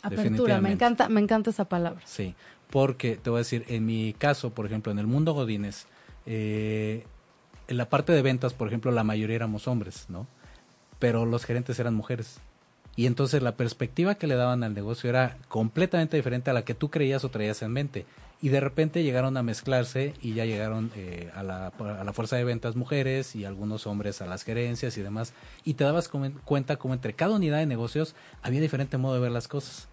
Apertura, 0.02 0.60
me 0.60 0.72
encanta, 0.72 1.08
me 1.08 1.20
encanta 1.20 1.50
esa 1.50 1.66
palabra. 1.66 2.00
Sí, 2.04 2.34
porque 2.70 3.16
te 3.16 3.30
voy 3.30 3.38
a 3.38 3.40
decir, 3.40 3.64
en 3.68 3.86
mi 3.86 4.14
caso, 4.16 4.50
por 4.50 4.66
ejemplo, 4.66 4.92
en 4.92 4.98
el 4.98 5.06
mundo 5.06 5.32
Godines, 5.34 5.86
eh, 6.26 7.04
en 7.68 7.76
la 7.76 7.88
parte 7.88 8.12
de 8.12 8.22
ventas, 8.22 8.54
por 8.54 8.68
ejemplo, 8.68 8.90
la 8.90 9.04
mayoría 9.04 9.36
éramos 9.36 9.68
hombres, 9.68 10.06
¿no? 10.08 10.26
Pero 10.98 11.26
los 11.26 11.44
gerentes 11.44 11.78
eran 11.78 11.94
mujeres. 11.94 12.40
Y 12.96 13.06
entonces 13.06 13.42
la 13.42 13.56
perspectiva 13.56 14.14
que 14.14 14.26
le 14.26 14.34
daban 14.36 14.64
al 14.64 14.74
negocio 14.74 15.10
era 15.10 15.36
completamente 15.48 16.16
diferente 16.16 16.50
a 16.50 16.54
la 16.54 16.62
que 16.64 16.74
tú 16.74 16.90
creías 16.90 17.24
o 17.24 17.28
traías 17.28 17.60
en 17.62 17.72
mente. 17.72 18.06
Y 18.42 18.48
de 18.50 18.60
repente 18.60 19.02
llegaron 19.02 19.36
a 19.36 19.42
mezclarse 19.42 20.14
y 20.22 20.34
ya 20.34 20.44
llegaron 20.44 20.90
eh, 20.96 21.30
a, 21.34 21.42
la, 21.42 21.66
a 21.68 22.04
la 22.04 22.12
fuerza 22.12 22.36
de 22.36 22.44
ventas 22.44 22.76
mujeres 22.76 23.34
y 23.36 23.44
algunos 23.44 23.86
hombres 23.86 24.20
a 24.22 24.26
las 24.26 24.44
gerencias 24.44 24.96
y 24.98 25.02
demás. 25.02 25.32
Y 25.64 25.74
te 25.74 25.84
dabas 25.84 26.08
cuenta 26.44 26.76
como 26.76 26.94
entre 26.94 27.14
cada 27.14 27.34
unidad 27.36 27.58
de 27.58 27.66
negocios 27.66 28.14
había 28.42 28.60
diferente 28.60 28.98
modo 28.98 29.14
de 29.14 29.20
ver 29.20 29.30
las 29.32 29.48
cosas. 29.48 29.88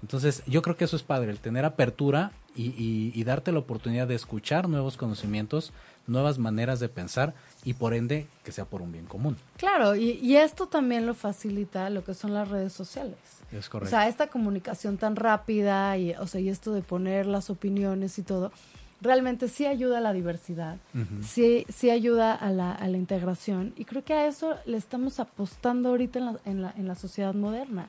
Entonces, 0.00 0.44
yo 0.46 0.62
creo 0.62 0.76
que 0.76 0.84
eso 0.84 0.94
es 0.94 1.02
padre, 1.02 1.30
el 1.32 1.40
tener 1.40 1.64
apertura 1.64 2.30
y, 2.54 2.66
y- 2.66 3.12
y 3.16 3.24
darte 3.24 3.50
la 3.50 3.58
oportunidad 3.58 4.06
de 4.06 4.14
escuchar 4.14 4.68
nuevos 4.68 4.96
conocimientos, 4.96 5.72
nuevas 6.08 6.38
maneras 6.38 6.80
de 6.80 6.88
pensar 6.88 7.34
y 7.64 7.74
por 7.74 7.94
ende 7.94 8.26
que 8.44 8.50
sea 8.52 8.64
por 8.64 8.82
un 8.82 8.90
bien 8.92 9.04
común. 9.06 9.36
Claro, 9.56 9.94
y, 9.94 10.12
y 10.22 10.36
esto 10.36 10.66
también 10.66 11.06
lo 11.06 11.14
facilita 11.14 11.88
lo 11.90 12.02
que 12.04 12.14
son 12.14 12.34
las 12.34 12.48
redes 12.48 12.72
sociales. 12.72 13.16
Es 13.52 13.68
O 13.68 13.70
correcto. 13.70 13.90
sea, 13.90 14.08
esta 14.08 14.26
comunicación 14.28 14.96
tan 14.98 15.16
rápida 15.16 15.96
y, 15.96 16.12
o 16.14 16.26
sea, 16.26 16.40
y 16.40 16.48
esto 16.48 16.72
de 16.72 16.82
poner 16.82 17.26
las 17.26 17.50
opiniones 17.50 18.18
y 18.18 18.22
todo, 18.22 18.52
realmente 19.00 19.48
sí 19.48 19.64
ayuda 19.66 19.98
a 19.98 20.00
la 20.00 20.12
diversidad, 20.12 20.76
Ujú. 20.94 21.22
sí, 21.22 21.64
sí 21.68 21.88
ayuda 21.90 22.34
a 22.34 22.50
la, 22.50 22.72
a 22.72 22.88
la 22.88 22.96
integración 22.96 23.72
y 23.76 23.84
creo 23.84 24.04
que 24.04 24.12
a 24.14 24.26
eso 24.26 24.56
le 24.66 24.76
estamos 24.76 25.20
apostando 25.20 25.90
ahorita 25.90 26.18
en 26.18 26.24
la, 26.26 26.36
en 26.44 26.62
la, 26.62 26.74
en 26.76 26.88
la 26.88 26.94
sociedad 26.94 27.32
moderna. 27.34 27.88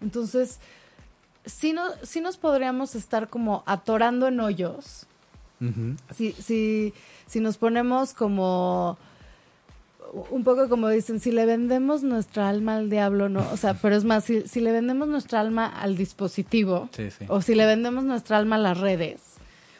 Entonces, 0.00 0.58
sí, 1.44 1.72
no, 1.72 1.84
sí 2.02 2.20
nos 2.20 2.36
podríamos 2.36 2.94
estar 2.94 3.28
como 3.28 3.62
atorando 3.66 4.28
en 4.28 4.40
hoyos 4.40 5.06
Si, 6.14 6.32
si, 6.32 6.94
si 7.26 7.40
nos 7.40 7.56
ponemos 7.58 8.14
como 8.14 8.96
un 10.30 10.42
poco 10.44 10.68
como 10.68 10.88
dicen, 10.88 11.20
si 11.20 11.30
le 11.32 11.44
vendemos 11.46 12.02
nuestra 12.02 12.48
alma 12.48 12.76
al 12.76 12.88
diablo, 12.90 13.28
¿no? 13.28 13.46
O 13.52 13.56
sea, 13.56 13.74
pero 13.74 13.94
es 13.96 14.04
más, 14.04 14.24
si, 14.24 14.42
si 14.48 14.60
le 14.60 14.72
vendemos 14.72 15.08
nuestra 15.08 15.40
alma 15.40 15.66
al 15.66 15.96
dispositivo, 15.96 16.88
Sí, 16.92 17.10
sí. 17.10 17.26
o 17.28 17.42
si 17.42 17.54
le 17.54 17.66
vendemos 17.66 18.04
nuestra 18.04 18.38
alma 18.38 18.56
a 18.56 18.58
las 18.60 18.78
redes, 18.78 19.20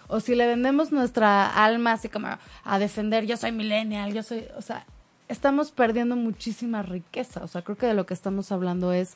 o 0.08 0.20
si 0.20 0.34
le 0.34 0.46
vendemos 0.46 0.92
nuestra 0.92 1.64
alma 1.64 1.92
así 1.92 2.08
como 2.08 2.28
a 2.64 2.78
defender, 2.78 3.26
yo 3.26 3.36
soy 3.36 3.52
millennial, 3.52 4.12
yo 4.12 4.22
soy, 4.22 4.44
o 4.56 4.62
sea, 4.62 4.84
estamos 5.28 5.70
perdiendo 5.70 6.16
muchísima 6.16 6.82
riqueza. 6.82 7.42
O 7.44 7.46
sea, 7.48 7.62
creo 7.62 7.76
que 7.76 7.86
de 7.86 7.94
lo 7.94 8.06
que 8.06 8.14
estamos 8.14 8.50
hablando 8.50 8.92
es, 8.92 9.14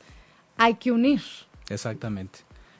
hay 0.57 0.75
que 0.75 0.91
unir. 0.91 1.21
Exactamente. 1.69 2.39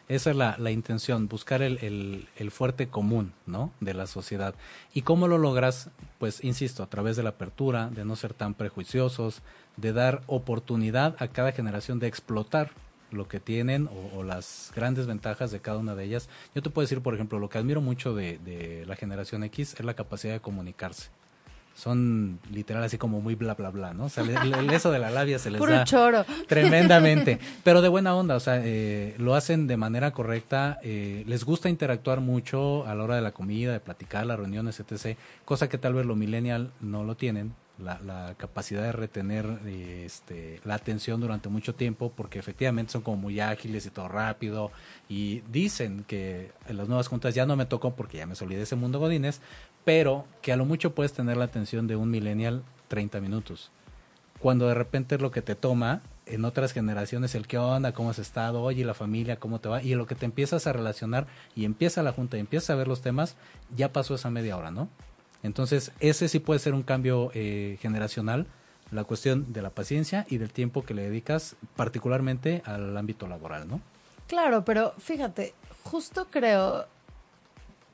Esa 0.09 0.31
es 0.31 0.35
la, 0.35 0.57
la 0.59 0.71
intención, 0.71 1.27
buscar 1.27 1.61
el, 1.61 1.77
el, 1.81 2.27
el 2.35 2.51
fuerte 2.51 2.87
común, 2.87 3.33
¿no? 3.45 3.71
De 3.79 3.93
la 3.93 4.05
sociedad. 4.05 4.53
¿Y 4.93 5.03
cómo 5.03 5.27
lo 5.27 5.37
logras? 5.37 5.89
Pues, 6.19 6.43
insisto, 6.43 6.83
a 6.83 6.89
través 6.89 7.15
de 7.15 7.23
la 7.23 7.29
apertura, 7.29 7.89
de 7.89 8.03
no 8.03 8.15
ser 8.15 8.33
tan 8.33 8.53
prejuiciosos, 8.53 9.41
de 9.77 9.93
dar 9.93 10.21
oportunidad 10.27 11.15
a 11.19 11.29
cada 11.29 11.51
generación 11.53 11.99
de 11.99 12.07
explotar 12.07 12.71
lo 13.11 13.27
que 13.27 13.39
tienen 13.39 13.89
o, 14.13 14.23
las 14.23 14.71
grandes 14.75 15.05
ventajas 15.05 15.51
de 15.51 15.61
cada 15.61 15.77
una 15.77 15.95
de 15.95 16.03
ellas. 16.03 16.29
Yo 16.53 16.61
te 16.61 16.69
puedo 16.69 16.83
decir, 16.83 17.01
por 17.01 17.13
ejemplo, 17.13 17.39
lo 17.39 17.49
que 17.49 17.57
admiro 17.57 17.79
mucho 17.79 18.13
de, 18.13 18.39
de 18.39 18.85
la 18.85 18.95
generación 18.95 19.43
X 19.43 19.75
es 19.77 19.85
la 19.85 19.93
capacidad 19.93 20.33
de 20.33 20.39
comunicarse. 20.39 21.09
Son 21.75 22.39
literal 22.51 22.83
así 22.83 22.97
como 22.99 23.19
muy 23.19 23.35
bla 23.35 23.55
bla 23.55 23.71
bla, 23.71 23.93
¿no? 23.93 24.05
O 24.05 24.09
sea, 24.09 24.23
le- 24.23 24.39
le- 24.43 24.75
eso 24.75 24.91
de 24.91 24.99
la 24.99 25.09
labia 25.09 25.39
se 25.39 25.49
les 25.49 25.59
Puro 25.59 25.73
da 25.73 25.83
choro. 25.83 26.23
tremendamente, 26.47 27.39
pero 27.63 27.81
de 27.81 27.89
buena 27.89 28.15
onda, 28.15 28.35
o 28.35 28.39
sea, 28.39 28.61
eh, 28.63 29.15
lo 29.17 29.35
hacen 29.35 29.65
de 29.67 29.75
manera 29.77 30.11
correcta, 30.11 30.79
eh, 30.83 31.23
les 31.27 31.43
gusta 31.43 31.69
interactuar 31.69 32.19
mucho 32.21 32.85
a 32.85 32.93
la 32.95 33.03
hora 33.03 33.15
de 33.15 33.21
la 33.21 33.31
comida, 33.31 33.71
de 33.73 33.79
platicar, 33.79 34.25
las 34.25 34.37
reuniones, 34.39 34.79
etc., 34.79 35.17
cosa 35.45 35.67
que 35.67 35.77
tal 35.77 35.93
vez 35.95 36.05
los 36.05 36.15
millennial 36.15 36.71
no 36.79 37.03
lo 37.03 37.15
tienen, 37.15 37.53
la, 37.79 37.99
la 38.05 38.35
capacidad 38.37 38.83
de 38.83 38.91
retener 38.91 39.47
eh, 39.65 40.03
este, 40.05 40.59
la 40.63 40.75
atención 40.75 41.19
durante 41.19 41.49
mucho 41.49 41.73
tiempo, 41.73 42.13
porque 42.15 42.37
efectivamente 42.37 42.91
son 42.91 43.01
como 43.01 43.17
muy 43.17 43.39
ágiles 43.39 43.87
y 43.87 43.89
todo 43.89 44.07
rápido, 44.07 44.71
y 45.09 45.41
dicen 45.51 46.05
que 46.07 46.51
en 46.67 46.77
las 46.77 46.87
nuevas 46.87 47.07
juntas 47.07 47.33
ya 47.33 47.47
no 47.47 47.55
me 47.55 47.65
tocó 47.65 47.95
porque 47.95 48.17
ya 48.19 48.27
me 48.27 48.35
solí 48.35 48.53
de 48.55 48.61
ese 48.61 48.75
mundo 48.75 48.99
godines, 48.99 49.41
pero 49.85 50.25
que 50.41 50.53
a 50.53 50.57
lo 50.57 50.65
mucho 50.65 50.93
puedes 50.93 51.13
tener 51.13 51.37
la 51.37 51.45
atención 51.45 51.87
de 51.87 51.95
un 51.95 52.09
millennial 52.09 52.63
30 52.87 53.19
minutos 53.21 53.71
cuando 54.43 54.67
de 54.67 54.73
repente 54.73 55.15
es 55.15 55.21
lo 55.21 55.31
que 55.31 55.41
te 55.41 55.55
toma 55.55 56.01
en 56.25 56.43
otras 56.43 56.73
generaciones 56.73 57.33
el 57.33 57.47
qué 57.47 57.57
onda, 57.57 57.93
cómo 57.93 58.09
has 58.09 58.19
estado, 58.19 58.61
oye, 58.61 58.83
la 58.83 58.93
familia, 58.93 59.37
cómo 59.37 59.59
te 59.59 59.69
va, 59.69 59.81
y 59.81 59.95
lo 59.95 60.05
que 60.05 60.15
te 60.15 60.25
empiezas 60.25 60.67
a 60.67 60.73
relacionar 60.73 61.27
y 61.55 61.63
empieza 61.63 62.03
la 62.03 62.11
junta 62.11 62.35
y 62.35 62.41
empiezas 62.41 62.71
a 62.71 62.75
ver 62.75 62.89
los 62.89 63.01
temas, 63.01 63.37
ya 63.73 63.93
pasó 63.93 64.15
esa 64.15 64.29
media 64.29 64.57
hora, 64.57 64.69
¿no? 64.69 64.89
Entonces, 65.43 65.93
ese 66.01 66.27
sí 66.27 66.39
puede 66.39 66.59
ser 66.59 66.73
un 66.73 66.83
cambio 66.83 67.31
eh, 67.33 67.77
generacional, 67.81 68.45
la 68.91 69.05
cuestión 69.05 69.53
de 69.53 69.61
la 69.61 69.69
paciencia 69.69 70.25
y 70.29 70.39
del 70.39 70.51
tiempo 70.51 70.83
que 70.83 70.93
le 70.93 71.03
dedicas 71.03 71.55
particularmente 71.77 72.63
al 72.65 72.97
ámbito 72.97 73.29
laboral, 73.29 73.69
¿no? 73.69 73.79
Claro, 74.27 74.65
pero 74.65 74.93
fíjate, 74.97 75.53
justo 75.83 76.27
creo 76.29 76.85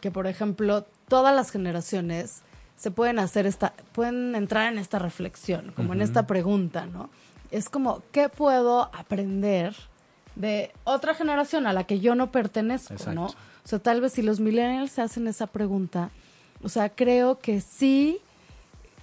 que, 0.01 0.09
por 0.09 0.25
ejemplo, 0.25 0.87
todas 1.09 1.35
las 1.35 1.51
generaciones 1.51 2.41
se 2.77 2.91
pueden 2.91 3.19
hacer 3.19 3.45
esta, 3.45 3.73
pueden 3.91 4.35
entrar 4.35 4.71
en 4.71 4.79
esta 4.79 4.99
reflexión, 4.99 5.73
como 5.75 5.93
en 5.93 6.01
esta 6.01 6.25
pregunta, 6.25 6.85
¿no? 6.85 7.09
Es 7.51 7.67
como, 7.69 8.01
¿qué 8.13 8.29
puedo 8.29 8.83
aprender 8.95 9.75
de 10.35 10.71
otra 10.85 11.13
generación 11.13 11.67
a 11.67 11.73
la 11.73 11.83
que 11.83 11.99
yo 11.99 12.15
no 12.15 12.31
pertenezco, 12.31 12.93
Exacto. 12.93 13.13
¿no? 13.13 13.25
O 13.25 13.67
sea, 13.67 13.79
tal 13.79 13.99
vez 13.99 14.13
si 14.13 14.21
los 14.21 14.39
millennials 14.39 14.91
se 14.91 15.01
hacen 15.01 15.27
esa 15.27 15.47
pregunta, 15.47 16.11
o 16.63 16.69
sea, 16.69 16.89
creo 16.89 17.39
que 17.39 17.59
sí, 17.59 18.19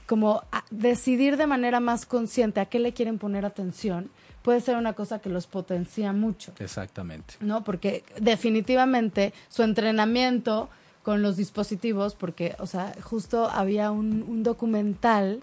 como 0.06 0.42
a- 0.52 0.64
decidir 0.70 1.36
de 1.36 1.46
manera 1.46 1.80
más 1.80 2.06
consciente 2.06 2.60
a 2.60 2.66
qué 2.66 2.78
le 2.78 2.94
quieren 2.94 3.18
poner 3.18 3.44
atención, 3.44 4.10
puede 4.42 4.60
ser 4.60 4.76
una 4.76 4.94
cosa 4.94 5.18
que 5.18 5.28
los 5.28 5.46
potencia 5.46 6.12
mucho. 6.12 6.52
Exactamente. 6.60 7.34
¿no? 7.40 7.64
Porque 7.64 8.04
definitivamente 8.20 9.34
su 9.48 9.62
entrenamiento 9.64 10.70
con 11.06 11.22
los 11.22 11.36
dispositivos, 11.36 12.16
porque, 12.16 12.56
o 12.58 12.66
sea, 12.66 12.92
justo 13.00 13.48
había 13.48 13.92
un, 13.92 14.24
un 14.26 14.42
documental 14.42 15.38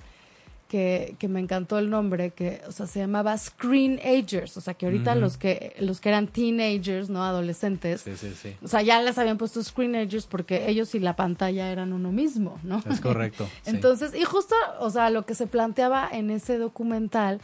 que, 0.68 1.16
que 1.20 1.30
me 1.30 1.40
encantó 1.40 1.80
el 1.80 1.90
nombre, 1.90 2.32
que, 2.32 2.62
o 2.68 2.74
sea, 2.74 2.86
se 2.86 3.00
llamaba 3.00 3.38
Screen 3.38 3.98
Agers, 4.04 4.58
o 4.58 4.60
sea, 4.60 4.74
que 4.74 4.88
ahorita 4.88 5.16
los 5.16 5.38
que 5.38 5.74
los 5.80 6.02
que 6.02 6.10
eran 6.10 6.28
teenagers, 6.28 7.10
¿no? 7.10 7.24
Adolescentes, 7.24 8.02
Sí, 8.02 8.18
sí, 8.18 8.34
sí. 8.34 8.58
o 8.62 8.68
sea, 8.68 8.82
ya 8.82 9.02
les 9.02 9.18
habían 9.18 9.38
puesto 9.38 9.64
Screen 9.64 9.96
Agers 9.96 10.26
porque 10.26 10.70
ellos 10.70 10.94
y 10.96 11.00
la 11.00 11.16
pantalla 11.16 11.72
eran 11.72 11.94
uno 11.94 12.12
mismo, 12.12 12.60
¿no? 12.64 12.84
Es 12.92 13.00
correcto. 13.00 13.48
Entonces, 13.66 14.14
y 14.14 14.26
justo, 14.26 14.56
o 14.82 14.90
sea, 14.90 15.10
lo 15.12 15.26
que 15.26 15.34
se 15.34 15.48
planteaba 15.48 16.10
en 16.12 16.30
ese 16.30 16.58
documental 16.58 17.40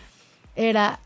era 0.57 0.99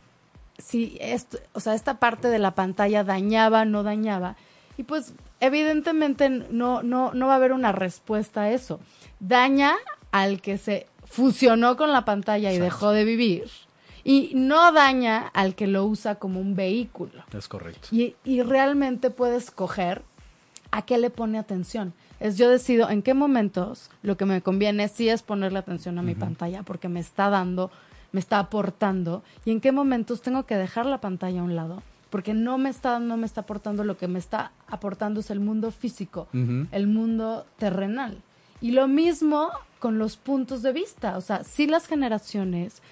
si 0.57 0.97
esto, 0.99 1.37
o 1.51 1.59
sea, 1.59 1.75
esta 1.75 1.99
parte 1.99 2.29
de 2.29 2.39
la 2.39 2.55
pantalla 2.55 3.03
dañaba, 3.03 3.65
no 3.65 3.83
dañaba. 3.83 4.35
Y 4.79 4.83
pues, 4.83 5.13
evidentemente 5.43 6.29
no, 6.29 6.83
no, 6.83 7.13
no 7.13 7.27
va 7.27 7.33
a 7.33 7.35
haber 7.35 7.51
una 7.51 7.73
respuesta 7.73 8.43
a 8.43 8.51
eso. 8.51 8.79
Daña 9.19 9.75
al 10.11 10.41
que 10.41 10.57
se 10.57 10.87
fusionó 11.03 11.75
con 11.75 11.91
la 11.91 12.05
pantalla 12.05 12.53
y 12.53 12.59
dejó 12.59 12.91
de 12.91 13.03
vivir. 13.03 13.49
Y 14.05 14.31
no 14.35 14.71
daña 14.71 15.27
al 15.33 15.55
que 15.55 15.67
lo 15.67 15.85
usa 15.85 16.15
como 16.15 16.39
un 16.39 16.55
vehículo. 16.55 17.23
Es 17.37 17.49
correcto. 17.49 17.89
Y, 17.91 18.15
y 18.23 18.41
realmente 18.41 19.09
puedes 19.09 19.45
escoger 19.45 20.01
a 20.71 20.83
qué 20.83 20.97
le 20.97 21.09
pone 21.09 21.37
atención. 21.37 21.93
Es 22.21 22.37
yo 22.37 22.49
decido 22.49 22.89
en 22.89 23.01
qué 23.01 23.13
momentos 23.13 23.89
lo 24.01 24.15
que 24.15 24.25
me 24.25 24.41
conviene 24.41 24.87
sí 24.87 25.09
es 25.09 25.23
ponerle 25.23 25.59
atención 25.59 25.99
a 25.99 26.03
mi 26.03 26.15
pantalla 26.15 26.63
porque 26.63 26.87
me 26.87 27.01
está 27.01 27.29
dando, 27.29 27.69
me 28.13 28.21
está 28.21 28.39
aportando 28.39 29.23
y 29.43 29.51
en 29.51 29.59
qué 29.59 29.73
momentos 29.73 30.21
tengo 30.21 30.45
que 30.45 30.55
dejar 30.55 30.85
la 30.85 31.01
pantalla 31.01 31.41
a 31.41 31.43
un 31.43 31.55
lado 31.55 31.83
porque 32.13 32.35
no 32.35 32.59
me 32.59 32.69
está 32.69 32.99
no 32.99 33.17
me 33.17 33.25
está 33.25 33.41
aportando 33.41 33.83
lo 33.83 33.97
que 33.97 34.07
me 34.07 34.19
está 34.19 34.51
aportando 34.67 35.21
es 35.21 35.31
el 35.31 35.39
mundo 35.39 35.71
físico, 35.71 36.27
el 36.31 36.85
mundo 36.85 37.47
terrenal. 37.57 38.21
Y 38.61 38.69
lo 38.69 38.87
mismo 38.87 39.49
con 39.79 39.97
los 39.97 40.15
puntos 40.15 40.61
de 40.61 40.73
vista, 40.73 41.17
o 41.17 41.21
sea, 41.21 41.43
si 41.43 41.65
las 41.65 41.87
generaciones, 41.87 42.83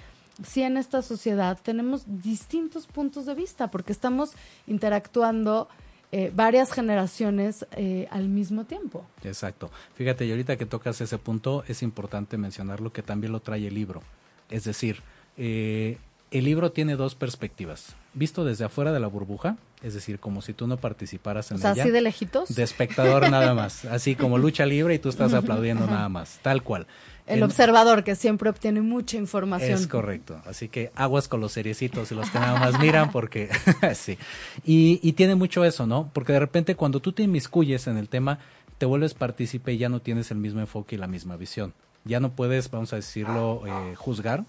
si 0.44 0.64
en 0.64 0.76
esta 0.76 1.04
sociedad 1.04 1.60
tenemos 1.62 2.06
distintos 2.24 2.88
puntos 2.88 3.28
de 3.28 3.36
vista, 3.36 3.70
porque 3.70 3.92
estamos 3.92 4.32
interactuando 4.66 5.70
eh, 6.12 6.32
varias 6.34 6.74
generaciones 6.74 7.68
eh, 7.74 8.08
al 8.10 8.28
mismo 8.28 8.66
tiempo. 8.66 9.06
Exacto. 9.24 9.70
Fíjate, 9.94 10.26
y 10.26 10.32
ahorita 10.32 10.58
que 10.58 10.66
tocas 10.66 11.00
ese 11.00 11.20
punto, 11.20 11.64
es 11.68 11.84
importante 11.84 12.40
mencionarlo 12.40 12.92
que 12.92 13.04
también 13.04 13.34
lo 13.34 13.40
trae 13.40 13.68
el 13.68 13.76
libro. 13.76 14.02
Es 14.50 14.64
decir, 14.64 15.04
eh, 15.38 16.00
el 16.32 16.46
libro 16.46 16.72
tiene 16.72 16.96
dos 16.96 17.14
perspectivas. 17.16 17.96
Visto 18.14 18.44
desde 18.46 18.66
afuera 18.66 18.92
de 18.92 19.00
la 19.00 19.08
burbuja, 19.08 19.58
es 19.84 19.94
decir, 19.94 20.20
como 20.20 20.42
si 20.42 20.54
tú 20.54 20.66
no 20.68 20.78
participaras 20.78 21.52
en 21.52 21.58
O 21.58 21.60
sea, 21.60 21.72
ella. 21.74 21.84
así 21.84 21.92
de 21.92 22.02
lejitos. 22.02 22.56
de 22.56 22.64
espectador 22.64 23.30
nada 23.30 23.54
más. 23.56 23.86
Así 23.86 24.16
como 24.16 24.38
lucha 24.38 24.66
libre 24.66 24.96
y 24.96 25.00
tú 25.00 25.10
estás 25.10 25.34
aplaudiendo 25.34 25.86
nada 25.88 26.08
más. 26.10 26.40
Tal 26.42 26.64
cual. 26.64 26.88
el 27.28 27.40
En- 27.40 27.44
observador 27.44 28.04
que 28.04 28.16
siempre 28.16 28.50
obtiene 28.50 28.82
mucha 28.82 29.18
información. 29.18 29.72
Es 29.74 29.88
correcto. 29.88 30.42
Así 30.46 30.70
que 30.70 30.92
aguas 30.96 31.28
con 31.28 31.42
los 31.42 31.52
seriecitos 31.52 32.12
y 32.12 32.16
los 32.16 32.30
que 32.30 32.40
nada 32.40 32.60
más 32.60 32.80
miran 32.80 33.12
porque 33.12 33.50
sí. 33.96 34.18
Y, 34.66 35.00
y 35.04 35.14
tiene 35.14 35.36
mucho 35.36 35.66
eso, 35.66 35.86
¿no? 35.86 36.10
Porque 36.14 36.34
de 36.34 36.40
repente 36.40 36.76
cuando 36.76 37.00
tú 37.02 37.12
te 37.12 37.24
inmiscuyes 37.24 37.88
en 37.88 37.98
el 37.98 38.08
tema, 38.08 38.40
te 38.78 38.86
vuelves 38.86 39.14
partícipe 39.14 39.74
y 39.74 39.78
ya 39.78 39.90
no 39.90 40.00
tienes 40.02 40.32
el 40.32 40.38
mismo 40.38 40.60
enfoque 40.62 40.96
y 40.96 40.98
la 41.00 41.08
misma 41.08 41.36
visión. 41.38 41.74
Ya 42.06 42.20
no 42.20 42.32
puedes, 42.32 42.72
vamos 42.72 42.94
a 42.94 42.96
decirlo, 42.96 43.64
eh, 43.68 43.96
juzgar, 43.96 44.44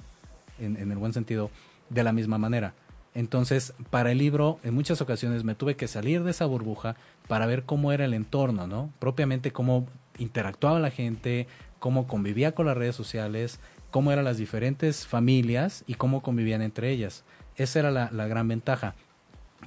en, 0.61 0.77
en 0.77 0.91
el 0.91 0.97
buen 0.99 1.13
sentido, 1.13 1.51
de 1.93 2.05
la 2.05 2.13
misma 2.13 2.39
manera. 2.39 2.75
Entonces, 3.15 3.75
para 3.91 4.13
el 4.13 4.19
libro, 4.19 4.59
en 4.63 4.75
muchas 4.75 5.01
ocasiones 5.01 5.45
me 5.45 5.55
tuve 5.55 5.77
que 5.77 5.89
salir 5.89 6.25
de 6.25 6.31
esa 6.31 6.47
burbuja 6.47 6.97
para 7.29 7.47
ver 7.47 7.65
cómo 7.65 7.93
era 7.93 8.05
el 8.05 8.15
entorno, 8.15 8.67
¿no? 8.67 8.91
Propiamente 8.99 9.53
cómo 9.53 9.87
interactuaba 10.19 10.81
la 10.81 10.91
gente, 10.91 11.47
cómo 11.79 12.07
convivía 12.07 12.55
con 12.55 12.67
las 12.67 12.77
redes 12.77 12.97
sociales, 12.97 13.61
cómo 13.91 14.13
eran 14.13 14.25
las 14.25 14.39
diferentes 14.39 15.07
familias 15.07 15.85
y 15.87 15.95
cómo 15.95 16.23
convivían 16.23 16.63
entre 16.63 16.91
ellas. 16.91 17.25
Esa 17.57 17.81
era 17.81 17.91
la, 17.91 18.09
la 18.13 18.27
gran 18.27 18.49
ventaja. 18.49 18.95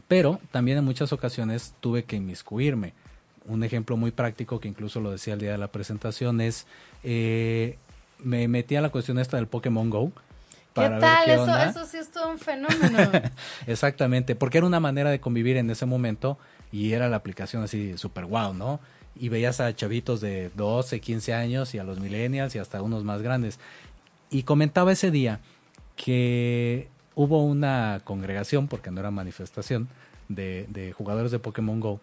Pero 0.07 0.39
también 0.51 0.79
en 0.79 0.85
muchas 0.85 1.13
ocasiones 1.13 1.75
tuve 1.79 2.03
que 2.03 2.15
inmiscuirme. 2.15 2.93
Un 3.45 3.63
ejemplo 3.63 3.95
muy 3.95 4.11
práctico 4.11 4.59
que 4.59 4.67
incluso 4.67 4.99
lo 4.99 5.11
decía 5.11 5.35
el 5.35 5.39
día 5.39 5.51
de 5.51 5.57
la 5.59 5.71
presentación 5.71 6.41
es, 6.41 6.65
eh, 7.03 7.77
me 8.17 8.47
metí 8.47 8.75
a 8.75 8.81
la 8.81 8.89
cuestión 8.89 9.19
esta 9.19 9.37
del 9.37 9.47
Pokémon 9.47 9.89
Go. 9.89 10.11
¿Qué 10.75 10.89
tal? 10.99 11.25
qué 11.25 11.33
eso, 11.33 11.43
onda. 11.43 11.69
eso 11.69 11.85
sí 11.85 11.97
es 11.97 12.11
todo 12.11 12.29
un 12.29 12.37
fenómeno. 12.37 13.09
Exactamente, 13.67 14.35
porque 14.35 14.57
era 14.57 14.67
una 14.67 14.81
manera 14.81 15.09
de 15.09 15.21
convivir 15.21 15.55
en 15.55 15.69
ese 15.69 15.85
momento 15.85 16.37
y 16.71 16.91
era 16.91 17.07
la 17.07 17.15
aplicación 17.15 17.63
así 17.63 17.97
super 17.97 18.25
wow, 18.25 18.53
¿no? 18.53 18.81
Y 19.15 19.29
veías 19.29 19.61
a 19.61 19.73
chavitos 19.73 20.19
de 20.19 20.51
12, 20.55 20.99
15 20.99 21.33
años 21.33 21.73
y 21.73 21.79
a 21.79 21.85
los 21.85 22.01
millennials 22.01 22.53
y 22.55 22.59
hasta 22.59 22.81
unos 22.81 23.05
más 23.05 23.21
grandes. 23.21 23.57
Y 24.29 24.43
comentaba 24.43 24.91
ese 24.91 25.11
día 25.11 25.39
que 25.95 26.89
hubo 27.15 27.45
una 27.45 28.01
congregación, 28.03 28.67
porque 28.67 28.91
no 28.91 28.99
era 28.99 29.11
manifestación, 29.11 29.87
de, 30.27 30.65
de 30.67 30.91
jugadores 30.91 31.31
de 31.31 31.39
Pokémon 31.39 31.79
Go. 31.79 32.01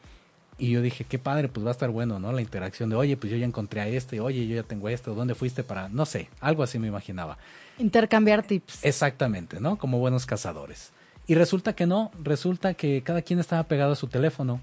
Y 0.58 0.70
yo 0.70 0.82
dije, 0.82 1.04
qué 1.04 1.18
padre, 1.18 1.48
pues 1.48 1.64
va 1.64 1.70
a 1.70 1.72
estar 1.72 1.90
bueno, 1.90 2.18
¿no? 2.18 2.32
La 2.32 2.42
interacción 2.42 2.90
de, 2.90 2.96
oye, 2.96 3.16
pues 3.16 3.30
yo 3.30 3.36
ya 3.36 3.46
encontré 3.46 3.80
a 3.80 3.88
este, 3.88 4.20
oye, 4.20 4.46
yo 4.46 4.56
ya 4.56 4.62
tengo 4.62 4.88
esto, 4.88 5.14
¿dónde 5.14 5.34
fuiste 5.34 5.64
para...? 5.64 5.88
No 5.88 6.06
sé, 6.06 6.28
algo 6.40 6.62
así 6.62 6.78
me 6.78 6.88
imaginaba. 6.88 7.38
Intercambiar 7.78 8.42
tips. 8.42 8.84
Exactamente, 8.84 9.60
¿no? 9.60 9.76
Como 9.78 9.98
buenos 9.98 10.26
cazadores. 10.26 10.92
Y 11.26 11.34
resulta 11.34 11.74
que 11.74 11.86
no, 11.86 12.10
resulta 12.22 12.74
que 12.74 13.02
cada 13.02 13.22
quien 13.22 13.38
estaba 13.38 13.62
pegado 13.64 13.92
a 13.92 13.96
su 13.96 14.08
teléfono 14.08 14.60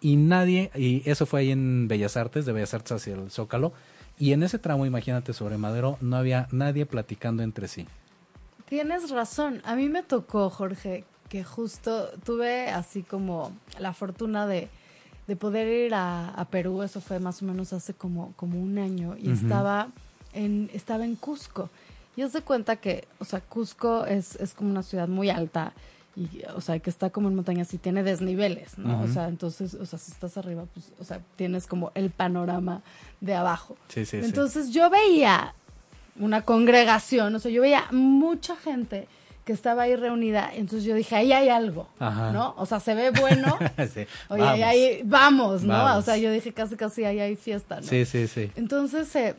y 0.00 0.16
nadie, 0.16 0.70
y 0.74 1.08
eso 1.08 1.26
fue 1.26 1.40
ahí 1.40 1.50
en 1.50 1.88
Bellas 1.88 2.16
Artes, 2.16 2.44
de 2.44 2.52
Bellas 2.52 2.74
Artes 2.74 2.92
hacia 2.92 3.14
el 3.14 3.30
Zócalo, 3.30 3.72
y 4.18 4.32
en 4.32 4.42
ese 4.42 4.58
tramo, 4.58 4.86
imagínate, 4.86 5.32
sobre 5.32 5.58
Madero, 5.58 5.96
no 6.00 6.16
había 6.16 6.48
nadie 6.52 6.86
platicando 6.86 7.42
entre 7.42 7.68
sí. 7.68 7.86
Tienes 8.66 9.10
razón. 9.10 9.60
A 9.64 9.74
mí 9.76 9.88
me 9.88 10.02
tocó, 10.02 10.50
Jorge, 10.50 11.04
que 11.28 11.44
justo 11.44 12.10
tuve 12.24 12.68
así 12.68 13.02
como 13.02 13.52
la 13.78 13.92
fortuna 13.92 14.46
de, 14.46 14.68
de 15.26 15.36
poder 15.36 15.86
ir 15.86 15.94
a, 15.94 16.30
a 16.30 16.44
Perú. 16.46 16.82
Eso 16.82 17.00
fue 17.00 17.18
más 17.18 17.42
o 17.42 17.46
menos 17.46 17.72
hace 17.72 17.94
como, 17.94 18.32
como 18.36 18.60
un 18.60 18.78
año. 18.78 19.16
Y 19.18 19.30
estaba, 19.30 19.88
en, 20.32 20.70
estaba 20.72 21.04
en 21.04 21.16
Cusco. 21.16 21.70
Y 22.16 22.22
os 22.22 22.32
de 22.32 22.42
cuenta 22.42 22.76
que, 22.76 23.06
o 23.18 23.24
sea, 23.24 23.40
Cusco 23.40 24.04
es, 24.06 24.36
es 24.36 24.54
como 24.54 24.70
una 24.70 24.82
ciudad 24.82 25.08
muy 25.08 25.30
alta. 25.30 25.72
Y, 26.16 26.42
o 26.54 26.60
sea, 26.60 26.78
que 26.78 26.90
está 26.90 27.10
como 27.10 27.28
en 27.28 27.34
montañas 27.34 27.74
y 27.74 27.78
tiene 27.78 28.04
desniveles, 28.04 28.78
¿no? 28.78 29.02
O 29.02 29.08
sea, 29.08 29.26
entonces, 29.26 29.74
o 29.74 29.84
sea, 29.84 29.98
si 29.98 30.12
estás 30.12 30.36
arriba, 30.36 30.64
pues, 30.72 30.92
o 31.00 31.04
sea, 31.04 31.20
tienes 31.34 31.66
como 31.66 31.90
el 31.96 32.10
panorama 32.10 32.82
de 33.20 33.34
abajo. 33.34 33.76
Sí, 33.88 34.04
sí, 34.04 34.20
sí. 34.20 34.24
Entonces 34.24 34.70
yo 34.70 34.90
veía 34.90 35.54
una 36.20 36.42
congregación, 36.42 37.34
o 37.34 37.40
sea, 37.40 37.50
yo 37.50 37.62
veía 37.62 37.86
mucha 37.90 38.54
gente 38.54 39.08
que 39.44 39.52
estaba 39.52 39.82
ahí 39.82 39.94
reunida, 39.94 40.50
entonces 40.54 40.84
yo 40.84 40.94
dije, 40.94 41.14
ahí 41.16 41.32
hay 41.32 41.50
algo, 41.50 41.86
Ajá. 41.98 42.32
¿no? 42.32 42.54
O 42.56 42.64
sea, 42.64 42.80
se 42.80 42.94
ve 42.94 43.10
bueno, 43.10 43.58
Sí, 43.92 44.06
oye, 44.28 44.42
vamos. 44.42 44.62
ahí 44.62 45.00
vamos, 45.04 45.62
¿no? 45.62 45.74
Vamos. 45.74 45.98
O 45.98 46.02
sea, 46.02 46.16
yo 46.16 46.32
dije 46.32 46.52
casi, 46.52 46.76
casi 46.76 47.04
ahí 47.04 47.20
hay 47.20 47.36
fiesta, 47.36 47.76
¿no? 47.76 47.82
Sí, 47.82 48.06
sí, 48.06 48.26
sí. 48.26 48.50
Entonces, 48.56 49.14
eh, 49.16 49.34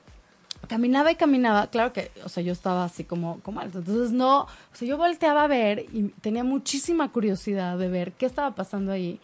caminaba 0.68 1.12
y 1.12 1.16
caminaba, 1.16 1.68
claro 1.68 1.92
que, 1.92 2.12
o 2.24 2.30
sea, 2.30 2.44
yo 2.44 2.54
estaba 2.54 2.86
así 2.86 3.04
como, 3.04 3.40
como 3.42 3.60
alto, 3.62 3.80
entonces 3.80 4.12
no, 4.12 4.42
o 4.42 4.48
sea, 4.74 4.88
yo 4.88 4.98
volteaba 4.98 5.44
a 5.44 5.48
ver 5.48 5.86
y 5.92 6.10
tenía 6.22 6.44
muchísima 6.44 7.12
curiosidad 7.12 7.78
de 7.78 7.88
ver 7.88 8.12
qué 8.12 8.28
estaba 8.28 8.52
pasando 8.54 8.92
ahí 8.92 9.20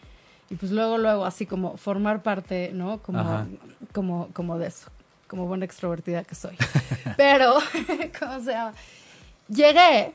y 0.50 0.56
pues 0.56 0.70
luego, 0.72 0.98
luego, 0.98 1.24
así 1.24 1.46
como 1.46 1.76
formar 1.76 2.22
parte, 2.22 2.72
¿no? 2.74 2.98
Como, 2.98 3.20
Ajá. 3.20 3.46
como, 3.92 4.28
como 4.32 4.58
de 4.58 4.66
eso, 4.66 4.90
como 5.26 5.46
buena 5.46 5.64
extrovertida 5.64 6.24
que 6.24 6.34
soy. 6.34 6.56
Pero, 7.16 7.54
¿cómo 8.18 8.40
se 8.40 8.50
llama? 8.50 8.74
Llegué 9.48 10.12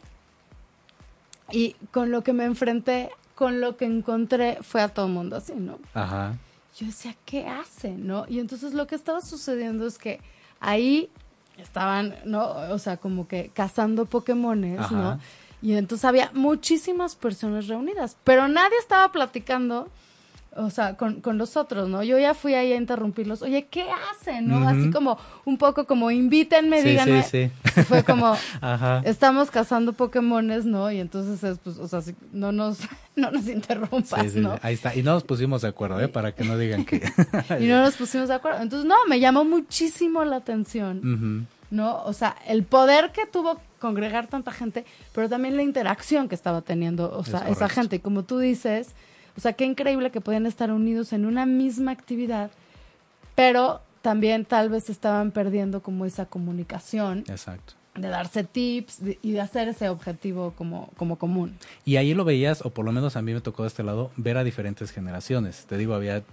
y 1.51 1.75
con 1.91 2.11
lo 2.11 2.23
que 2.23 2.33
me 2.33 2.45
enfrenté, 2.45 3.09
con 3.35 3.61
lo 3.61 3.77
que 3.77 3.85
encontré, 3.85 4.57
fue 4.61 4.81
a 4.81 4.89
todo 4.89 5.05
el 5.07 5.13
mundo 5.13 5.35
así, 5.35 5.53
¿no? 5.55 5.79
Ajá. 5.93 6.37
yo 6.77 6.87
decía, 6.87 7.15
¿qué 7.25 7.47
hacen? 7.47 8.05
¿No? 8.07 8.25
Y 8.27 8.39
entonces 8.39 8.73
lo 8.73 8.87
que 8.87 8.95
estaba 8.95 9.21
sucediendo 9.21 9.87
es 9.87 9.97
que 9.97 10.19
ahí 10.59 11.09
estaban, 11.57 12.15
¿no? 12.25 12.47
O 12.71 12.79
sea, 12.79 12.97
como 12.97 13.27
que 13.27 13.51
cazando 13.53 14.05
Pokémones, 14.05 14.79
Ajá. 14.79 14.95
¿no? 14.95 15.19
Y 15.61 15.73
entonces 15.73 16.05
había 16.05 16.29
muchísimas 16.33 17.15
personas 17.15 17.67
reunidas, 17.67 18.17
pero 18.23 18.47
nadie 18.47 18.77
estaba 18.79 19.11
platicando, 19.11 19.89
o 20.57 20.69
sea, 20.69 20.97
con, 20.97 21.21
con 21.21 21.37
los 21.37 21.55
otros, 21.55 21.87
¿no? 21.87 22.03
Yo 22.03 22.17
ya 22.19 22.33
fui 22.33 22.53
ahí 22.53 22.73
a 22.73 22.75
interrumpirlos, 22.75 23.41
oye, 23.41 23.67
¿qué 23.69 23.85
hacen? 24.11 24.47
¿No? 24.47 24.67
Así 24.67 24.89
como 24.91 25.17
un 25.45 25.57
poco 25.57 25.85
como 25.85 26.11
invítenme, 26.11 26.81
Sí, 26.81 26.89
díganme. 26.89 27.23
sí, 27.23 27.51
sí. 27.73 27.83
Fue 27.83 28.03
como, 28.03 28.35
Ajá. 28.61 29.01
estamos 29.05 29.51
cazando 29.51 29.93
Pokémones, 29.93 30.65
¿no? 30.65 30.91
Y 30.91 30.99
entonces 30.99 31.43
es, 31.43 31.59
pues, 31.59 31.77
o 31.77 31.87
sea, 31.87 32.01
si- 32.01 32.15
no 32.31 32.51
nos, 32.51 32.79
no 33.15 33.31
nos 33.31 33.47
interrumpas, 33.47 34.23
Sí, 34.23 34.29
sí, 34.29 34.39
¿no? 34.39 34.57
Ahí 34.61 34.73
está. 34.73 34.95
Y 34.95 35.03
no 35.03 35.13
nos 35.13 35.23
pusimos 35.23 35.61
de 35.61 35.67
acuerdo, 35.69 36.01
¿eh? 36.01 36.07
Para 36.07 36.33
que 36.33 36.43
no 36.43 36.57
digan 36.57 36.83
que... 36.85 36.97
y 37.59 37.65
no 37.67 37.81
nos 37.81 37.95
pusimos 37.95 38.27
de 38.27 38.33
acuerdo. 38.35 38.61
Entonces, 38.61 38.87
no, 38.87 38.95
me 39.07 39.19
llamó 39.19 39.45
muchísimo 39.45 40.23
la 40.25 40.37
atención, 40.37 40.99
Ujú. 40.99 41.47
¿no? 41.75 42.03
O 42.03 42.13
sea, 42.13 42.35
el 42.47 42.63
poder 42.63 43.11
que 43.11 43.25
tuvo 43.25 43.59
congregar 43.79 44.25
tanta 44.25 44.51
gente, 44.51 44.85
pero 45.13 45.29
también 45.29 45.55
la 45.55 45.61
interacción 45.61 46.27
que 46.29 46.33
estaba 46.35 46.61
teniendo, 46.61 47.11
o 47.15 47.21
Es 47.21 47.27
sea, 47.27 47.47
esa 47.47 47.69
gente. 47.69 47.97
Y 47.97 47.99
como 47.99 48.23
tú 48.23 48.39
dices, 48.39 48.89
o 49.37 49.39
sea, 49.39 49.53
qué 49.53 49.65
increíble 49.65 50.09
que 50.09 50.19
podían 50.19 50.47
estar 50.47 50.71
unidos 50.71 51.13
en 51.13 51.25
una 51.25 51.45
misma 51.45 51.91
actividad, 51.91 52.49
pero 53.35 53.81
también 54.01 54.45
tal 54.45 54.69
vez 54.69 54.89
estaban 54.89 55.31
perdiendo 55.31 55.81
como 55.81 56.05
esa 56.05 56.25
comunicación 56.25 57.19
Exacto. 57.27 57.73
de 57.95 58.07
darse 58.07 58.43
tips 58.43 59.01
y 59.21 59.31
de 59.31 59.41
hacer 59.41 59.67
ese 59.67 59.89
objetivo 59.89 60.53
como, 60.57 60.89
como 60.97 61.17
común. 61.17 61.55
Y 61.85 61.97
ahí 61.97 62.15
lo 62.15 62.25
veías, 62.25 62.65
o 62.65 62.71
por 62.71 62.83
lo 62.83 62.91
menos 62.91 63.15
a 63.15 63.21
mí 63.21 63.33
me 63.33 63.41
tocó 63.41 63.61
de 63.61 63.67
este 63.67 63.83
lado, 63.83 64.11
ver 64.17 64.37
a 64.37 64.43
diferentes 64.43 64.91
generaciones. 64.91 65.65
Te 65.67 65.77
digo, 65.77 65.93
había 65.93 66.23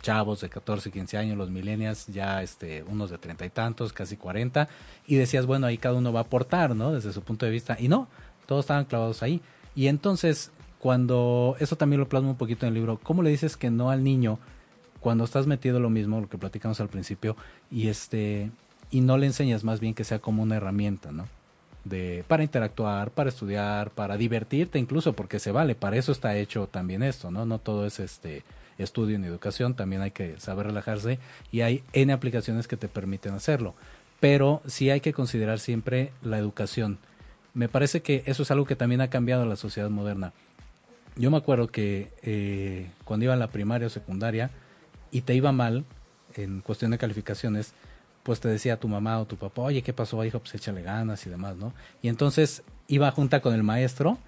chavos 0.00 0.40
de 0.40 0.48
14, 0.48 0.90
15 0.90 1.18
años, 1.18 1.36
los 1.36 1.50
millennials, 1.50 2.06
ya 2.06 2.42
este, 2.42 2.84
unos 2.84 3.10
de 3.10 3.18
treinta 3.18 3.44
y 3.44 3.50
tantos, 3.50 3.92
casi 3.92 4.16
40, 4.16 4.68
y 5.06 5.16
decías, 5.16 5.44
bueno, 5.44 5.66
ahí 5.66 5.76
cada 5.76 5.96
uno 5.96 6.12
va 6.12 6.20
a 6.20 6.22
aportar, 6.22 6.74
¿no? 6.74 6.92
Desde 6.92 7.12
su 7.12 7.22
punto 7.22 7.44
de 7.44 7.52
vista. 7.52 7.76
Y 7.78 7.88
no, 7.88 8.08
todos 8.46 8.64
estaban 8.64 8.86
clavados 8.86 9.22
ahí. 9.22 9.42
Y 9.74 9.88
entonces, 9.88 10.52
cuando, 10.86 11.56
eso 11.58 11.74
también 11.74 11.98
lo 11.98 12.08
plasmo 12.08 12.30
un 12.30 12.36
poquito 12.36 12.64
en 12.64 12.68
el 12.68 12.74
libro, 12.74 13.00
¿cómo 13.02 13.24
le 13.24 13.30
dices 13.30 13.56
que 13.56 13.72
no 13.72 13.90
al 13.90 14.04
niño 14.04 14.38
cuando 15.00 15.24
estás 15.24 15.48
metido 15.48 15.80
lo 15.80 15.90
mismo, 15.90 16.20
lo 16.20 16.28
que 16.28 16.38
platicamos 16.38 16.80
al 16.80 16.88
principio, 16.88 17.36
y 17.72 17.88
este, 17.88 18.52
y 18.92 19.00
no 19.00 19.18
le 19.18 19.26
enseñas 19.26 19.64
más 19.64 19.80
bien 19.80 19.94
que 19.94 20.04
sea 20.04 20.20
como 20.20 20.44
una 20.44 20.54
herramienta, 20.54 21.10
¿no? 21.10 21.26
de 21.82 22.24
para 22.28 22.44
interactuar, 22.44 23.10
para 23.10 23.30
estudiar, 23.30 23.90
para 23.90 24.16
divertirte 24.16 24.78
incluso 24.78 25.14
porque 25.14 25.40
se 25.40 25.50
vale, 25.50 25.74
para 25.74 25.96
eso 25.96 26.12
está 26.12 26.36
hecho 26.36 26.68
también 26.68 27.02
esto, 27.02 27.32
¿no? 27.32 27.46
No 27.46 27.58
todo 27.58 27.84
es 27.84 27.98
este 27.98 28.44
estudio 28.78 29.18
ni 29.18 29.26
educación, 29.26 29.74
también 29.74 30.02
hay 30.02 30.12
que 30.12 30.38
saber 30.38 30.66
relajarse 30.66 31.18
y 31.50 31.62
hay 31.62 31.82
N 31.94 32.12
aplicaciones 32.12 32.68
que 32.68 32.76
te 32.76 32.86
permiten 32.86 33.34
hacerlo. 33.34 33.74
Pero 34.20 34.62
sí 34.66 34.90
hay 34.90 35.00
que 35.00 35.12
considerar 35.12 35.58
siempre 35.58 36.12
la 36.22 36.38
educación. 36.38 36.98
Me 37.54 37.68
parece 37.68 38.02
que 38.02 38.22
eso 38.26 38.44
es 38.44 38.52
algo 38.52 38.66
que 38.66 38.76
también 38.76 39.00
ha 39.00 39.10
cambiado 39.10 39.46
la 39.46 39.56
sociedad 39.56 39.90
moderna. 39.90 40.32
Yo 41.16 41.30
me 41.30 41.38
acuerdo 41.38 41.68
que 41.68 42.12
eh, 42.22 42.90
cuando 43.04 43.24
iba 43.24 43.34
a 43.34 43.38
la 43.38 43.48
primaria 43.48 43.86
o 43.86 43.90
secundaria 43.90 44.50
y 45.10 45.22
te 45.22 45.34
iba 45.34 45.50
mal 45.50 45.84
en 46.34 46.60
cuestión 46.60 46.90
de 46.90 46.98
calificaciones, 46.98 47.72
pues 48.22 48.40
te 48.40 48.48
decía 48.48 48.78
tu 48.78 48.88
mamá 48.88 49.18
o 49.18 49.24
tu 49.24 49.36
papá, 49.36 49.62
oye, 49.62 49.82
¿qué 49.82 49.92
pasó, 49.92 50.22
hijo? 50.24 50.40
Pues 50.40 50.54
échale 50.54 50.82
ganas 50.82 51.26
y 51.26 51.30
demás, 51.30 51.56
¿no? 51.56 51.72
Y 52.02 52.08
entonces 52.08 52.62
iba 52.88 53.10
junta 53.12 53.40
con 53.40 53.54
el 53.54 53.62
maestro 53.62 54.18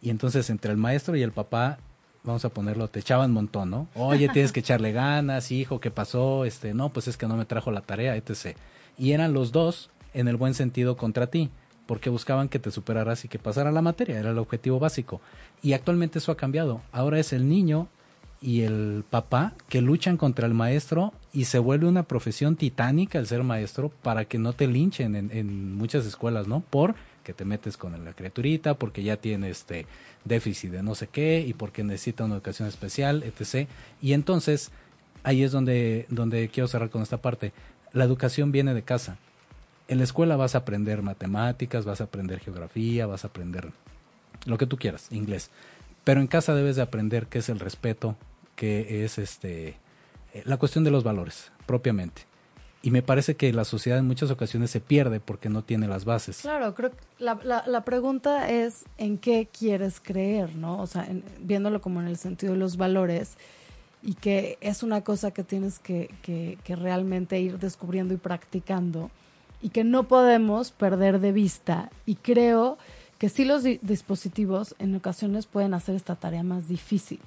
y 0.00 0.10
entonces 0.10 0.48
entre 0.50 0.70
el 0.70 0.78
maestro 0.78 1.16
y 1.16 1.22
el 1.22 1.32
papá 1.32 1.78
vamos 2.22 2.44
a 2.44 2.50
ponerlo, 2.50 2.88
te 2.88 3.00
echaban 3.00 3.32
montón, 3.32 3.70
¿no? 3.70 3.88
Oye, 3.94 4.28
tienes 4.28 4.52
que 4.52 4.60
echarle 4.60 4.92
ganas, 4.92 5.50
hijo, 5.50 5.80
¿qué 5.80 5.90
pasó? 5.90 6.44
Este, 6.44 6.74
no, 6.74 6.90
pues 6.90 7.08
es 7.08 7.16
que 7.16 7.26
no 7.26 7.36
me 7.36 7.44
trajo 7.44 7.70
la 7.70 7.80
tarea, 7.80 8.16
etc. 8.16 8.56
Y 8.96 9.12
eran 9.12 9.32
los 9.32 9.52
dos 9.52 9.90
en 10.14 10.28
el 10.28 10.36
buen 10.36 10.54
sentido 10.54 10.96
contra 10.96 11.28
ti, 11.28 11.50
porque 11.90 12.08
buscaban 12.08 12.48
que 12.48 12.60
te 12.60 12.70
superaras 12.70 13.24
y 13.24 13.28
que 13.28 13.40
pasara 13.40 13.72
la 13.72 13.82
materia, 13.82 14.20
era 14.20 14.30
el 14.30 14.38
objetivo 14.38 14.78
básico. 14.78 15.20
Y 15.60 15.72
actualmente 15.72 16.20
eso 16.20 16.30
ha 16.30 16.36
cambiado. 16.36 16.82
Ahora 16.92 17.18
es 17.18 17.32
el 17.32 17.48
niño 17.48 17.88
y 18.40 18.60
el 18.60 19.02
papá 19.10 19.54
que 19.68 19.80
luchan 19.80 20.16
contra 20.16 20.46
el 20.46 20.54
maestro 20.54 21.12
y 21.32 21.46
se 21.46 21.58
vuelve 21.58 21.88
una 21.88 22.04
profesión 22.04 22.54
titánica 22.54 23.18
el 23.18 23.26
ser 23.26 23.42
maestro 23.42 23.88
para 23.88 24.24
que 24.24 24.38
no 24.38 24.52
te 24.52 24.68
linchen 24.68 25.16
en, 25.16 25.74
muchas 25.74 26.06
escuelas, 26.06 26.46
¿no? 26.46 26.60
Por 26.60 26.94
que 27.24 27.32
te 27.32 27.44
metes 27.44 27.76
con 27.76 28.04
la 28.04 28.12
criaturita, 28.12 28.74
porque 28.74 29.02
ya 29.02 29.16
tiene 29.16 29.50
este 29.50 29.86
déficit 30.24 30.70
de 30.70 30.84
no 30.84 30.94
sé 30.94 31.08
qué 31.08 31.44
y 31.44 31.54
porque 31.54 31.82
necesita 31.82 32.24
una 32.24 32.36
educación 32.36 32.68
especial, 32.68 33.24
etc. 33.24 33.68
Y 34.00 34.12
entonces, 34.12 34.70
ahí 35.24 35.42
es 35.42 35.50
donde, 35.50 36.06
donde 36.08 36.50
quiero 36.50 36.68
cerrar 36.68 36.90
con 36.90 37.02
esta 37.02 37.16
parte. 37.16 37.52
La 37.92 38.04
educación 38.04 38.52
viene 38.52 38.74
de 38.74 38.82
casa. 38.82 39.18
En 39.90 39.98
la 39.98 40.04
escuela 40.04 40.36
vas 40.36 40.54
a 40.54 40.58
aprender 40.58 41.02
matemáticas, 41.02 41.84
vas 41.84 42.00
a 42.00 42.04
aprender 42.04 42.40
geografía, 42.40 43.06
vas 43.06 43.24
a 43.24 43.28
aprender 43.28 43.70
lo 44.46 44.56
que 44.56 44.66
tú 44.66 44.78
quieras, 44.78 45.08
inglés. 45.10 45.50
Pero 46.04 46.20
en 46.20 46.26
casa 46.26 46.54
debes 46.54 46.76
de 46.76 46.82
aprender 46.82 47.26
qué 47.26 47.40
es 47.40 47.50
el 47.50 47.60
respeto, 47.60 48.16
qué 48.56 49.04
es 49.04 49.18
este 49.18 49.76
eh, 50.32 50.42
la 50.46 50.56
cuestión 50.56 50.84
de 50.84 50.90
los 50.90 51.04
valores, 51.04 51.52
propiamente 51.66 52.30
y 52.82 52.90
me 52.90 53.02
parece 53.02 53.36
que 53.36 53.52
la 53.52 53.64
sociedad 53.64 53.98
en 53.98 54.06
muchas 54.06 54.30
ocasiones 54.30 54.70
se 54.70 54.80
pierde 54.80 55.20
porque 55.20 55.50
no 55.50 55.62
tiene 55.62 55.86
las 55.86 56.04
bases. 56.04 56.38
Claro, 56.40 56.74
creo 56.74 56.90
que 56.90 56.96
la, 57.18 57.64
la, 57.66 57.84
pregunta 57.84 58.50
es 58.50 58.84
en 58.96 59.18
qué 59.18 59.48
quieres 59.52 60.00
creer, 60.00 60.54
¿no? 60.56 60.80
O 60.80 60.86
sea, 60.86 61.06
viéndolo 61.40 61.82
como 61.82 62.00
en 62.00 62.08
el 62.08 62.16
sentido 62.16 62.54
de 62.54 62.58
los 62.58 62.78
valores 62.78 63.36
y 64.02 64.14
que 64.14 64.56
es 64.62 64.82
una 64.82 65.02
cosa 65.02 65.30
que 65.30 65.44
tienes 65.44 65.78
que, 65.78 66.10
que, 66.22 66.58
que 66.64 66.74
realmente 66.74 67.38
ir 67.38 67.58
descubriendo 67.58 68.14
y 68.14 68.16
practicando 68.16 69.10
y 69.62 69.70
que 69.70 69.84
no 69.84 70.04
podemos 70.04 70.70
perder 70.70 71.20
de 71.20 71.32
vista. 71.32 71.90
Y 72.06 72.16
creo 72.16 72.78
que 73.18 73.28
sí 73.28 73.44
los 73.44 73.62
dispositivos 73.62 74.74
en 74.78 74.94
ocasiones 74.94 75.44
pueden 75.44 75.74
hacer 75.74 75.94
esta 75.94 76.16
tarea 76.16 76.42
más 76.42 76.68
difícil 76.68 77.20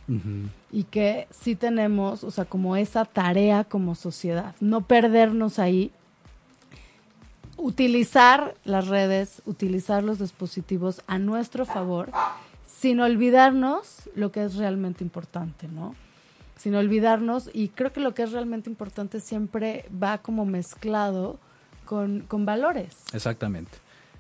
y 0.72 0.86
que 0.86 1.28
sí 1.30 1.56
tenemos, 1.56 2.24
o 2.24 2.32
sea, 2.32 2.46
como 2.46 2.76
esa 2.76 3.06
tarea 3.06 3.64
como 3.64 3.94
sociedad, 3.94 4.56
no 4.60 4.88
perdernos 4.88 5.60
ahí, 5.60 5.92
utilizar 7.58 8.56
las 8.66 8.88
redes, 8.88 9.44
utilizar 9.46 10.04
los 10.04 10.18
dispositivos 10.18 11.04
a 11.06 11.20
nuestro 11.20 11.64
favor, 11.64 12.10
sin 12.66 13.00
olvidarnos 13.00 14.10
lo 14.16 14.32
que 14.32 14.44
es 14.44 14.56
realmente 14.56 15.04
importante, 15.04 15.68
¿no? 15.68 15.94
Sin 16.58 16.74
olvidarnos, 16.74 17.52
y 17.54 17.68
creo 17.70 17.94
que 17.94 18.00
lo 18.00 18.16
que 18.16 18.24
es 18.24 18.32
realmente 18.32 18.68
importante 18.68 19.20
siempre 19.20 19.86
va 20.02 20.18
como 20.18 20.44
mezclado 20.44 21.38
con, 21.84 22.22
con 22.22 22.46
valores. 22.46 22.96
Exactamente. 23.14 23.72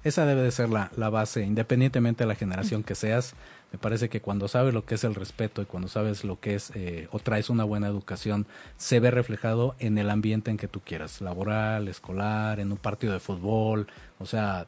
Esa 0.03 0.25
debe 0.25 0.41
de 0.41 0.51
ser 0.51 0.69
la, 0.69 0.91
la 0.97 1.09
base, 1.09 1.43
independientemente 1.43 2.23
de 2.23 2.27
la 2.27 2.35
generación 2.35 2.83
que 2.83 2.95
seas. 2.95 3.35
Me 3.71 3.79
parece 3.79 4.09
que 4.09 4.21
cuando 4.21 4.47
sabes 4.47 4.73
lo 4.73 4.85
que 4.85 4.95
es 4.95 5.03
el 5.03 5.15
respeto 5.15 5.61
y 5.61 5.65
cuando 5.65 5.87
sabes 5.87 6.23
lo 6.23 6.39
que 6.39 6.55
es 6.55 6.71
eh, 6.75 7.07
o 7.11 7.19
traes 7.19 7.49
una 7.49 7.63
buena 7.63 7.87
educación, 7.87 8.45
se 8.77 8.99
ve 8.99 9.09
reflejado 9.11 9.75
en 9.79 9.97
el 9.97 10.09
ambiente 10.09 10.51
en 10.51 10.57
que 10.57 10.67
tú 10.67 10.81
quieras, 10.81 11.21
laboral, 11.21 11.87
escolar, 11.87 12.59
en 12.59 12.71
un 12.71 12.77
partido 12.77 13.13
de 13.13 13.19
fútbol, 13.19 13.87
o 14.19 14.25
sea, 14.25 14.67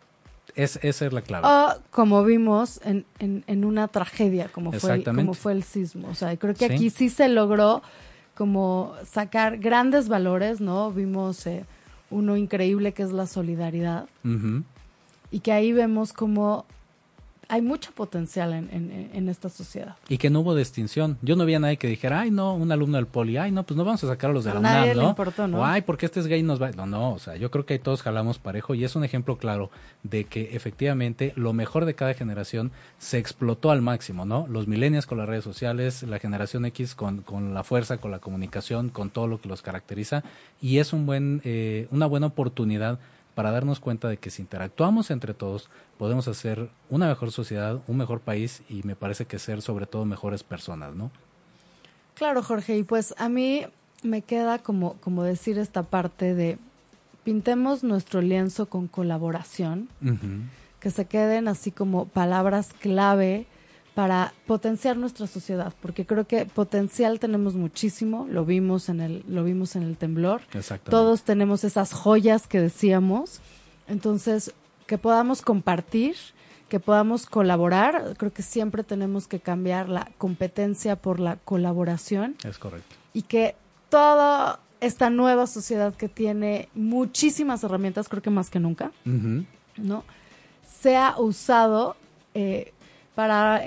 es, 0.55 0.79
esa 0.81 1.05
es 1.05 1.13
la 1.13 1.21
clave. 1.21 1.47
O 1.47 1.81
como 1.91 2.23
vimos 2.23 2.79
en, 2.83 3.05
en, 3.19 3.65
una 3.65 3.87
tragedia, 3.89 4.47
como 4.47 4.71
fue, 4.71 4.95
el, 4.95 5.03
como 5.03 5.33
fue 5.33 5.51
el 5.51 5.63
sismo. 5.63 6.07
O 6.07 6.15
sea, 6.15 6.35
creo 6.37 6.53
que 6.53 6.65
aquí 6.65 6.89
sí 6.89 7.09
se 7.09 7.27
logró 7.27 7.81
como 8.35 8.93
sacar 9.05 9.57
grandes 9.57 10.07
valores, 10.07 10.61
¿no? 10.61 10.91
Vimos 10.91 11.45
eh, 11.47 11.65
uno 12.09 12.37
increíble 12.37 12.93
que 12.93 13.03
es 13.03 13.11
la 13.11 13.27
solidaridad. 13.27 14.07
Y 15.31 15.39
que 15.39 15.51
ahí 15.51 15.73
vemos 15.73 16.13
como 16.13 16.65
hay 17.47 17.61
mucho 17.61 17.91
potencial 17.91 18.53
en, 18.53 18.69
en, 19.13 19.29
esta 19.29 19.49
sociedad. 19.49 19.95
Y 20.09 20.17
que 20.17 20.29
no 20.29 20.41
hubo 20.41 20.55
distinción. 20.55 21.17
Yo 21.21 21.35
no 21.35 21.45
vi 21.45 21.55
a 21.55 21.59
nadie 21.59 21.77
que 21.77 21.87
dijera, 21.87 22.21
ay, 22.21 22.31
no, 22.31 22.55
un 22.55 22.71
alumno 22.71 22.97
del 22.97 23.07
poli, 23.07 23.37
ay, 23.37 23.51
no, 23.51 23.63
pues 23.63 23.77
no 23.77 23.85
vamos 23.85 24.03
a 24.03 24.07
sacar 24.07 24.31
a 24.31 24.33
los 24.33 24.43
de 24.43 24.53
la 24.53 24.59
UNAM, 24.59 24.95
¿no? 24.95 25.09
Importó, 25.09 25.47
¿no? 25.47 25.59
O, 25.59 25.65
ay, 25.65 25.81
porque 25.81 26.05
este 26.05 26.19
es 26.19 26.27
gay 26.27 26.43
nos 26.43 26.61
va. 26.61 26.71
No, 26.71 26.85
no, 26.85 27.13
o 27.13 27.19
sea, 27.19 27.35
yo 27.35 27.51
creo 27.51 27.65
que 27.65 27.73
ahí 27.73 27.79
todos 27.79 28.01
jalamos 28.01 28.39
parejo 28.39 28.75
y 28.75 28.83
es 28.83 28.95
un 28.95 29.03
ejemplo 29.03 29.37
claro 29.37 29.71
de 30.03 30.25
que 30.25 30.55
efectivamente 30.55 31.33
lo 31.35 31.53
mejor 31.53 31.85
de 31.85 31.95
cada 31.95 32.13
generación 32.13 32.71
se 32.97 33.17
explotó 33.17 33.71
al 33.71 33.81
máximo, 33.81 34.25
¿no? 34.25 34.47
Los 34.47 34.67
millennials 34.67 35.05
con 35.05 35.17
las 35.17 35.27
redes 35.27 35.43
sociales, 35.43 36.03
la 36.03 36.19
generación 36.19 36.65
X 36.65 36.95
con, 36.95 37.21
con 37.21 37.53
la 37.53 37.63
fuerza, 37.63 37.97
con 37.97 38.11
la 38.11 38.19
comunicación, 38.19 38.89
con 38.89 39.09
todo 39.09 39.27
lo 39.27 39.39
que 39.39 39.49
los 39.49 39.61
caracteriza 39.61 40.23
y 40.61 40.79
es 40.79 40.93
un 40.93 41.05
buen, 41.05 41.41
eh, 41.43 41.87
una 41.91 42.05
buena 42.05 42.27
oportunidad 42.27 42.99
para 43.35 43.51
darnos 43.51 43.79
cuenta 43.79 44.07
de 44.07 44.17
que 44.17 44.31
si 44.31 44.41
interactuamos 44.41 45.11
entre 45.11 45.33
todos 45.33 45.69
podemos 45.97 46.27
hacer 46.27 46.69
una 46.89 47.07
mejor 47.07 47.31
sociedad, 47.31 47.81
un 47.87 47.97
mejor 47.97 48.21
país 48.21 48.63
y 48.69 48.81
me 48.83 48.95
parece 48.95 49.25
que 49.25 49.37
ser 49.39 49.61
sobre 49.61 49.85
todo 49.85 50.05
mejores 50.05 50.43
personas, 50.43 50.95
¿no? 50.95 51.11
Claro, 52.15 52.41
Jorge, 52.41 52.77
y 52.77 52.83
pues 52.83 53.13
a 53.17 53.27
mí 53.27 53.65
me 54.03 54.21
queda 54.21 54.59
como, 54.59 54.93
como 54.95 55.23
decir 55.23 55.59
esta 55.59 55.83
parte 55.83 56.33
de 56.33 56.57
pintemos 57.25 57.83
nuestro 57.83 58.21
lienzo 58.21 58.67
con 58.67 58.87
colaboración, 58.87 59.89
que 60.79 60.91
se 60.91 61.05
queden 61.05 61.47
así 61.47 61.71
como 61.71 62.05
palabras 62.05 62.71
clave 62.79 63.47
para 63.95 64.33
potenciar 64.45 64.97
nuestra 64.97 65.25
sociedad, 65.25 65.73
porque 65.81 66.05
creo 66.05 66.27
que 66.27 66.45
potencial 66.45 67.17
tenemos 67.17 67.55
muchísimo, 67.55 68.27
lo 68.29 68.43
vimos 68.43 68.89
en 68.89 68.99
el, 68.99 69.23
lo 69.29 69.45
vimos 69.45 69.77
en 69.77 69.83
el 69.83 69.95
temblor. 69.95 70.41
Todos 70.89 71.23
tenemos 71.23 71.63
esas 71.63 71.93
joyas 71.93 72.45
que 72.45 72.59
decíamos. 72.59 73.39
Entonces, 73.87 74.53
que 74.85 74.97
podamos 74.97 75.41
compartir, 75.41 76.17
que 76.67 76.81
podamos 76.81 77.25
colaborar, 77.25 78.15
creo 78.17 78.33
que 78.33 78.41
siempre 78.41 78.83
tenemos 78.83 79.27
que 79.27 79.39
cambiar 79.39 79.87
la 79.87 80.11
competencia 80.17 80.97
por 80.97 81.21
la 81.21 81.37
colaboración. 81.37 82.35
Es 82.43 82.57
correcto. 82.57 82.97
Y 83.13 83.21
que 83.21 83.55
toda 83.87 84.59
esta 84.81 85.09
nueva 85.09 85.47
sociedad 85.47 85.95
que 85.95 86.09
tiene 86.09 86.67
muchísimas 86.75 87.63
herramientas, 87.63 88.09
creo 88.09 88.21
que 88.21 88.29
más 88.29 88.49
que 88.49 88.59
nunca, 88.59 88.91
¿no? 89.77 90.03
Sea 90.81 91.15
usado 91.17 91.95
eh, 92.33 92.73
para 93.15 93.63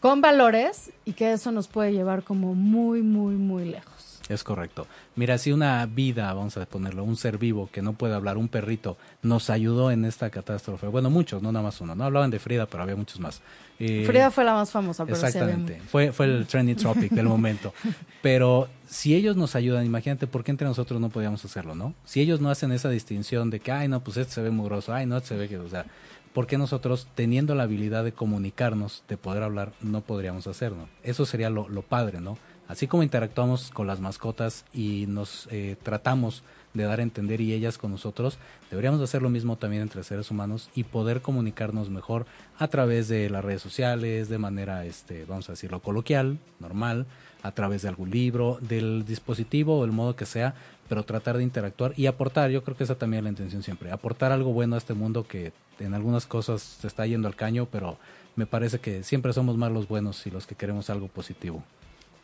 con 0.00 0.20
valores 0.20 0.90
y 1.04 1.12
que 1.12 1.32
eso 1.32 1.52
nos 1.52 1.68
puede 1.68 1.92
llevar 1.92 2.22
como 2.22 2.54
muy, 2.54 3.02
muy, 3.02 3.34
muy 3.34 3.64
lejos. 3.64 4.20
Es 4.28 4.44
correcto. 4.44 4.86
Mira, 5.16 5.36
si 5.36 5.52
una 5.52 5.84
vida, 5.86 6.32
vamos 6.32 6.56
a 6.56 6.64
ponerlo, 6.64 7.04
un 7.04 7.16
ser 7.16 7.38
vivo 7.38 7.68
que 7.70 7.82
no 7.82 7.92
puede 7.92 8.14
hablar, 8.14 8.38
un 8.38 8.48
perrito, 8.48 8.96
nos 9.22 9.50
ayudó 9.50 9.90
en 9.90 10.04
esta 10.04 10.30
catástrofe. 10.30 10.86
Bueno, 10.86 11.10
muchos, 11.10 11.42
no 11.42 11.52
nada 11.52 11.64
más 11.64 11.80
uno. 11.80 11.94
No 11.94 12.04
hablaban 12.04 12.30
de 12.30 12.38
Frida, 12.38 12.66
pero 12.66 12.82
había 12.84 12.96
muchos 12.96 13.20
más. 13.20 13.42
Eh, 13.78 14.04
Frida 14.06 14.30
fue 14.30 14.44
la 14.44 14.54
más 14.54 14.70
famosa, 14.70 15.04
pero 15.04 15.16
Exactamente. 15.16 15.82
fue, 15.88 16.12
fue 16.12 16.26
el 16.26 16.46
trending 16.46 16.76
topic 16.76 17.12
del 17.12 17.26
momento. 17.26 17.74
Pero 18.22 18.68
si 18.88 19.16
ellos 19.16 19.36
nos 19.36 19.56
ayudan, 19.56 19.84
imagínate 19.84 20.28
por 20.28 20.44
qué 20.44 20.52
entre 20.52 20.68
nosotros 20.68 21.00
no 21.00 21.08
podíamos 21.08 21.44
hacerlo, 21.44 21.74
¿no? 21.74 21.92
Si 22.04 22.20
ellos 22.20 22.40
no 22.40 22.50
hacen 22.50 22.70
esa 22.70 22.88
distinción 22.88 23.50
de 23.50 23.58
que, 23.58 23.72
ay, 23.72 23.88
no, 23.88 23.98
pues 24.04 24.16
este 24.16 24.34
se 24.34 24.42
ve 24.42 24.50
mugroso, 24.50 24.94
ay, 24.94 25.06
no, 25.06 25.16
este 25.16 25.30
se 25.30 25.36
ve 25.36 25.48
que, 25.48 25.58
o 25.58 25.68
sea, 25.68 25.86
¿por 26.32 26.46
qué 26.46 26.58
nosotros, 26.58 27.08
teniendo 27.14 27.54
la 27.54 27.64
habilidad 27.64 28.04
de 28.04 28.12
comunicarnos, 28.12 29.04
de 29.08 29.16
poder 29.16 29.42
hablar, 29.42 29.72
no 29.80 30.00
podríamos 30.00 30.46
hacerlo? 30.46 30.88
Eso 31.02 31.26
sería 31.26 31.50
lo, 31.50 31.68
lo 31.68 31.82
padre, 31.82 32.20
¿no? 32.20 32.38
así 32.72 32.86
como 32.86 33.02
interactuamos 33.02 33.70
con 33.70 33.86
las 33.86 34.00
mascotas 34.00 34.64
y 34.72 35.04
nos 35.06 35.46
eh, 35.50 35.76
tratamos 35.82 36.42
de 36.72 36.84
dar 36.84 37.00
a 37.00 37.02
entender 37.02 37.42
y 37.42 37.52
ellas 37.52 37.76
con 37.76 37.90
nosotros, 37.90 38.38
deberíamos 38.70 39.00
hacer 39.02 39.20
lo 39.20 39.28
mismo 39.28 39.56
también 39.56 39.82
entre 39.82 40.02
seres 40.04 40.30
humanos 40.30 40.70
y 40.74 40.84
poder 40.84 41.20
comunicarnos 41.20 41.90
mejor 41.90 42.24
a 42.58 42.68
través 42.68 43.08
de 43.08 43.28
las 43.28 43.44
redes 43.44 43.60
sociales, 43.60 44.30
de 44.30 44.38
manera, 44.38 44.86
este, 44.86 45.26
vamos 45.26 45.50
a 45.50 45.52
decirlo, 45.52 45.80
coloquial, 45.80 46.38
normal, 46.60 47.04
a 47.42 47.52
través 47.52 47.82
de 47.82 47.88
algún 47.88 48.10
libro, 48.10 48.58
del 48.60 49.04
dispositivo 49.04 49.78
o 49.78 49.84
el 49.84 49.92
modo 49.92 50.16
que 50.16 50.26
sea, 50.26 50.54
pero 50.88 51.04
tratar 51.04 51.36
de 51.36 51.42
interactuar 51.42 51.92
y 51.96 52.06
aportar, 52.06 52.50
yo 52.50 52.62
creo 52.62 52.76
que 52.76 52.84
esa 52.84 52.94
también 52.96 53.20
es 53.20 53.24
la 53.24 53.30
intención 53.30 53.62
siempre, 53.62 53.90
aportar 53.90 54.32
algo 54.32 54.52
bueno 54.52 54.74
a 54.74 54.78
este 54.78 54.94
mundo 54.94 55.26
que 55.26 55.52
en 55.78 55.94
algunas 55.94 56.26
cosas 56.26 56.62
se 56.62 56.86
está 56.86 57.06
yendo 57.06 57.28
al 57.28 57.34
caño, 57.34 57.66
pero 57.70 57.98
me 58.36 58.46
parece 58.46 58.78
que 58.78 59.02
siempre 59.02 59.32
somos 59.32 59.56
más 59.56 59.72
los 59.72 59.88
buenos 59.88 60.26
y 60.26 60.30
los 60.30 60.46
que 60.46 60.54
queremos 60.54 60.90
algo 60.90 61.08
positivo. 61.08 61.62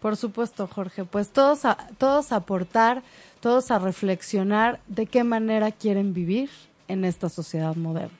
Por 0.01 0.17
supuesto, 0.17 0.67
Jorge. 0.69 1.05
Pues 1.05 1.31
todos 1.31 1.65
a, 1.65 1.77
todos 1.99 2.33
aportar, 2.33 3.03
todos 3.41 3.71
a 3.71 3.79
reflexionar 3.79 4.81
de 4.87 5.07
qué 5.07 5.25
manera 5.25 5.73
quieren 5.73 6.15
vivir 6.15 6.51
en 6.87 7.05
esta 7.05 7.29
sociedad 7.29 7.75
moderna. 7.75 8.17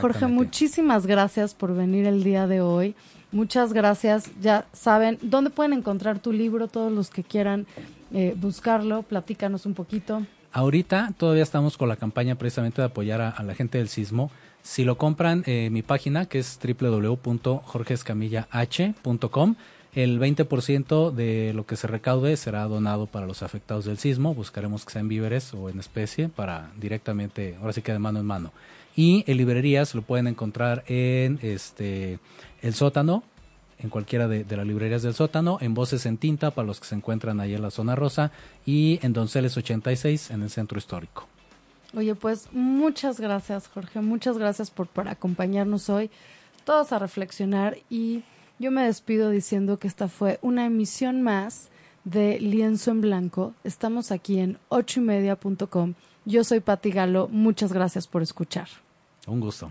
Jorge, 0.00 0.26
muchísimas 0.26 1.06
gracias 1.06 1.54
por 1.54 1.74
venir 1.74 2.06
el 2.06 2.24
día 2.24 2.46
de 2.46 2.60
hoy. 2.60 2.94
Muchas 3.30 3.72
gracias. 3.72 4.28
Ya 4.40 4.66
saben 4.72 5.18
dónde 5.22 5.50
pueden 5.50 5.72
encontrar 5.72 6.18
tu 6.18 6.32
libro, 6.32 6.66
todos 6.68 6.92
los 6.92 7.10
que 7.10 7.22
quieran 7.22 7.66
eh, 8.12 8.34
buscarlo. 8.36 9.02
Platícanos 9.02 9.66
un 9.66 9.74
poquito. 9.74 10.26
Ahorita 10.52 11.12
todavía 11.18 11.42
estamos 11.42 11.76
con 11.76 11.88
la 11.88 11.96
campaña 11.96 12.36
precisamente 12.36 12.80
de 12.80 12.86
apoyar 12.86 13.20
a, 13.20 13.42
la 13.42 13.54
gente 13.54 13.76
del 13.78 13.88
sismo. 13.88 14.30
Si 14.62 14.84
lo 14.84 14.96
compran, 14.96 15.42
eh, 15.46 15.68
mi 15.70 15.82
página 15.82 16.26
que 16.26 16.38
es 16.38 16.58
www.jorgescamillah.com 16.62 19.54
el 19.94 20.20
20% 20.20 21.12
de 21.12 21.52
lo 21.54 21.66
que 21.66 21.76
se 21.76 21.86
recaude 21.86 22.36
será 22.36 22.64
donado 22.64 23.06
para 23.06 23.26
los 23.26 23.42
afectados 23.42 23.84
del 23.84 23.98
sismo. 23.98 24.34
Buscaremos 24.34 24.84
que 24.84 24.92
sean 24.92 25.08
víveres 25.08 25.54
o 25.54 25.70
en 25.70 25.80
especie 25.80 26.28
para 26.28 26.70
directamente, 26.78 27.56
ahora 27.60 27.72
sí 27.72 27.82
que 27.82 27.92
de 27.92 27.98
mano 27.98 28.20
en 28.20 28.26
mano. 28.26 28.52
Y 28.94 29.24
en 29.26 29.36
librerías 29.36 29.94
lo 29.94 30.02
pueden 30.02 30.26
encontrar 30.26 30.84
en 30.88 31.38
este 31.42 32.18
el 32.62 32.74
sótano, 32.74 33.22
en 33.78 33.90
cualquiera 33.90 34.26
de, 34.28 34.44
las 34.56 34.66
librerías 34.66 35.02
del 35.02 35.14
sótano, 35.14 35.58
en 35.60 35.74
Voces 35.74 36.06
en 36.06 36.18
Tinta 36.18 36.50
para 36.50 36.66
los 36.66 36.80
que 36.80 36.86
se 36.86 36.94
encuentran 36.94 37.40
ahí 37.40 37.54
en 37.54 37.62
la 37.62 37.70
zona 37.70 37.94
rosa 37.94 38.32
y 38.66 38.98
en 39.02 39.12
Donceles 39.12 39.56
86 39.56 40.30
en 40.30 40.42
el 40.42 40.50
centro 40.50 40.78
histórico. 40.78 41.26
Oye, 41.96 42.14
pues 42.14 42.48
muchas 42.52 43.20
gracias 43.20 43.68
Jorge, 43.68 44.00
muchas 44.00 44.36
gracias 44.36 44.70
por, 44.70 44.88
por 44.88 45.08
acompañarnos 45.08 45.88
hoy, 45.88 46.10
todos 46.64 46.92
a 46.92 46.98
reflexionar 46.98 47.78
y 47.88 48.24
yo 48.58 48.70
me 48.70 48.84
despido 48.84 49.30
diciendo 49.30 49.78
que 49.78 49.86
esta 49.86 50.08
fue 50.08 50.38
una 50.42 50.66
emisión 50.66 51.22
más 51.22 51.68
de 52.04 52.40
Lienzo 52.40 52.90
en 52.90 53.00
Blanco. 53.00 53.54
Estamos 53.64 54.10
aquí 54.10 54.40
en 54.40 54.58
ochoymedia.com. 54.68 55.94
Yo 56.24 56.42
soy 56.42 56.60
Pati 56.60 56.90
Galo. 56.90 57.28
Muchas 57.28 57.72
gracias 57.72 58.06
por 58.06 58.22
escuchar. 58.22 58.68
Un 59.26 59.40
gusto. 59.40 59.70